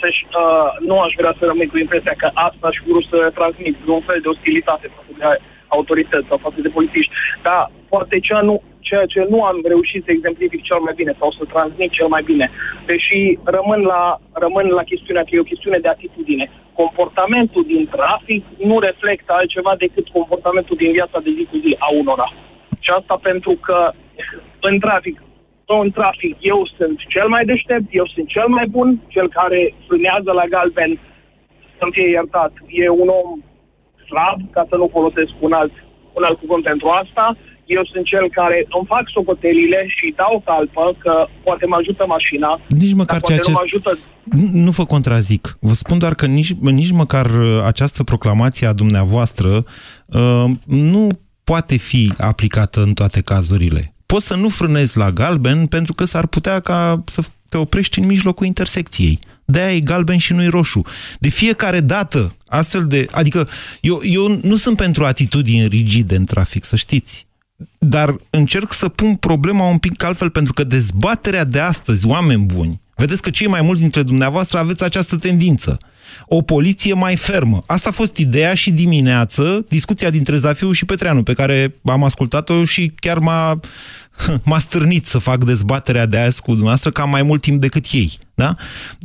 să-și, 0.00 0.24
uh, 0.42 0.68
nu 0.88 0.96
aș 1.06 1.12
vrea 1.20 1.34
să 1.38 1.42
rămâi 1.44 1.72
cu 1.72 1.78
impresia 1.78 2.14
că 2.22 2.28
asta 2.48 2.68
și 2.74 2.80
vrut 2.88 3.06
să 3.12 3.18
transmit 3.38 3.76
un 3.86 4.02
fel 4.08 4.18
de 4.22 4.28
ostilitate 4.34 4.86
față 4.96 5.12
de 5.18 5.24
autorități 5.76 6.28
sau 6.28 6.38
față 6.46 6.58
de 6.64 6.74
polițiști. 6.76 7.12
Dar 7.46 7.60
poate 7.92 8.18
ceea, 8.26 8.40
nu, 8.40 8.62
ceea 8.88 9.06
ce 9.12 9.20
nu 9.32 9.38
am 9.50 9.58
reușit 9.72 10.02
să 10.04 10.10
exemplific 10.12 10.62
cel 10.62 10.80
mai 10.86 10.94
bine 11.00 11.12
sau 11.20 11.30
să 11.38 11.44
transmit 11.44 11.90
cel 11.98 12.08
mai 12.14 12.22
bine, 12.30 12.46
deși 12.86 13.38
rămân 13.56 13.80
la, 13.92 14.02
rămân 14.44 14.66
la 14.78 14.88
chestiunea 14.90 15.22
că 15.22 15.30
e 15.32 15.46
o 15.46 15.50
chestiune 15.52 15.78
de 15.84 15.88
atitudine. 15.88 16.50
Comportamentul 16.82 17.64
din 17.72 17.82
trafic 17.96 18.42
nu 18.68 18.76
reflectă 18.78 19.32
altceva 19.32 19.72
decât 19.78 20.06
comportamentul 20.18 20.76
din 20.76 20.90
viața 20.98 21.18
de 21.24 21.30
zi 21.36 21.44
cu 21.50 21.56
zi 21.64 21.76
a 21.78 21.88
unora. 22.02 22.28
Și 22.84 22.90
asta 22.98 23.18
pentru 23.22 23.52
că 23.66 23.78
în 24.60 24.78
trafic 24.78 25.16
în 25.70 25.90
trafic 25.90 26.36
eu 26.40 26.66
sunt 26.76 26.98
cel 27.08 27.28
mai 27.28 27.44
deștept, 27.44 27.86
eu 27.90 28.06
sunt 28.06 28.28
cel 28.28 28.48
mai 28.48 28.66
bun, 28.66 29.00
cel 29.08 29.28
care 29.28 29.74
frânează 29.86 30.32
la 30.32 30.44
galben, 30.44 31.00
să-mi 31.78 31.92
fie 31.92 32.08
iertat, 32.08 32.52
e 32.68 32.88
un 32.88 33.08
om 33.08 33.40
slab, 34.06 34.38
ca 34.50 34.66
să 34.68 34.76
nu 34.76 34.88
folosesc 34.92 35.32
un 35.40 35.52
alt, 35.52 35.72
un 36.12 36.22
alt 36.22 36.38
cuvânt 36.38 36.62
pentru 36.62 36.88
asta. 36.88 37.36
Eu 37.76 37.82
sunt 37.92 38.04
cel 38.12 38.26
care 38.38 38.58
îmi 38.76 38.90
fac 38.92 39.04
socotelile 39.16 39.80
și 39.96 40.14
dau 40.16 40.42
talpă 40.44 40.84
că 41.02 41.14
poate 41.46 41.66
mă 41.66 41.76
ajută 41.80 42.04
mașina, 42.16 42.50
Nici 42.68 42.98
măcar 43.02 43.18
dar 43.18 43.20
poate 43.20 43.32
ceea 43.32 43.44
ce... 43.44 43.50
nu 43.50 43.56
mă 43.58 43.64
ajută 43.68 43.90
Nu, 44.38 44.60
nu 44.64 44.70
vă 44.70 44.84
contrazic. 44.84 45.56
Vă 45.60 45.74
spun 45.74 45.98
doar 45.98 46.14
că 46.14 46.26
nici, 46.26 46.52
nici 46.80 46.90
măcar 47.02 47.26
uh, 47.26 47.62
această 47.64 48.04
proclamație 48.04 48.66
a 48.66 48.72
dumneavoastră 48.72 49.64
uh, 50.06 50.44
nu 50.66 51.08
poate 51.44 51.76
fi 51.76 52.12
aplicată 52.18 52.82
în 52.82 52.92
toate 52.94 53.20
cazurile. 53.20 53.92
Poți 54.06 54.26
să 54.26 54.36
nu 54.36 54.48
frânezi 54.48 54.98
la 54.98 55.10
galben 55.10 55.66
pentru 55.66 55.92
că 55.94 56.04
s-ar 56.04 56.26
putea 56.26 56.60
ca 56.60 57.02
să 57.04 57.22
te 57.48 57.56
oprești 57.56 57.98
în 57.98 58.06
mijlocul 58.06 58.46
intersecției. 58.46 59.18
De-aia 59.44 59.74
e 59.74 59.80
galben 59.80 60.18
și 60.18 60.32
nu-i 60.32 60.48
roșu. 60.48 60.82
De 61.18 61.28
fiecare 61.28 61.80
dată, 61.80 62.36
astfel 62.46 62.86
de... 62.86 63.06
Adică, 63.10 63.48
eu, 63.80 64.00
eu 64.02 64.38
nu 64.42 64.56
sunt 64.56 64.76
pentru 64.76 65.04
atitudini 65.04 65.66
rigide 65.66 66.16
în 66.16 66.24
trafic, 66.24 66.64
să 66.64 66.76
știți. 66.76 67.26
Dar 67.78 68.16
încerc 68.30 68.72
să 68.72 68.88
pun 68.88 69.14
problema 69.14 69.68
un 69.68 69.78
pic 69.78 70.02
altfel, 70.02 70.30
pentru 70.30 70.52
că 70.52 70.64
dezbaterea 70.64 71.44
de 71.44 71.58
astăzi, 71.58 72.06
oameni 72.06 72.44
buni, 72.44 72.80
vedeți 72.96 73.22
că 73.22 73.30
cei 73.30 73.46
mai 73.46 73.60
mulți 73.60 73.80
dintre 73.80 74.02
dumneavoastră 74.02 74.58
aveți 74.58 74.84
această 74.84 75.16
tendință. 75.16 75.78
O 76.26 76.42
poliție 76.42 76.94
mai 76.94 77.16
fermă. 77.16 77.62
Asta 77.66 77.88
a 77.88 77.92
fost 77.92 78.16
ideea 78.16 78.54
și 78.54 78.70
dimineață, 78.70 79.64
discuția 79.68 80.10
dintre 80.10 80.36
Zafiu 80.36 80.72
și 80.72 80.84
Petreanu, 80.84 81.22
pe 81.22 81.32
care 81.32 81.74
am 81.84 82.04
ascultat-o 82.04 82.64
și 82.64 82.92
chiar 82.96 83.18
m-a, 83.18 83.60
m-a 84.44 84.58
stârnit 84.58 85.06
să 85.06 85.18
fac 85.18 85.44
dezbaterea 85.44 86.06
de 86.06 86.18
azi 86.18 86.40
cu 86.40 86.46
dumneavoastră, 86.46 86.90
că 86.90 87.00
am 87.00 87.10
mai 87.10 87.22
mult 87.22 87.40
timp 87.40 87.60
decât 87.60 87.84
ei. 87.92 88.18
Da? 88.34 88.54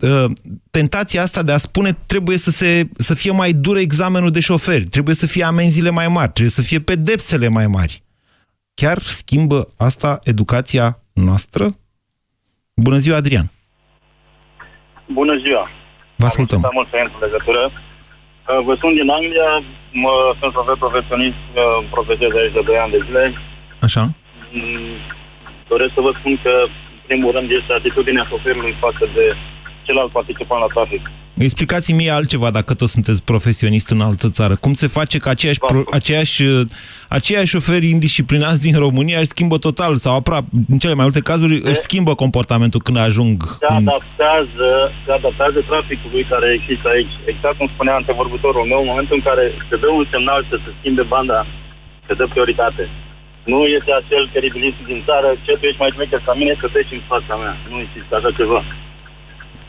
Uh, 0.01 0.25
Tentația 0.71 1.21
asta 1.21 1.43
de 1.43 1.51
a 1.51 1.57
spune 1.57 1.97
trebuie 2.05 2.37
să, 2.37 2.51
se, 2.51 2.89
să 2.97 3.13
fie 3.13 3.31
mai 3.31 3.53
dur 3.53 3.77
examenul 3.77 4.31
de 4.31 4.39
șoferi, 4.39 4.85
trebuie 4.85 5.15
să 5.15 5.25
fie 5.25 5.43
amenziile 5.43 5.89
mai 5.89 6.07
mari, 6.07 6.31
trebuie 6.31 6.49
să 6.49 6.61
fie 6.61 6.79
pedepsele 6.79 7.47
mai 7.47 7.67
mari. 7.67 8.02
Chiar 8.73 8.97
schimbă 8.97 9.59
asta 9.77 10.19
educația 10.23 10.87
noastră? 11.13 11.63
Bună 12.75 12.97
ziua, 12.97 13.15
Adrian! 13.17 13.47
Bună 15.19 15.35
ziua! 15.43 15.69
Vă 16.15 16.25
ascultăm. 16.25 16.61
Am 16.65 16.71
mult 16.73 16.87
în 16.93 17.19
legătură. 17.27 17.63
Uh, 17.71 18.59
Vă 18.67 18.73
sunt 18.81 18.93
din 18.99 19.09
Anglia, 19.19 19.49
mă, 20.03 20.13
sunt 20.39 20.51
șofer 20.55 20.77
profesionist, 20.85 21.43
uh, 21.55 21.77
profesez 21.95 22.31
aici 22.39 22.55
de 22.57 22.61
2 22.65 22.77
ani 22.83 22.91
de 22.95 23.01
zile. 23.05 23.23
Așa? 23.87 24.03
Mm, 24.51 24.95
Doresc 25.71 25.91
să 25.97 26.01
vă 26.07 26.11
spun 26.19 26.33
că, 26.45 26.53
în 26.67 27.03
primul 27.07 27.31
rând, 27.35 27.49
este 27.59 27.71
atitudinea 27.73 28.25
șoferului 28.31 28.73
față 28.85 29.03
de 29.17 29.25
celălalt 29.85 30.11
participant 30.11 30.61
la 30.61 30.73
trafic. 30.75 31.03
Explicați-mi 31.37 31.97
mie 31.97 32.11
altceva 32.11 32.49
dacă 32.51 32.73
tot 32.73 32.89
sunteți 32.95 33.23
profesionist 33.31 33.89
în 33.89 34.01
altă 34.01 34.27
țară. 34.29 34.55
Cum 34.55 34.73
se 34.73 34.87
face 34.87 35.17
că 35.17 35.29
aceiași, 35.29 35.59
pro, 35.59 35.81
aceiași, 35.99 36.43
aceiași 37.17 37.53
șoferi 37.53 37.89
indisciplinați 37.97 38.61
din 38.61 38.75
România 38.85 39.19
își 39.19 39.33
schimbă 39.35 39.57
total 39.57 39.93
sau 39.95 40.13
aproape, 40.15 40.47
în 40.73 40.77
cele 40.83 40.93
mai 40.99 41.05
multe 41.07 41.27
cazuri, 41.29 41.55
de... 41.55 41.69
își 41.69 41.85
schimbă 41.87 42.13
comportamentul 42.23 42.81
când 42.85 42.97
ajung? 42.97 43.37
Se 43.63 43.69
adaptează, 43.81 44.69
se 45.05 45.11
adaptează 45.19 45.59
traficului 45.71 46.23
care 46.31 46.47
există 46.57 46.87
aici. 46.95 47.15
Exact 47.33 47.57
cum 47.57 47.69
spunea 47.73 47.95
antevorbitorul 48.01 48.65
meu, 48.71 48.79
în 48.81 48.91
momentul 48.91 49.15
în 49.19 49.25
care 49.29 49.43
se 49.69 49.75
dă 49.83 49.89
un 49.99 50.07
semnal 50.13 50.41
să 50.49 50.55
se 50.63 50.69
schimbe 50.77 51.03
banda, 51.15 51.39
se 52.07 52.13
dă 52.19 52.25
prioritate. 52.33 52.83
Nu 53.51 53.59
este 53.77 53.91
acel 54.01 54.23
teribilist 54.33 54.79
din 54.91 54.99
țară, 55.07 55.29
ce 55.45 55.51
tu 55.59 55.65
ești 55.65 55.81
mai 55.81 55.93
șmecher 55.93 56.21
ca 56.25 56.33
mine, 56.41 56.53
să 56.61 56.67
treci 56.73 56.97
în 56.97 57.03
fața 57.13 57.33
mea. 57.41 57.53
Nu 57.71 57.77
există 57.85 58.11
așa 58.15 58.31
ceva. 58.39 58.61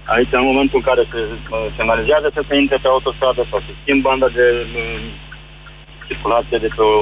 Aici, 0.05 0.33
în 0.41 0.49
momentul 0.51 0.79
în 0.81 0.87
care 0.89 1.03
se 1.13 1.21
semnalizează 1.77 2.31
să 2.37 2.43
se 2.49 2.55
intre 2.57 2.79
pe 2.83 2.89
autostradă 2.89 3.47
sau 3.51 3.59
se 3.67 3.73
schimb 3.81 4.01
banda 4.09 4.29
de 4.39 4.47
uh, 4.81 5.01
circulație 6.09 6.59
de 6.65 6.71
pe 6.77 6.83
o... 6.83 6.95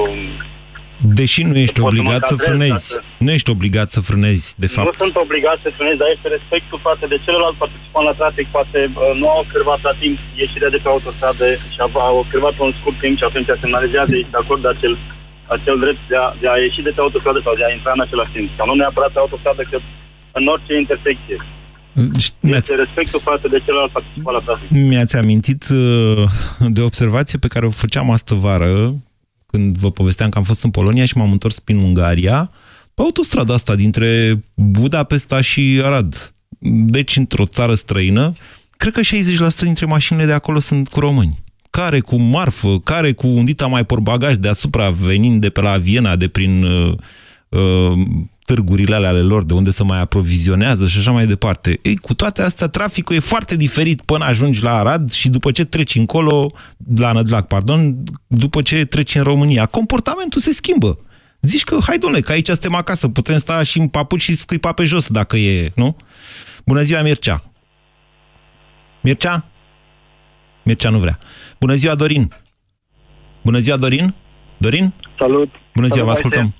Deși 1.19 1.41
nu 1.51 1.57
ești 1.65 1.79
obligat 1.87 2.23
să 2.31 2.35
frânezi. 2.45 2.87
Să... 2.93 3.01
Nu 3.25 3.31
ești 3.37 3.49
obligat 3.55 3.87
să 3.95 3.99
frânezi, 4.09 4.45
de 4.63 4.69
fapt. 4.73 4.87
Nu 4.87 5.05
sunt 5.05 5.15
obligat 5.25 5.57
să 5.63 5.69
frânezi, 5.77 5.99
dar 6.01 6.09
este 6.15 6.27
respectul 6.37 6.79
față 6.89 7.03
de 7.11 7.17
celălalt 7.25 7.55
participant 7.63 8.05
la 8.09 8.15
trafic. 8.19 8.47
Poate 8.57 8.79
uh, 8.87 9.11
nu 9.21 9.27
au 9.33 9.39
observat 9.45 9.81
la 9.89 9.93
timp 10.01 10.17
ieșirea 10.43 10.73
de 10.75 10.79
pe 10.83 10.89
autostradă 10.93 11.45
și 11.73 11.79
au 12.07 12.17
observat 12.23 12.55
un 12.65 12.73
scurt 12.79 12.97
timp 13.03 13.15
și 13.17 13.27
atunci 13.29 13.49
semnalizează, 13.63 14.13
este 14.15 14.37
acord 14.39 14.61
de 14.65 14.71
acel, 14.75 14.93
acel 15.55 15.75
drept 15.83 16.03
de 16.11 16.17
a, 16.23 16.27
de 16.41 16.47
a 16.53 16.55
ieși 16.63 16.87
de 16.87 16.93
pe 16.95 17.01
autostradă 17.05 17.39
sau 17.45 17.53
de 17.59 17.65
a 17.65 17.73
intra 17.77 17.91
în 17.95 18.05
același 18.05 18.33
timp. 18.35 18.47
Sau 18.57 18.65
nu 18.67 18.75
neapărat 18.81 19.11
pe 19.13 19.19
autostradă, 19.23 19.61
că 19.71 19.77
în 20.39 20.45
orice 20.53 20.73
intersecție. 20.83 21.37
Este 22.39 22.75
respectul 22.75 23.19
față 23.19 23.47
de 23.47 23.61
celălalt 23.65 23.91
participant 23.91 24.37
la 24.37 24.43
trafic. 24.43 24.69
Mi-ați 24.69 25.17
amintit 25.17 25.65
uh, 25.69 26.29
de 26.69 26.81
observație 26.81 27.37
pe 27.37 27.47
care 27.47 27.65
o 27.65 27.69
făceam 27.69 28.11
astă 28.11 28.35
vară, 28.35 28.93
când 29.45 29.77
vă 29.77 29.91
povesteam 29.91 30.29
că 30.29 30.37
am 30.37 30.43
fost 30.43 30.63
în 30.63 30.71
Polonia 30.71 31.05
și 31.05 31.17
m-am 31.17 31.31
întors 31.31 31.59
prin 31.59 31.77
Ungaria, 31.77 32.51
pe 32.93 33.01
autostrada 33.01 33.53
asta 33.53 33.75
dintre 33.75 34.39
Budapesta 34.53 35.41
și 35.41 35.81
Arad. 35.83 36.31
Deci, 36.85 37.15
într-o 37.15 37.45
țară 37.45 37.75
străină, 37.75 38.33
cred 38.77 38.93
că 38.93 39.01
60% 39.01 39.59
dintre 39.61 39.85
mașinile 39.85 40.25
de 40.25 40.33
acolo 40.33 40.59
sunt 40.59 40.89
cu 40.89 40.99
români. 40.99 41.43
Care 41.69 41.99
cu 41.99 42.15
marfă, 42.15 42.79
care 42.79 43.13
cu 43.13 43.27
un 43.27 43.45
dita 43.45 43.65
mai 43.65 43.85
porbagaj 43.85 44.35
deasupra, 44.35 44.89
venind 44.89 45.41
de 45.41 45.49
pe 45.49 45.61
la 45.61 45.77
Viena, 45.77 46.15
de 46.15 46.27
prin 46.27 46.63
uh, 46.63 46.87
uh, 46.87 46.97
târgurile 48.45 48.95
alea 48.95 49.09
ale 49.09 49.21
lor, 49.21 49.43
de 49.43 49.53
unde 49.53 49.71
să 49.71 49.83
mai 49.83 49.99
aprovizionează 49.99 50.87
și 50.87 50.97
așa 50.97 51.11
mai 51.11 51.27
departe. 51.27 51.79
Ei, 51.81 51.95
cu 51.95 52.13
toate 52.13 52.41
astea, 52.41 52.67
traficul 52.67 53.15
e 53.15 53.19
foarte 53.19 53.55
diferit 53.55 54.01
până 54.01 54.25
ajungi 54.25 54.63
la 54.63 54.77
Arad 54.77 55.11
și 55.11 55.29
după 55.29 55.51
ce 55.51 55.63
treci 55.65 55.95
încolo, 55.95 56.51
la 56.95 57.11
Nădlac, 57.11 57.47
pardon, 57.47 58.03
după 58.27 58.61
ce 58.61 58.85
treci 58.85 59.15
în 59.15 59.23
România. 59.23 59.65
Comportamentul 59.65 60.41
se 60.41 60.51
schimbă. 60.51 60.97
Zici 61.41 61.63
că, 61.63 61.77
hai 61.85 61.97
domnule, 61.97 62.21
că 62.21 62.31
aici 62.31 62.47
suntem 62.47 62.75
acasă, 62.75 63.09
putem 63.09 63.37
sta 63.37 63.63
și 63.63 63.79
în 63.79 63.87
papuci 63.87 64.21
și 64.21 64.35
scuipa 64.35 64.71
pe 64.71 64.83
jos 64.83 65.07
dacă 65.07 65.37
e, 65.37 65.71
nu? 65.75 65.95
Bună 66.65 66.81
ziua, 66.81 67.01
Mircea! 67.01 67.43
Mircea? 69.01 69.45
Mircea 70.63 70.89
nu 70.89 70.99
vrea. 70.99 71.19
Bună 71.59 71.73
ziua, 71.73 71.95
Dorin! 71.95 72.31
Bună 73.43 73.59
ziua, 73.59 73.77
Dorin! 73.77 74.13
Dorin? 74.57 74.93
Salut! 75.17 75.49
Bună 75.73 75.87
ziua, 75.87 76.05
vă 76.05 76.11
ascultăm! 76.11 76.53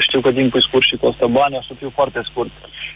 Știu 0.00 0.20
că 0.20 0.32
timpul 0.32 0.60
e 0.60 0.66
scurt 0.68 0.86
și 0.86 0.96
costă 0.96 1.26
bani, 1.26 1.56
o 1.56 1.62
să 1.62 1.72
fiu 1.78 1.90
foarte 1.94 2.20
scurt. 2.30 2.50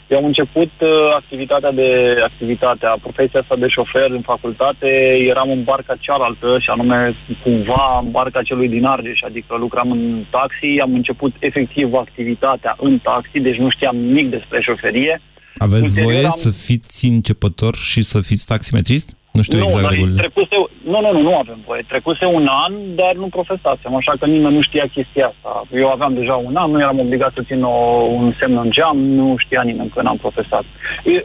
Eu 0.09 0.19
am 0.19 0.25
început 0.25 0.71
uh, 0.81 0.89
activitatea 1.17 1.73
de 1.73 1.89
activitatea, 2.23 2.97
profesia 3.03 3.41
asta 3.41 3.57
de 3.57 3.69
șofer 3.69 4.11
în 4.11 4.21
facultate, 4.21 4.89
eram 5.29 5.51
în 5.51 5.63
barca 5.65 5.97
cealaltă 6.01 6.59
și 6.59 6.71
anume 6.71 7.17
cumva 7.43 8.01
în 8.03 8.11
barca 8.11 8.43
celui 8.43 8.69
din 8.69 8.85
Argeș, 8.85 9.21
adică 9.23 9.57
lucram 9.57 9.91
în 9.91 10.25
taxi, 10.31 10.81
am 10.83 10.95
început 10.95 11.35
efectiv 11.39 11.95
activitatea 11.95 12.77
în 12.81 12.99
taxi, 12.99 13.41
deci 13.41 13.57
nu 13.57 13.71
știam 13.71 13.97
nimic 13.97 14.31
despre 14.31 14.61
șoferie. 14.63 15.21
Aveți 15.57 15.85
Ulterior 15.85 16.13
voie 16.13 16.25
am... 16.25 16.31
să 16.31 16.51
fiți 16.51 17.07
începător 17.07 17.75
și 17.77 18.03
să 18.03 18.21
fiți 18.21 18.47
taximetrist? 18.47 19.18
Nu 19.39 19.45
știu 19.47 19.59
nu, 19.59 19.65
exact 19.65 19.83
dar 19.83 19.95
trecuse, 20.23 20.57
nu, 20.93 20.99
nu, 21.05 21.11
nu, 21.13 21.21
nu 21.29 21.35
avem 21.43 21.61
voie. 21.67 21.83
Trecuse 21.93 22.25
un 22.39 22.47
an, 22.65 22.73
dar 23.01 23.13
nu 23.23 23.27
profesasem, 23.37 23.93
așa 23.95 24.13
că 24.19 24.27
nimeni 24.27 24.55
nu 24.55 24.63
știa 24.63 24.87
chestia 24.97 25.27
asta. 25.33 25.51
Eu 25.83 25.89
aveam 25.91 26.15
deja 26.15 26.35
un 26.49 26.57
an, 26.57 26.71
nu 26.71 26.81
eram 26.81 26.99
obligat 26.99 27.33
să 27.35 27.43
țin 27.49 27.63
o, 27.63 27.77
un 28.21 28.35
semn 28.39 28.57
în 28.65 28.71
geam, 28.71 28.99
nu 29.21 29.35
știa 29.45 29.63
nimeni 29.63 29.93
că 29.95 30.03
n-am 30.03 30.17
profesat. 30.17 30.65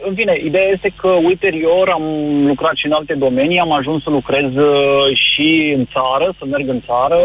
În 0.08 0.14
fine, 0.14 0.34
ideea 0.44 0.68
este 0.74 0.92
că 1.00 1.08
ulterior 1.08 1.88
am 1.88 2.04
lucrat 2.46 2.76
și 2.76 2.86
în 2.86 2.92
alte 2.92 3.14
domenii, 3.14 3.58
am 3.58 3.72
ajuns 3.72 4.02
să 4.02 4.10
lucrez 4.10 4.50
uh, 4.54 5.06
și 5.26 5.74
în 5.76 5.84
țară, 5.94 6.34
să 6.38 6.44
merg 6.44 6.68
în 6.68 6.80
țară, 6.88 7.20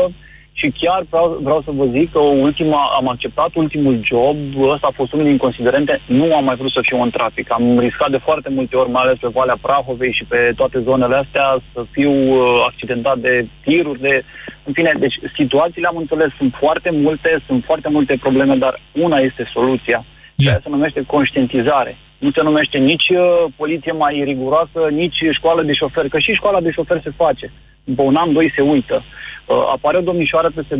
și 0.59 0.73
chiar 0.81 1.01
vreau, 1.09 1.27
vreau 1.47 1.61
să 1.67 1.71
vă 1.71 1.85
zic 1.85 2.11
că 2.11 2.19
ultima, 2.19 2.81
am 2.99 3.07
acceptat 3.07 3.51
ultimul 3.53 3.95
job, 4.03 4.37
ăsta 4.73 4.87
a 4.87 4.97
fost 4.99 5.11
unul 5.13 5.25
din 5.25 5.37
considerente, 5.37 6.01
nu 6.05 6.35
am 6.35 6.43
mai 6.43 6.55
vrut 6.55 6.71
să 6.71 6.79
fiu 6.81 7.01
în 7.01 7.09
trafic. 7.09 7.51
Am 7.51 7.79
riscat 7.79 8.09
de 8.11 8.25
foarte 8.27 8.49
multe 8.49 8.75
ori, 8.75 8.89
mai 8.89 9.03
ales 9.03 9.17
pe 9.19 9.27
Valea 9.37 9.57
Prahovei 9.61 10.13
și 10.13 10.25
pe 10.31 10.51
toate 10.55 10.79
zonele 10.79 11.15
astea, 11.15 11.47
să 11.73 11.81
fiu 11.91 12.11
uh, 12.11 12.65
accidentat 12.69 13.17
de 13.17 13.47
tiruri, 13.63 13.99
de... 13.99 14.23
În 14.63 14.73
fine, 14.73 14.93
deci 14.99 15.15
situațiile 15.35 15.87
am 15.87 15.97
înțeles, 15.97 16.29
sunt 16.37 16.53
foarte 16.59 16.89
multe, 16.91 17.41
sunt 17.47 17.63
foarte 17.63 17.89
multe 17.89 18.17
probleme, 18.19 18.55
dar 18.55 18.79
una 18.91 19.17
este 19.17 19.49
soluția. 19.53 19.99
Yeah. 19.99 20.05
Ceea 20.35 20.59
se 20.63 20.69
numește 20.69 21.03
conștientizare. 21.07 21.97
Nu 22.17 22.31
se 22.31 22.41
numește 22.41 22.77
nici 22.77 23.09
uh, 23.09 23.45
poliție 23.55 23.91
mai 23.91 24.21
riguroasă, 24.25 24.79
nici 24.91 25.19
școală 25.31 25.61
de 25.63 25.73
șofer, 25.73 26.07
că 26.07 26.19
și 26.19 26.31
școala 26.33 26.61
de 26.61 26.71
șofer 26.71 27.01
se 27.03 27.11
face. 27.15 27.51
După 27.83 28.01
un 28.01 28.15
an, 28.15 28.33
doi 28.33 28.51
se 28.55 28.61
uită. 28.61 29.03
Uh, 29.49 29.55
apare 29.75 29.97
o 29.97 30.01
domnișoară 30.01 30.51
peste 30.55 30.75
2-3 30.75 30.79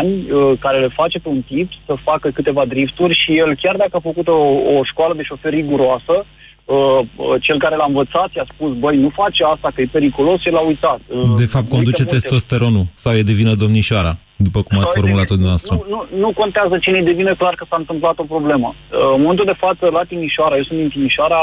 ani 0.00 0.30
uh, 0.30 0.58
care 0.58 0.80
le 0.80 0.88
face 0.88 1.18
pe 1.18 1.28
un 1.28 1.42
tip 1.42 1.68
să 1.86 1.94
facă 2.02 2.30
câteva 2.30 2.64
drifturi 2.64 3.20
și 3.22 3.38
el, 3.38 3.56
chiar 3.62 3.76
dacă 3.76 3.96
a 3.96 4.08
făcut 4.10 4.28
o, 4.28 4.40
o 4.76 4.84
școală 4.84 5.14
de 5.14 5.22
șofer 5.22 5.52
riguroasă, 5.52 6.24
Uh, 6.66 7.06
cel 7.40 7.58
care 7.58 7.76
l-a 7.76 7.84
învățat 7.88 8.28
i-a 8.34 8.46
spus, 8.54 8.76
băi, 8.78 8.96
nu 8.96 9.08
face 9.08 9.44
asta, 9.54 9.70
că 9.74 9.80
e 9.80 9.88
periculos, 9.92 10.40
el 10.44 10.52
l-a 10.52 10.66
uitat. 10.66 11.00
Uh, 11.06 11.34
de 11.36 11.44
fapt, 11.44 11.68
conduce 11.68 12.04
testosteronul 12.04 12.86
sau 12.94 13.14
e 13.14 13.22
de 13.22 13.32
vină 13.32 13.54
domnișoara, 13.54 14.18
după 14.36 14.60
cum 14.62 14.78
ați 14.78 14.94
formulat-o 14.98 15.34
dumneavoastră. 15.34 15.72
Nu, 15.74 15.84
nu, 15.94 16.18
nu 16.18 16.30
contează 16.40 16.78
cine 16.78 16.98
e 16.98 17.10
de 17.10 17.18
vină, 17.20 17.34
clar 17.34 17.54
că 17.54 17.64
s-a 17.68 17.76
întâmplat 17.78 18.18
o 18.18 18.30
problemă. 18.34 18.68
Uh, 18.74 19.14
în 19.14 19.20
momentul 19.20 19.44
de 19.44 19.60
față, 19.64 19.84
la 19.96 20.02
Timișoara, 20.08 20.56
eu 20.56 20.62
sunt 20.62 20.78
din 20.78 20.88
Timișoara, 20.88 21.40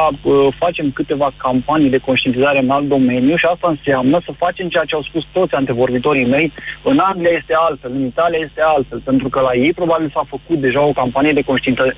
facem 0.64 0.91
câteva 0.91 1.32
campanii 1.38 1.89
de 1.89 2.06
conștientizare 2.08 2.60
în 2.60 2.70
alt 2.70 2.88
domeniu 2.88 3.36
și 3.36 3.46
asta 3.46 3.68
înseamnă 3.70 4.22
să 4.26 4.32
facem 4.44 4.70
ceea 4.70 4.84
ce 4.84 4.96
au 4.96 5.04
spus 5.10 5.24
toți 5.32 5.54
antevorbitorii 5.54 6.32
mei. 6.36 6.52
În 6.84 6.98
Anglia 7.00 7.38
este 7.39 7.54
altfel, 7.58 7.91
în 7.91 8.06
Italia 8.06 8.39
este 8.48 8.62
altfel, 8.62 9.00
pentru 9.00 9.30
că 9.30 9.39
la 9.39 9.54
ei 9.54 9.74
probabil 9.74 10.10
s-a 10.14 10.26
făcut 10.28 10.58
deja 10.60 10.82
o 10.82 10.98
campanie 11.02 11.34
de 11.34 11.46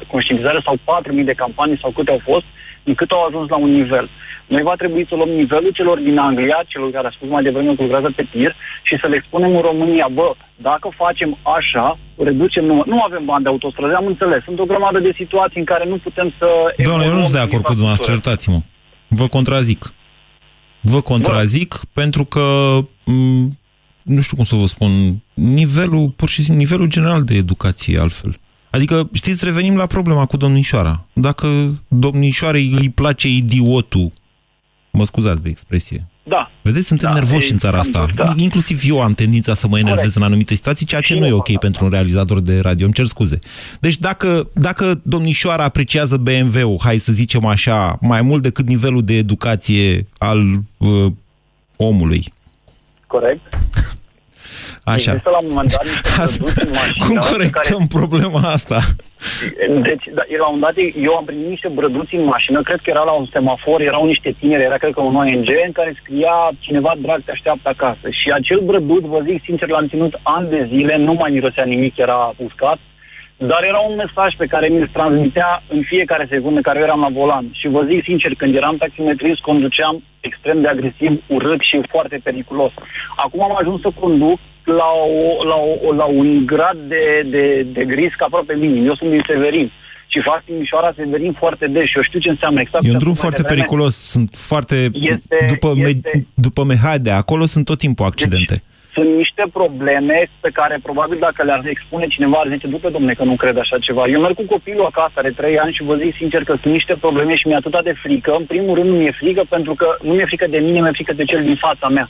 conștientizare 0.08 0.62
sau 0.64 0.76
4.000 0.76 1.26
de 1.26 1.40
campanii 1.44 1.80
sau 1.82 1.92
câte 1.92 2.12
au 2.12 2.22
fost, 2.24 2.46
încât 2.84 3.12
au 3.12 3.24
ajuns 3.24 3.50
la 3.50 3.58
un 3.58 3.72
nivel. 3.72 4.10
Noi 4.48 4.62
va 4.62 4.76
trebui 4.76 5.06
să 5.10 5.16
luăm 5.16 5.30
nivelul 5.30 5.72
celor 5.72 5.98
din 6.00 6.18
Anglia, 6.18 6.64
celor 6.68 6.92
care 6.92 7.08
a 7.08 7.16
spus 7.16 7.30
mai 7.30 7.44
devreme 7.44 7.76
că 7.76 7.82
lucrează 7.82 8.12
pe 8.16 8.28
tir, 8.32 8.56
și 8.84 8.98
să 9.02 9.08
le 9.08 9.16
expunem 9.16 9.56
în 9.56 9.62
România, 9.62 10.08
bă, 10.12 10.32
dacă 10.56 10.90
facem 10.96 11.38
așa, 11.58 11.98
reducem 12.18 12.66
număr. 12.66 12.86
Nu 12.86 13.02
avem 13.02 13.26
bani 13.26 13.44
de 13.44 13.50
autostradă, 13.50 13.96
am 13.96 14.06
înțeles. 14.06 14.44
Sunt 14.44 14.60
o 14.60 14.66
grămadă 14.66 15.00
de 15.00 15.14
situații 15.16 15.60
în 15.60 15.66
care 15.66 15.86
nu 15.86 15.98
putem 15.98 16.34
să... 16.40 16.48
Doamne, 16.84 17.06
eu 17.06 17.14
nu 17.14 17.22
sunt 17.22 17.32
de 17.32 17.40
acord 17.40 17.64
cu 17.64 17.72
dumneavoastră, 17.72 18.12
iertați-mă. 18.12 18.60
Vă 19.08 19.28
contrazic. 19.28 19.94
Vă 20.82 21.02
contrazic 21.02 21.70
bă. 21.70 22.02
pentru 22.02 22.26
că 22.26 22.78
nu 24.02 24.22
știu 24.22 24.36
cum 24.36 24.46
să 24.46 24.56
vă 24.56 24.66
spun, 24.66 24.92
nivelul, 25.34 26.10
pur 26.10 26.30
și 26.30 26.42
simplu, 26.42 26.64
nivelul 26.64 26.88
general 26.88 27.24
de 27.24 27.36
educație 27.36 28.00
altfel. 28.00 28.40
Adică, 28.70 29.10
știți, 29.14 29.46
revenim 29.46 29.76
la 29.78 29.86
problema 29.86 30.26
cu 30.26 30.38
domnișoara. 30.38 31.08
Dacă 31.14 31.48
domnișoarei 31.88 32.72
îi 32.80 32.90
place 32.90 33.28
idiotul, 33.28 34.12
mă 34.92 35.06
scuzați 35.06 35.44
de 35.44 35.50
expresie, 35.50 36.08
da. 36.28 36.52
Vedeți, 36.62 36.88
suntem 36.88 37.10
da, 37.10 37.16
nervoși 37.16 37.52
în 37.52 37.58
țara 37.58 37.80
asta. 37.80 38.08
Da. 38.16 38.34
Inclusiv 38.38 38.82
eu 38.86 39.02
am 39.02 39.14
tendința 39.14 39.54
să 39.54 39.68
mă 39.68 39.78
enervez 39.78 39.98
Corect. 39.98 40.16
în 40.16 40.24
anumite 40.24 40.56
situații, 40.56 40.86
ceea 40.86 41.02
ce 41.02 41.14
și 41.14 41.20
nu 41.20 41.26
e 41.26 41.32
ok 41.32 41.50
da. 41.50 41.58
pentru 41.58 41.86
un 41.86 41.92
realizator 41.92 42.40
de 42.40 42.60
radio. 42.60 42.86
Îmi 42.86 42.94
cer 42.94 43.06
scuze. 43.06 43.40
Deci 43.80 43.98
dacă, 43.98 44.50
dacă 44.54 45.00
domnișoara 45.04 45.64
apreciază 45.64 46.18
BMW-ul, 46.18 46.78
hai 46.82 46.98
să 46.98 47.12
zicem 47.12 47.46
așa, 47.46 47.98
mai 48.02 48.22
mult 48.22 48.42
decât 48.42 48.68
nivelul 48.68 49.04
de 49.04 49.14
educație 49.14 50.08
al 50.18 50.40
uh, 50.78 51.12
omului. 51.76 52.24
Corect. 53.08 53.42
Așa. 54.94 55.12
Există 55.12 55.30
la 55.30 55.42
un 55.42 55.48
moment 55.50 55.72
dat 55.72 55.86
niște 56.40 56.64
mașină 56.80 57.06
Cum 57.06 57.16
corectăm 57.32 57.84
care... 57.88 57.98
problema 58.00 58.42
asta? 58.58 58.80
Deci, 59.90 60.06
da, 60.18 60.24
la 60.44 60.48
un 60.48 60.60
dat, 60.60 60.76
eu 61.08 61.14
am 61.16 61.26
primit 61.26 61.48
niște 61.48 61.68
brăduți 61.68 62.16
în 62.16 62.24
mașină, 62.24 62.62
cred 62.62 62.80
că 62.84 62.90
era 62.90 63.04
la 63.04 63.12
un 63.12 63.28
semafor, 63.32 63.82
erau 63.82 64.06
niște 64.06 64.36
tineri, 64.40 64.64
era 64.64 64.78
cred 64.78 64.94
că 64.94 65.02
un 65.02 65.16
ONG 65.16 65.50
în 65.66 65.72
care 65.72 66.00
scria 66.02 66.36
cineva 66.60 66.94
drag 67.02 67.24
te 67.24 67.32
așteaptă 67.32 67.70
acasă. 67.70 68.08
Și 68.10 68.28
acel 68.32 68.60
brăduț, 68.60 69.04
vă 69.04 69.20
zic 69.26 69.42
sincer, 69.44 69.68
l-am 69.70 69.88
ținut 69.88 70.14
ani 70.24 70.50
de 70.50 70.68
zile, 70.72 70.98
nu 70.98 71.14
mai 71.14 71.32
mirosea 71.32 71.64
nimic, 71.64 71.98
era 71.98 72.34
uscat, 72.38 72.80
dar 73.38 73.64
era 73.64 73.80
un 73.80 73.96
mesaj 73.96 74.36
pe 74.38 74.46
care 74.46 74.68
mi-l 74.68 74.90
transmitea 74.94 75.64
în 75.70 75.82
fiecare 75.82 76.28
secundă 76.30 76.60
care 76.62 76.80
eu 76.80 76.86
eram 76.86 77.00
la 77.00 77.10
volan. 77.10 77.46
Și 77.52 77.68
vă 77.68 77.82
zic 77.90 78.04
sincer, 78.04 78.32
când 78.38 78.56
eram 78.56 78.78
taximetrist, 78.78 79.42
conduceam 79.42 80.04
extrem 80.20 80.62
de 80.62 80.68
agresiv, 80.68 81.24
urât 81.28 81.62
și 81.62 81.82
foarte 81.90 82.20
periculos. 82.24 82.72
Acum 83.16 83.44
am 83.44 83.56
ajuns 83.60 83.82
să 83.82 83.90
conduc 84.00 84.40
la, 84.64 84.90
o, 85.22 85.44
la, 85.44 85.56
o, 85.88 85.94
la 85.94 86.06
un 86.06 86.46
grad 86.46 86.78
de, 86.88 87.26
de, 87.30 87.66
de 87.74 87.82
risc 87.82 88.22
aproape 88.22 88.54
minim. 88.54 88.88
Eu 88.88 88.96
sunt 88.96 89.10
din 89.10 89.24
Severin 89.28 89.72
și 90.08 90.22
fac 90.22 90.44
Timișoara 90.44 90.94
Severin 90.96 91.34
foarte 91.34 91.68
des 91.68 91.86
și 91.86 91.98
eu 91.98 92.04
știu 92.04 92.20
ce 92.20 92.30
înseamnă 92.30 92.60
exact. 92.60 92.86
E 92.86 92.92
un 92.92 92.98
drum 92.98 93.14
foarte 93.14 93.42
devreme. 93.42 93.62
periculos. 93.62 93.96
Sunt 93.96 94.30
foarte... 94.34 94.76
Este, 94.94 95.46
după, 95.48 95.72
este, 95.76 96.10
me, 96.14 96.24
după 96.34 96.64
Mehade, 96.64 97.12
acolo 97.12 97.46
sunt 97.46 97.66
tot 97.66 97.78
timpul 97.78 98.06
accidente. 98.06 98.54
Deci, 98.54 98.64
sunt 98.96 99.16
niște 99.16 99.44
probleme 99.54 100.18
pe 100.40 100.50
care 100.60 100.80
probabil 100.88 101.18
dacă 101.20 101.44
le-ar 101.44 101.62
expune 101.66 102.08
cineva 102.08 102.38
ar 102.40 102.48
zice, 102.50 102.68
du 102.68 102.90
domne 102.90 103.14
că 103.14 103.24
nu 103.24 103.36
cred 103.36 103.58
așa 103.58 103.78
ceva. 103.80 104.04
Eu 104.08 104.22
merg 104.22 104.36
cu 104.36 104.46
copilul 104.56 104.86
acasă, 104.86 105.14
are 105.16 105.32
trei 105.32 105.60
ani 105.60 105.74
și 105.74 105.84
vă 105.84 105.96
zic 105.96 106.16
sincer 106.16 106.44
că 106.44 106.54
sunt 106.62 106.74
niște 106.74 106.96
probleme 107.04 107.36
și 107.36 107.48
mi-e 107.48 107.56
atâta 107.56 107.82
de 107.82 107.94
frică. 108.04 108.32
În 108.40 108.46
primul 108.46 108.76
rând 108.76 108.90
nu 108.90 108.96
mi-e 108.96 109.20
frică 109.22 109.44
pentru 109.50 109.74
că 109.76 109.88
nu 110.02 110.14
mi-e 110.14 110.26
frică 110.26 110.48
de 110.48 110.58
mine, 110.58 110.80
mi-e 110.82 110.98
frică 111.00 111.14
de 111.14 111.24
cel 111.24 111.44
din 111.44 111.56
fața 111.56 111.88
mea. 111.88 112.10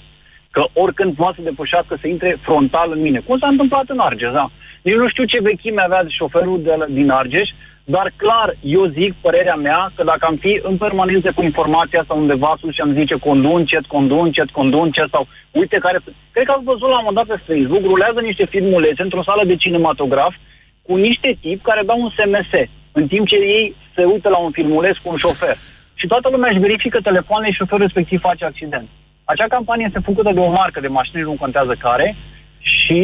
Că 0.52 0.64
oricând 0.74 1.16
poate 1.16 1.36
să 1.38 1.50
depășească, 1.50 1.98
să 2.02 2.08
intre 2.08 2.38
frontal 2.42 2.92
în 2.92 3.02
mine. 3.02 3.20
Cum 3.20 3.38
s-a 3.38 3.48
întâmplat 3.48 3.88
în 3.88 4.00
Argeș, 4.00 4.32
da? 4.32 4.50
Eu 4.82 4.98
nu 4.98 5.10
știu 5.10 5.24
ce 5.24 5.42
vechime 5.42 5.82
avea 5.82 6.06
șoferul 6.08 6.62
de 6.62 6.74
la, 6.78 6.86
din 6.90 7.10
Argeș, 7.10 7.50
dar 7.94 8.12
clar, 8.16 8.56
eu 8.62 8.86
zic 8.86 9.14
părerea 9.22 9.56
mea 9.56 9.92
că 9.96 10.04
dacă 10.04 10.26
am 10.26 10.36
fi 10.36 10.60
în 10.64 10.78
permanență 10.78 11.32
cu 11.36 11.42
informația 11.44 12.00
asta 12.00 12.14
undeva 12.14 12.58
sus 12.60 12.74
și 12.74 12.82
am 12.82 12.94
zice 12.94 13.16
condun, 13.16 13.66
cet, 13.66 13.86
condun, 13.86 14.32
cet, 14.32 14.50
condun, 14.50 14.92
cet 14.92 15.10
sau 15.10 15.28
uite 15.52 15.78
care... 15.78 16.00
Cred 16.32 16.46
că 16.46 16.52
ați 16.52 16.64
văzut 16.64 16.90
la 16.90 16.98
un 17.00 17.06
moment 17.06 17.28
dat 17.28 17.38
pe 17.38 17.54
Facebook, 17.54 17.84
rulează 17.84 18.20
niște 18.20 18.46
filmulețe 18.46 19.02
într-o 19.02 19.24
sală 19.24 19.44
de 19.46 19.56
cinematograf 19.56 20.34
cu 20.82 20.96
niște 20.96 21.38
tip 21.42 21.64
care 21.64 21.82
dau 21.86 22.02
un 22.02 22.10
SMS 22.18 22.52
în 22.92 23.08
timp 23.08 23.28
ce 23.28 23.36
ei 23.36 23.76
se 23.96 24.04
uită 24.04 24.30
la 24.30 24.38
un 24.38 24.52
filmuleț 24.52 24.98
cu 24.98 25.10
un 25.10 25.18
șofer. 25.18 25.56
Și 25.96 26.08
toată 26.08 26.30
lumea 26.32 26.50
își 26.50 26.60
verifică 26.60 27.00
telefoanele 27.02 27.52
și 27.52 27.58
șoferul 27.58 27.86
respectiv 27.86 28.20
face 28.20 28.46
accident. 28.46 28.88
Acea 29.24 29.48
campanie 29.48 29.86
este 29.86 30.08
făcută 30.10 30.32
de 30.34 30.40
o 30.40 30.52
marcă 30.52 30.80
de 30.80 30.88
mașini, 30.88 31.22
nu 31.22 31.36
contează 31.40 31.76
care, 31.80 32.16
și 32.60 33.02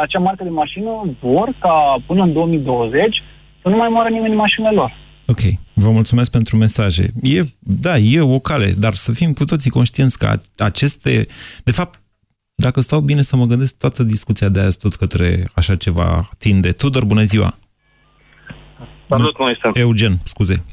acea 0.00 0.18
marcă 0.18 0.44
de 0.44 0.50
mașină 0.50 0.90
vor 1.20 1.48
ca 1.58 1.96
până 2.06 2.22
în 2.22 2.32
2020 2.32 3.22
să 3.62 3.68
nu 3.68 3.76
mai 3.76 3.88
moară 3.88 4.08
nimeni 4.08 4.30
în 4.32 4.38
mașinile 4.38 4.70
lor. 4.72 5.00
Ok, 5.26 5.40
vă 5.72 5.90
mulțumesc 5.90 6.30
pentru 6.30 6.56
mesaje. 6.56 7.06
E, 7.22 7.42
da, 7.58 7.98
e 7.98 8.20
o 8.20 8.38
cale, 8.38 8.72
dar 8.78 8.92
să 8.92 9.12
fim 9.12 9.32
cu 9.32 9.44
toții 9.44 9.70
conștienți 9.70 10.18
că 10.18 10.40
aceste... 10.56 11.26
De 11.64 11.72
fapt, 11.72 12.00
dacă 12.54 12.80
stau 12.80 13.00
bine 13.00 13.22
să 13.22 13.36
mă 13.36 13.44
gândesc, 13.44 13.78
toată 13.78 14.02
discuția 14.02 14.48
de 14.48 14.60
azi 14.60 14.78
tot 14.78 14.94
către 14.94 15.48
așa 15.54 15.76
ceva 15.76 16.28
tinde. 16.38 16.72
Tudor, 16.72 17.04
bună 17.04 17.22
ziua! 17.22 17.58
Salut, 19.08 19.38
Moise! 19.38 19.70
Eugen, 19.72 20.18
scuze. 20.24 20.64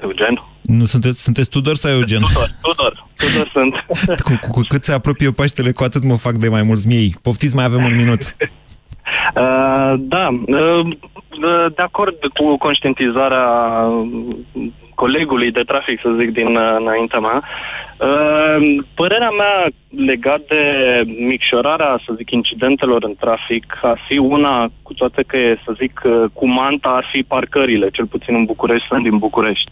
Eugen? 0.00 0.42
Nu 0.62 0.84
sunteți, 0.84 1.22
sunteți 1.22 1.50
Tudor 1.50 1.76
sau 1.76 1.90
Eugen? 1.90 2.22
Tudor, 2.22 2.50
Tudor, 2.62 3.06
Tudor 3.16 3.50
sunt. 3.52 3.74
Cu, 4.20 4.38
cu, 4.40 4.50
cu 4.50 4.60
cât 4.68 4.84
se 4.84 4.92
apropie 4.92 5.30
Paștele, 5.30 5.72
cu 5.72 5.82
atât 5.82 6.04
mă 6.04 6.16
fac 6.16 6.36
de 6.36 6.48
mai 6.48 6.62
mulți 6.62 6.86
miei. 6.86 7.14
Poftiți, 7.22 7.54
mai 7.54 7.64
avem 7.64 7.84
un 7.84 7.96
minut. 7.96 8.22
Uh, 9.34 9.94
da, 9.98 10.28
uh, 10.46 10.86
de 11.74 11.82
acord 11.82 12.16
cu 12.34 12.56
conștientizarea 12.56 13.46
colegului 15.02 15.50
de 15.58 15.68
trafic, 15.70 16.00
să 16.00 16.10
zic, 16.20 16.30
din 16.40 16.56
uh, 16.56 16.76
înaintea 16.78 17.20
mea. 17.26 17.38
Uh, 17.42 18.58
părerea 18.94 19.30
mea 19.30 19.56
legat 20.10 20.42
de 20.52 20.62
micșorarea, 21.30 22.00
să 22.04 22.12
zic, 22.16 22.30
incidentelor 22.30 23.00
în 23.04 23.14
trafic 23.24 23.64
ar 23.82 23.98
fi 24.06 24.16
una, 24.18 24.68
cu 24.82 24.92
toate 24.94 25.22
că 25.26 25.36
e, 25.36 25.62
să 25.64 25.72
zic, 25.82 26.00
uh, 26.04 26.24
cu 26.32 26.46
manta 26.48 26.88
ar 26.88 27.06
fi 27.12 27.20
parcările, 27.34 27.88
cel 27.90 28.06
puțin 28.06 28.34
în 28.34 28.44
București, 28.44 28.88
sunt 28.88 29.02
din 29.02 29.18
București. 29.18 29.70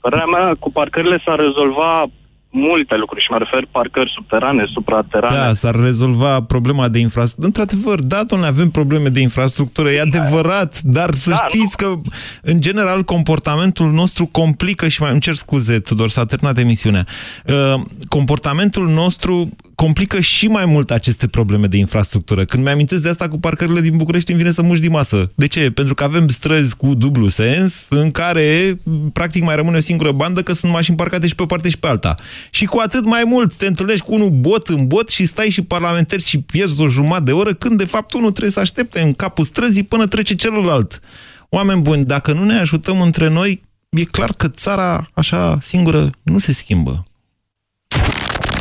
Părerea 0.00 0.30
mea, 0.34 0.54
cu 0.58 0.70
parcările 0.70 1.18
s-ar 1.24 1.38
rezolva 1.38 2.04
multe 2.50 2.96
lucruri 2.96 3.22
și 3.22 3.30
mă 3.30 3.38
refer 3.38 3.68
parcări 3.70 4.12
subterane, 4.14 4.64
supraterane. 4.72 5.36
Da, 5.36 5.52
s-ar 5.52 5.74
rezolva 5.74 6.42
problema 6.42 6.88
de 6.88 6.98
infrastructură. 6.98 7.46
Într-adevăr, 7.46 8.00
da, 8.00 8.24
domnule, 8.24 8.50
avem 8.50 8.70
probleme 8.70 9.08
de 9.08 9.20
infrastructură, 9.20 9.90
e 9.90 10.00
adevărat, 10.00 10.80
dar 10.80 11.14
să 11.14 11.30
da, 11.30 11.36
știți 11.48 11.76
nu? 11.80 11.86
că, 11.86 12.00
în 12.42 12.60
general, 12.60 13.02
comportamentul 13.02 13.90
nostru 13.90 14.26
complică 14.26 14.88
și 14.88 15.02
mai... 15.02 15.10
Îmi 15.10 15.20
cer 15.20 15.34
scuze, 15.34 15.78
Tudor, 15.78 16.08
s-a 16.08 16.24
terminat 16.24 16.58
emisiunea. 16.58 17.06
Uh, 17.46 17.80
comportamentul 18.08 18.88
nostru 18.88 19.48
complică 19.82 20.20
și 20.20 20.46
mai 20.46 20.64
mult 20.64 20.90
aceste 20.90 21.26
probleme 21.26 21.66
de 21.66 21.76
infrastructură. 21.76 22.44
Când 22.44 22.64
mi-amintesc 22.64 23.02
de 23.02 23.08
asta 23.08 23.28
cu 23.28 23.38
parcările 23.38 23.80
din 23.80 23.96
București, 23.96 24.30
îmi 24.30 24.40
vine 24.40 24.52
să 24.52 24.62
muși 24.62 24.80
din 24.80 24.90
masă. 24.90 25.30
De 25.34 25.46
ce? 25.46 25.70
Pentru 25.70 25.94
că 25.94 26.04
avem 26.04 26.28
străzi 26.28 26.76
cu 26.76 26.94
dublu 26.94 27.28
sens, 27.28 27.86
în 27.88 28.10
care, 28.10 28.78
practic, 29.12 29.44
mai 29.44 29.56
rămâne 29.56 29.76
o 29.76 29.80
singură 29.80 30.12
bandă, 30.12 30.42
că 30.42 30.52
sunt 30.52 30.72
mașini 30.72 30.96
parcate 30.96 31.26
și 31.26 31.34
pe 31.34 31.42
o 31.42 31.46
parte 31.46 31.68
și 31.68 31.78
pe 31.78 31.86
alta. 31.86 32.14
Și 32.50 32.64
cu 32.64 32.78
atât 32.78 33.04
mai 33.04 33.22
mult 33.24 33.54
te 33.54 33.66
întâlnești 33.66 34.04
cu 34.04 34.14
unul 34.14 34.30
bot 34.30 34.66
în 34.66 34.86
bot 34.86 35.08
și 35.08 35.24
stai 35.24 35.50
și 35.50 35.62
parlamentari 35.62 36.22
și 36.22 36.40
pierzi 36.40 36.80
o 36.80 36.88
jumătate 36.88 37.24
de 37.24 37.32
oră, 37.32 37.54
când 37.54 37.78
de 37.78 37.84
fapt 37.84 38.12
unul 38.12 38.30
trebuie 38.30 38.52
să 38.52 38.60
aștepte 38.60 39.00
în 39.00 39.12
capul 39.12 39.44
străzii 39.44 39.82
până 39.82 40.06
trece 40.06 40.34
celălalt. 40.34 41.00
Oameni 41.48 41.82
buni, 41.82 42.04
dacă 42.04 42.32
nu 42.32 42.44
ne 42.44 42.58
ajutăm 42.58 43.00
între 43.00 43.28
noi, 43.28 43.62
e 43.88 44.04
clar 44.04 44.32
că 44.32 44.48
țara 44.48 45.08
așa 45.14 45.58
singură 45.60 46.10
nu 46.22 46.38
se 46.38 46.52
schimbă. 46.52 47.07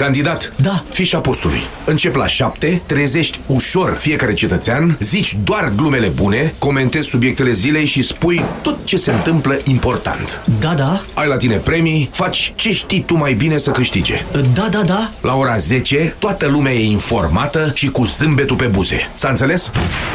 Candidat, 0.00 0.52
da. 0.56 0.84
fișa 0.90 1.20
postului. 1.20 1.60
Încep 1.86 2.14
la 2.14 2.26
7, 2.26 2.82
trezești 2.86 3.40
ușor 3.46 3.96
fiecare 3.98 4.32
cetățean, 4.32 4.96
zici 5.00 5.36
doar 5.44 5.72
glumele 5.76 6.06
bune, 6.06 6.54
comentezi 6.58 7.08
subiectele 7.08 7.52
zilei 7.52 7.84
și 7.86 8.02
spui 8.02 8.44
tot 8.62 8.84
ce 8.84 8.96
se 8.96 9.12
întâmplă 9.12 9.58
important. 9.64 10.42
Da, 10.60 10.74
da. 10.74 11.02
Ai 11.14 11.28
la 11.28 11.36
tine 11.36 11.56
premii, 11.56 12.08
faci 12.12 12.52
ce 12.56 12.72
știi 12.72 13.00
tu 13.00 13.16
mai 13.16 13.34
bine 13.34 13.58
să 13.58 13.70
câștige. 13.70 14.24
Da, 14.54 14.68
da, 14.68 14.82
da. 14.82 15.10
La 15.20 15.34
ora 15.34 15.56
10, 15.56 16.14
toată 16.18 16.46
lumea 16.46 16.72
e 16.72 16.90
informată 16.90 17.70
și 17.74 17.88
cu 17.88 18.04
zâmbetul 18.04 18.56
pe 18.56 18.66
buze. 18.66 19.10
S-a 19.14 19.28
înțeles? 19.28 19.70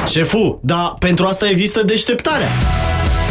Șefu, 0.08 0.60
dar 0.62 0.96
pentru 1.00 1.26
asta 1.26 1.50
există 1.50 1.84
deșteptarea. 1.84 2.50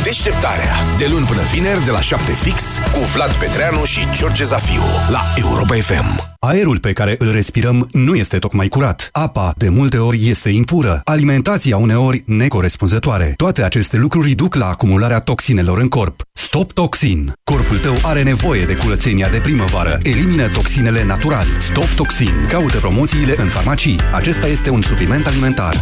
Deșteptarea. 0.05 0.73
De 0.99 1.07
luni 1.11 1.27
până 1.27 1.41
vineri, 1.53 1.85
de 1.85 1.91
la 1.91 2.01
7 2.01 2.33
fix, 2.33 2.79
cu 2.93 2.99
Vlad 2.99 3.33
Petreanu 3.33 3.85
și 3.85 4.01
George 4.17 4.45
Zafiu, 4.45 4.83
la 5.09 5.21
Europa 5.37 5.75
FM. 5.75 6.37
Aerul 6.39 6.79
pe 6.79 6.93
care 6.93 7.15
îl 7.19 7.33
respirăm 7.33 7.89
nu 7.93 8.15
este 8.15 8.39
tocmai 8.39 8.69
curat. 8.69 9.09
Apa, 9.13 9.53
de 9.57 9.69
multe 9.69 9.99
ori, 9.99 10.29
este 10.29 10.49
impură. 10.49 11.01
Alimentația 11.05 11.77
uneori 11.77 12.23
necorespunzătoare. 12.27 13.33
Toate 13.37 13.63
aceste 13.63 13.97
lucruri 13.97 14.33
duc 14.33 14.55
la 14.55 14.69
acumularea 14.69 15.19
toxinelor 15.19 15.79
în 15.79 15.89
corp. 15.89 16.21
Stop 16.33 16.73
Toxin. 16.73 17.33
Corpul 17.45 17.79
tău 17.79 17.95
are 18.03 18.23
nevoie 18.23 18.65
de 18.65 18.77
curățenia 18.77 19.29
de 19.29 19.39
primăvară. 19.39 19.99
Elimină 20.03 20.49
toxinele 20.49 21.05
natural. 21.05 21.47
Stop 21.61 21.89
Toxin. 21.97 22.47
Caută 22.49 22.77
promoțiile 22.77 23.35
în 23.37 23.47
farmacii. 23.47 23.99
Acesta 24.13 24.47
este 24.47 24.71
un 24.71 24.83
supliment 24.83 25.27
alimentar. 25.27 25.75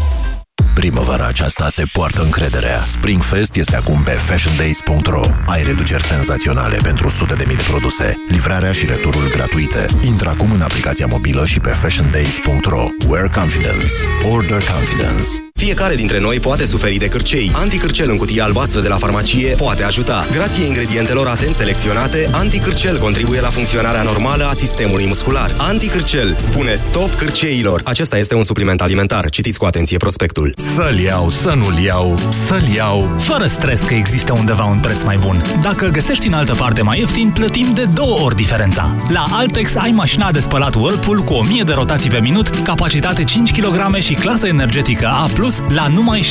Primăvara 0.74 1.26
aceasta 1.26 1.68
se 1.68 1.84
poartă 1.92 2.22
încrederea. 2.22 2.78
Springfest 2.88 3.56
este 3.56 3.76
acum 3.76 4.02
pe 4.02 4.10
fashiondays.ro. 4.10 5.20
Ai 5.46 5.62
reduceri 5.62 6.02
senzaționale 6.02 6.76
pentru 6.82 7.08
sute 7.08 7.34
de 7.34 7.44
mii 7.46 7.56
de 7.56 7.64
produse, 7.68 8.14
livrarea 8.28 8.72
și 8.72 8.86
returul 8.86 9.28
gratuite. 9.30 9.86
Intră 10.06 10.28
acum 10.28 10.52
în 10.52 10.62
aplicația 10.62 11.06
mobilă 11.06 11.46
și 11.46 11.60
pe 11.60 11.70
fashiondays.ro. 11.70 12.84
Wear 13.08 13.28
confidence. 13.28 13.92
Order 14.32 14.62
confidence. 14.74 15.51
Fiecare 15.54 15.94
dintre 15.94 16.20
noi 16.20 16.40
poate 16.40 16.64
suferi 16.64 16.96
de 16.96 17.08
cârcei. 17.08 17.50
Anticârcel 17.54 18.10
în 18.10 18.16
cutie 18.16 18.42
albastră 18.42 18.80
de 18.80 18.88
la 18.88 18.96
farmacie 18.96 19.54
poate 19.54 19.82
ajuta. 19.82 20.24
Grație 20.32 20.64
ingredientelor 20.64 21.26
atent 21.26 21.54
selecționate, 21.54 22.28
anticârcel 22.32 22.98
contribuie 22.98 23.40
la 23.40 23.48
funcționarea 23.48 24.02
normală 24.02 24.44
a 24.44 24.52
sistemului 24.52 25.06
muscular. 25.06 25.50
Anticârcel 25.58 26.34
spune 26.38 26.74
stop 26.74 27.14
cârceilor. 27.14 27.80
Acesta 27.84 28.18
este 28.18 28.34
un 28.34 28.42
supliment 28.42 28.80
alimentar. 28.80 29.30
Citiți 29.30 29.58
cu 29.58 29.64
atenție 29.64 29.96
prospectul. 29.96 30.54
Să-l 30.56 30.98
iau, 30.98 31.30
să 31.30 31.52
nu-l 31.56 31.78
iau, 31.84 32.18
să-l 32.46 32.64
iau. 32.74 33.16
Fără 33.18 33.46
stres 33.46 33.80
că 33.80 33.94
există 33.94 34.32
undeva 34.32 34.64
un 34.64 34.78
preț 34.78 35.02
mai 35.02 35.16
bun. 35.20 35.42
Dacă 35.62 35.88
găsești 35.88 36.26
în 36.26 36.32
altă 36.32 36.54
parte 36.54 36.82
mai 36.82 36.98
ieftin, 36.98 37.30
plătim 37.30 37.66
de 37.74 37.84
două 37.84 38.18
ori 38.20 38.36
diferența. 38.36 38.96
La 39.08 39.24
Altex 39.30 39.74
ai 39.74 39.90
mașina 39.90 40.30
de 40.30 40.40
spălat 40.40 40.74
Whirlpool 40.74 41.18
cu 41.18 41.32
1000 41.32 41.62
de 41.62 41.72
rotații 41.72 42.10
pe 42.10 42.18
minut, 42.20 42.48
capacitate 42.48 43.24
5 43.24 43.52
kg 43.52 43.98
și 43.98 44.14
clasă 44.14 44.46
energetică 44.46 45.06
A+, 45.06 45.28
la 45.68 45.88
numai 45.88 46.20
749,9 46.20 46.28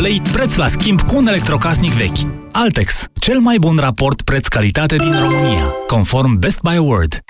lei, 0.00 0.22
preț 0.32 0.54
la 0.54 0.68
schimb 0.68 1.00
cu 1.00 1.16
un 1.16 1.26
electrocasnic 1.26 1.92
vechi. 1.92 2.50
Altex, 2.52 3.04
cel 3.20 3.38
mai 3.38 3.58
bun 3.58 3.76
raport 3.76 4.22
preț-calitate 4.22 4.96
din 4.96 5.18
România, 5.18 5.74
conform 5.86 6.38
Best 6.38 6.60
Buy 6.60 6.76
Award. 6.76 7.20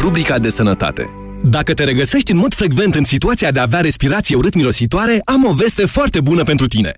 Rubrica 0.00 0.38
de 0.38 0.48
sănătate 0.48 1.10
dacă 1.42 1.74
te 1.74 1.84
regăsești 1.84 2.30
în 2.30 2.36
mod 2.36 2.54
frecvent 2.54 2.94
în 2.94 3.04
situația 3.04 3.50
de 3.50 3.58
a 3.58 3.62
avea 3.62 3.80
respirație 3.80 4.36
urât-mirositoare, 4.36 5.20
am 5.24 5.44
o 5.44 5.52
veste 5.52 5.86
foarte 5.86 6.20
bună 6.20 6.42
pentru 6.42 6.66
tine. 6.66 6.92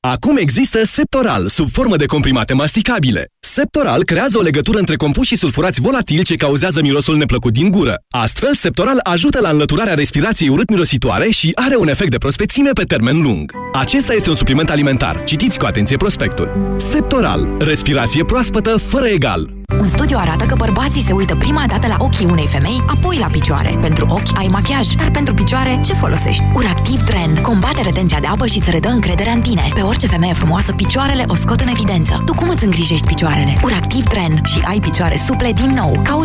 Acum 0.00 0.36
există 0.36 0.84
Septoral, 0.84 1.48
sub 1.48 1.70
formă 1.70 1.96
de 1.96 2.06
comprimate 2.06 2.52
masticabile. 2.52 3.26
Septoral 3.48 4.04
creează 4.04 4.38
o 4.38 4.42
legătură 4.42 4.78
între 4.78 4.96
compuși 4.96 5.28
și 5.28 5.36
sulfurați 5.36 5.80
volatili 5.80 6.24
ce 6.24 6.34
cauzează 6.34 6.80
mirosul 6.80 7.16
neplăcut 7.16 7.52
din 7.52 7.70
gură. 7.70 7.94
Astfel, 8.10 8.54
Septoral 8.54 9.00
ajută 9.02 9.40
la 9.40 9.48
înlăturarea 9.48 9.94
respirației 9.94 10.48
urât-mirositoare 10.48 11.28
și 11.30 11.52
are 11.54 11.76
un 11.76 11.88
efect 11.88 12.10
de 12.10 12.18
prospețime 12.18 12.70
pe 12.70 12.84
termen 12.84 13.22
lung. 13.22 13.52
Acesta 13.72 14.14
este 14.14 14.28
un 14.30 14.36
supliment 14.36 14.70
alimentar. 14.70 15.24
Citiți 15.24 15.58
cu 15.58 15.64
atenție 15.64 15.96
prospectul. 15.96 16.74
Septoral. 16.76 17.48
Respirație 17.58 18.24
proaspătă 18.24 18.78
fără 18.78 19.06
egal. 19.06 19.56
Un 19.80 19.86
studiu 19.86 20.16
arată 20.20 20.44
că 20.44 20.54
bărbații 20.54 21.02
se 21.02 21.12
uită 21.12 21.36
prima 21.36 21.64
dată 21.68 21.86
la 21.86 21.96
ochii 21.98 22.26
unei 22.26 22.46
femei, 22.46 22.84
apoi 22.86 23.16
la 23.18 23.26
picioare. 23.26 23.78
Pentru 23.80 24.06
ochi 24.08 24.38
ai 24.38 24.46
machiaj, 24.50 24.88
dar 24.88 25.10
pentru 25.10 25.34
picioare 25.34 25.80
ce 25.84 25.92
folosești? 25.92 26.42
Uractiv 26.54 27.02
Tren 27.02 27.34
combate 27.42 27.82
retenția 27.82 28.20
de 28.20 28.26
apă 28.26 28.46
și 28.46 28.58
îți 28.58 28.70
redă 28.70 28.88
încrederea 28.88 29.32
în 29.32 29.40
tine. 29.40 29.70
Pe 29.74 29.80
orice 29.80 30.06
femeie 30.06 30.32
frumoasă, 30.32 30.72
picioarele 30.72 31.24
o 31.26 31.34
scot 31.34 31.60
în 31.60 31.68
evidență. 31.68 32.22
Tu 32.26 32.34
cum 32.34 32.48
îți 32.48 32.64
îngrijești 32.64 33.06
picioarele? 33.36 33.60
Uractiv 33.62 34.04
Tren 34.04 34.40
și 34.44 34.62
ai 34.64 34.80
picioare 34.80 35.16
suple 35.16 35.52
din 35.52 35.70
nou. 35.70 36.00
Caută 36.02 36.24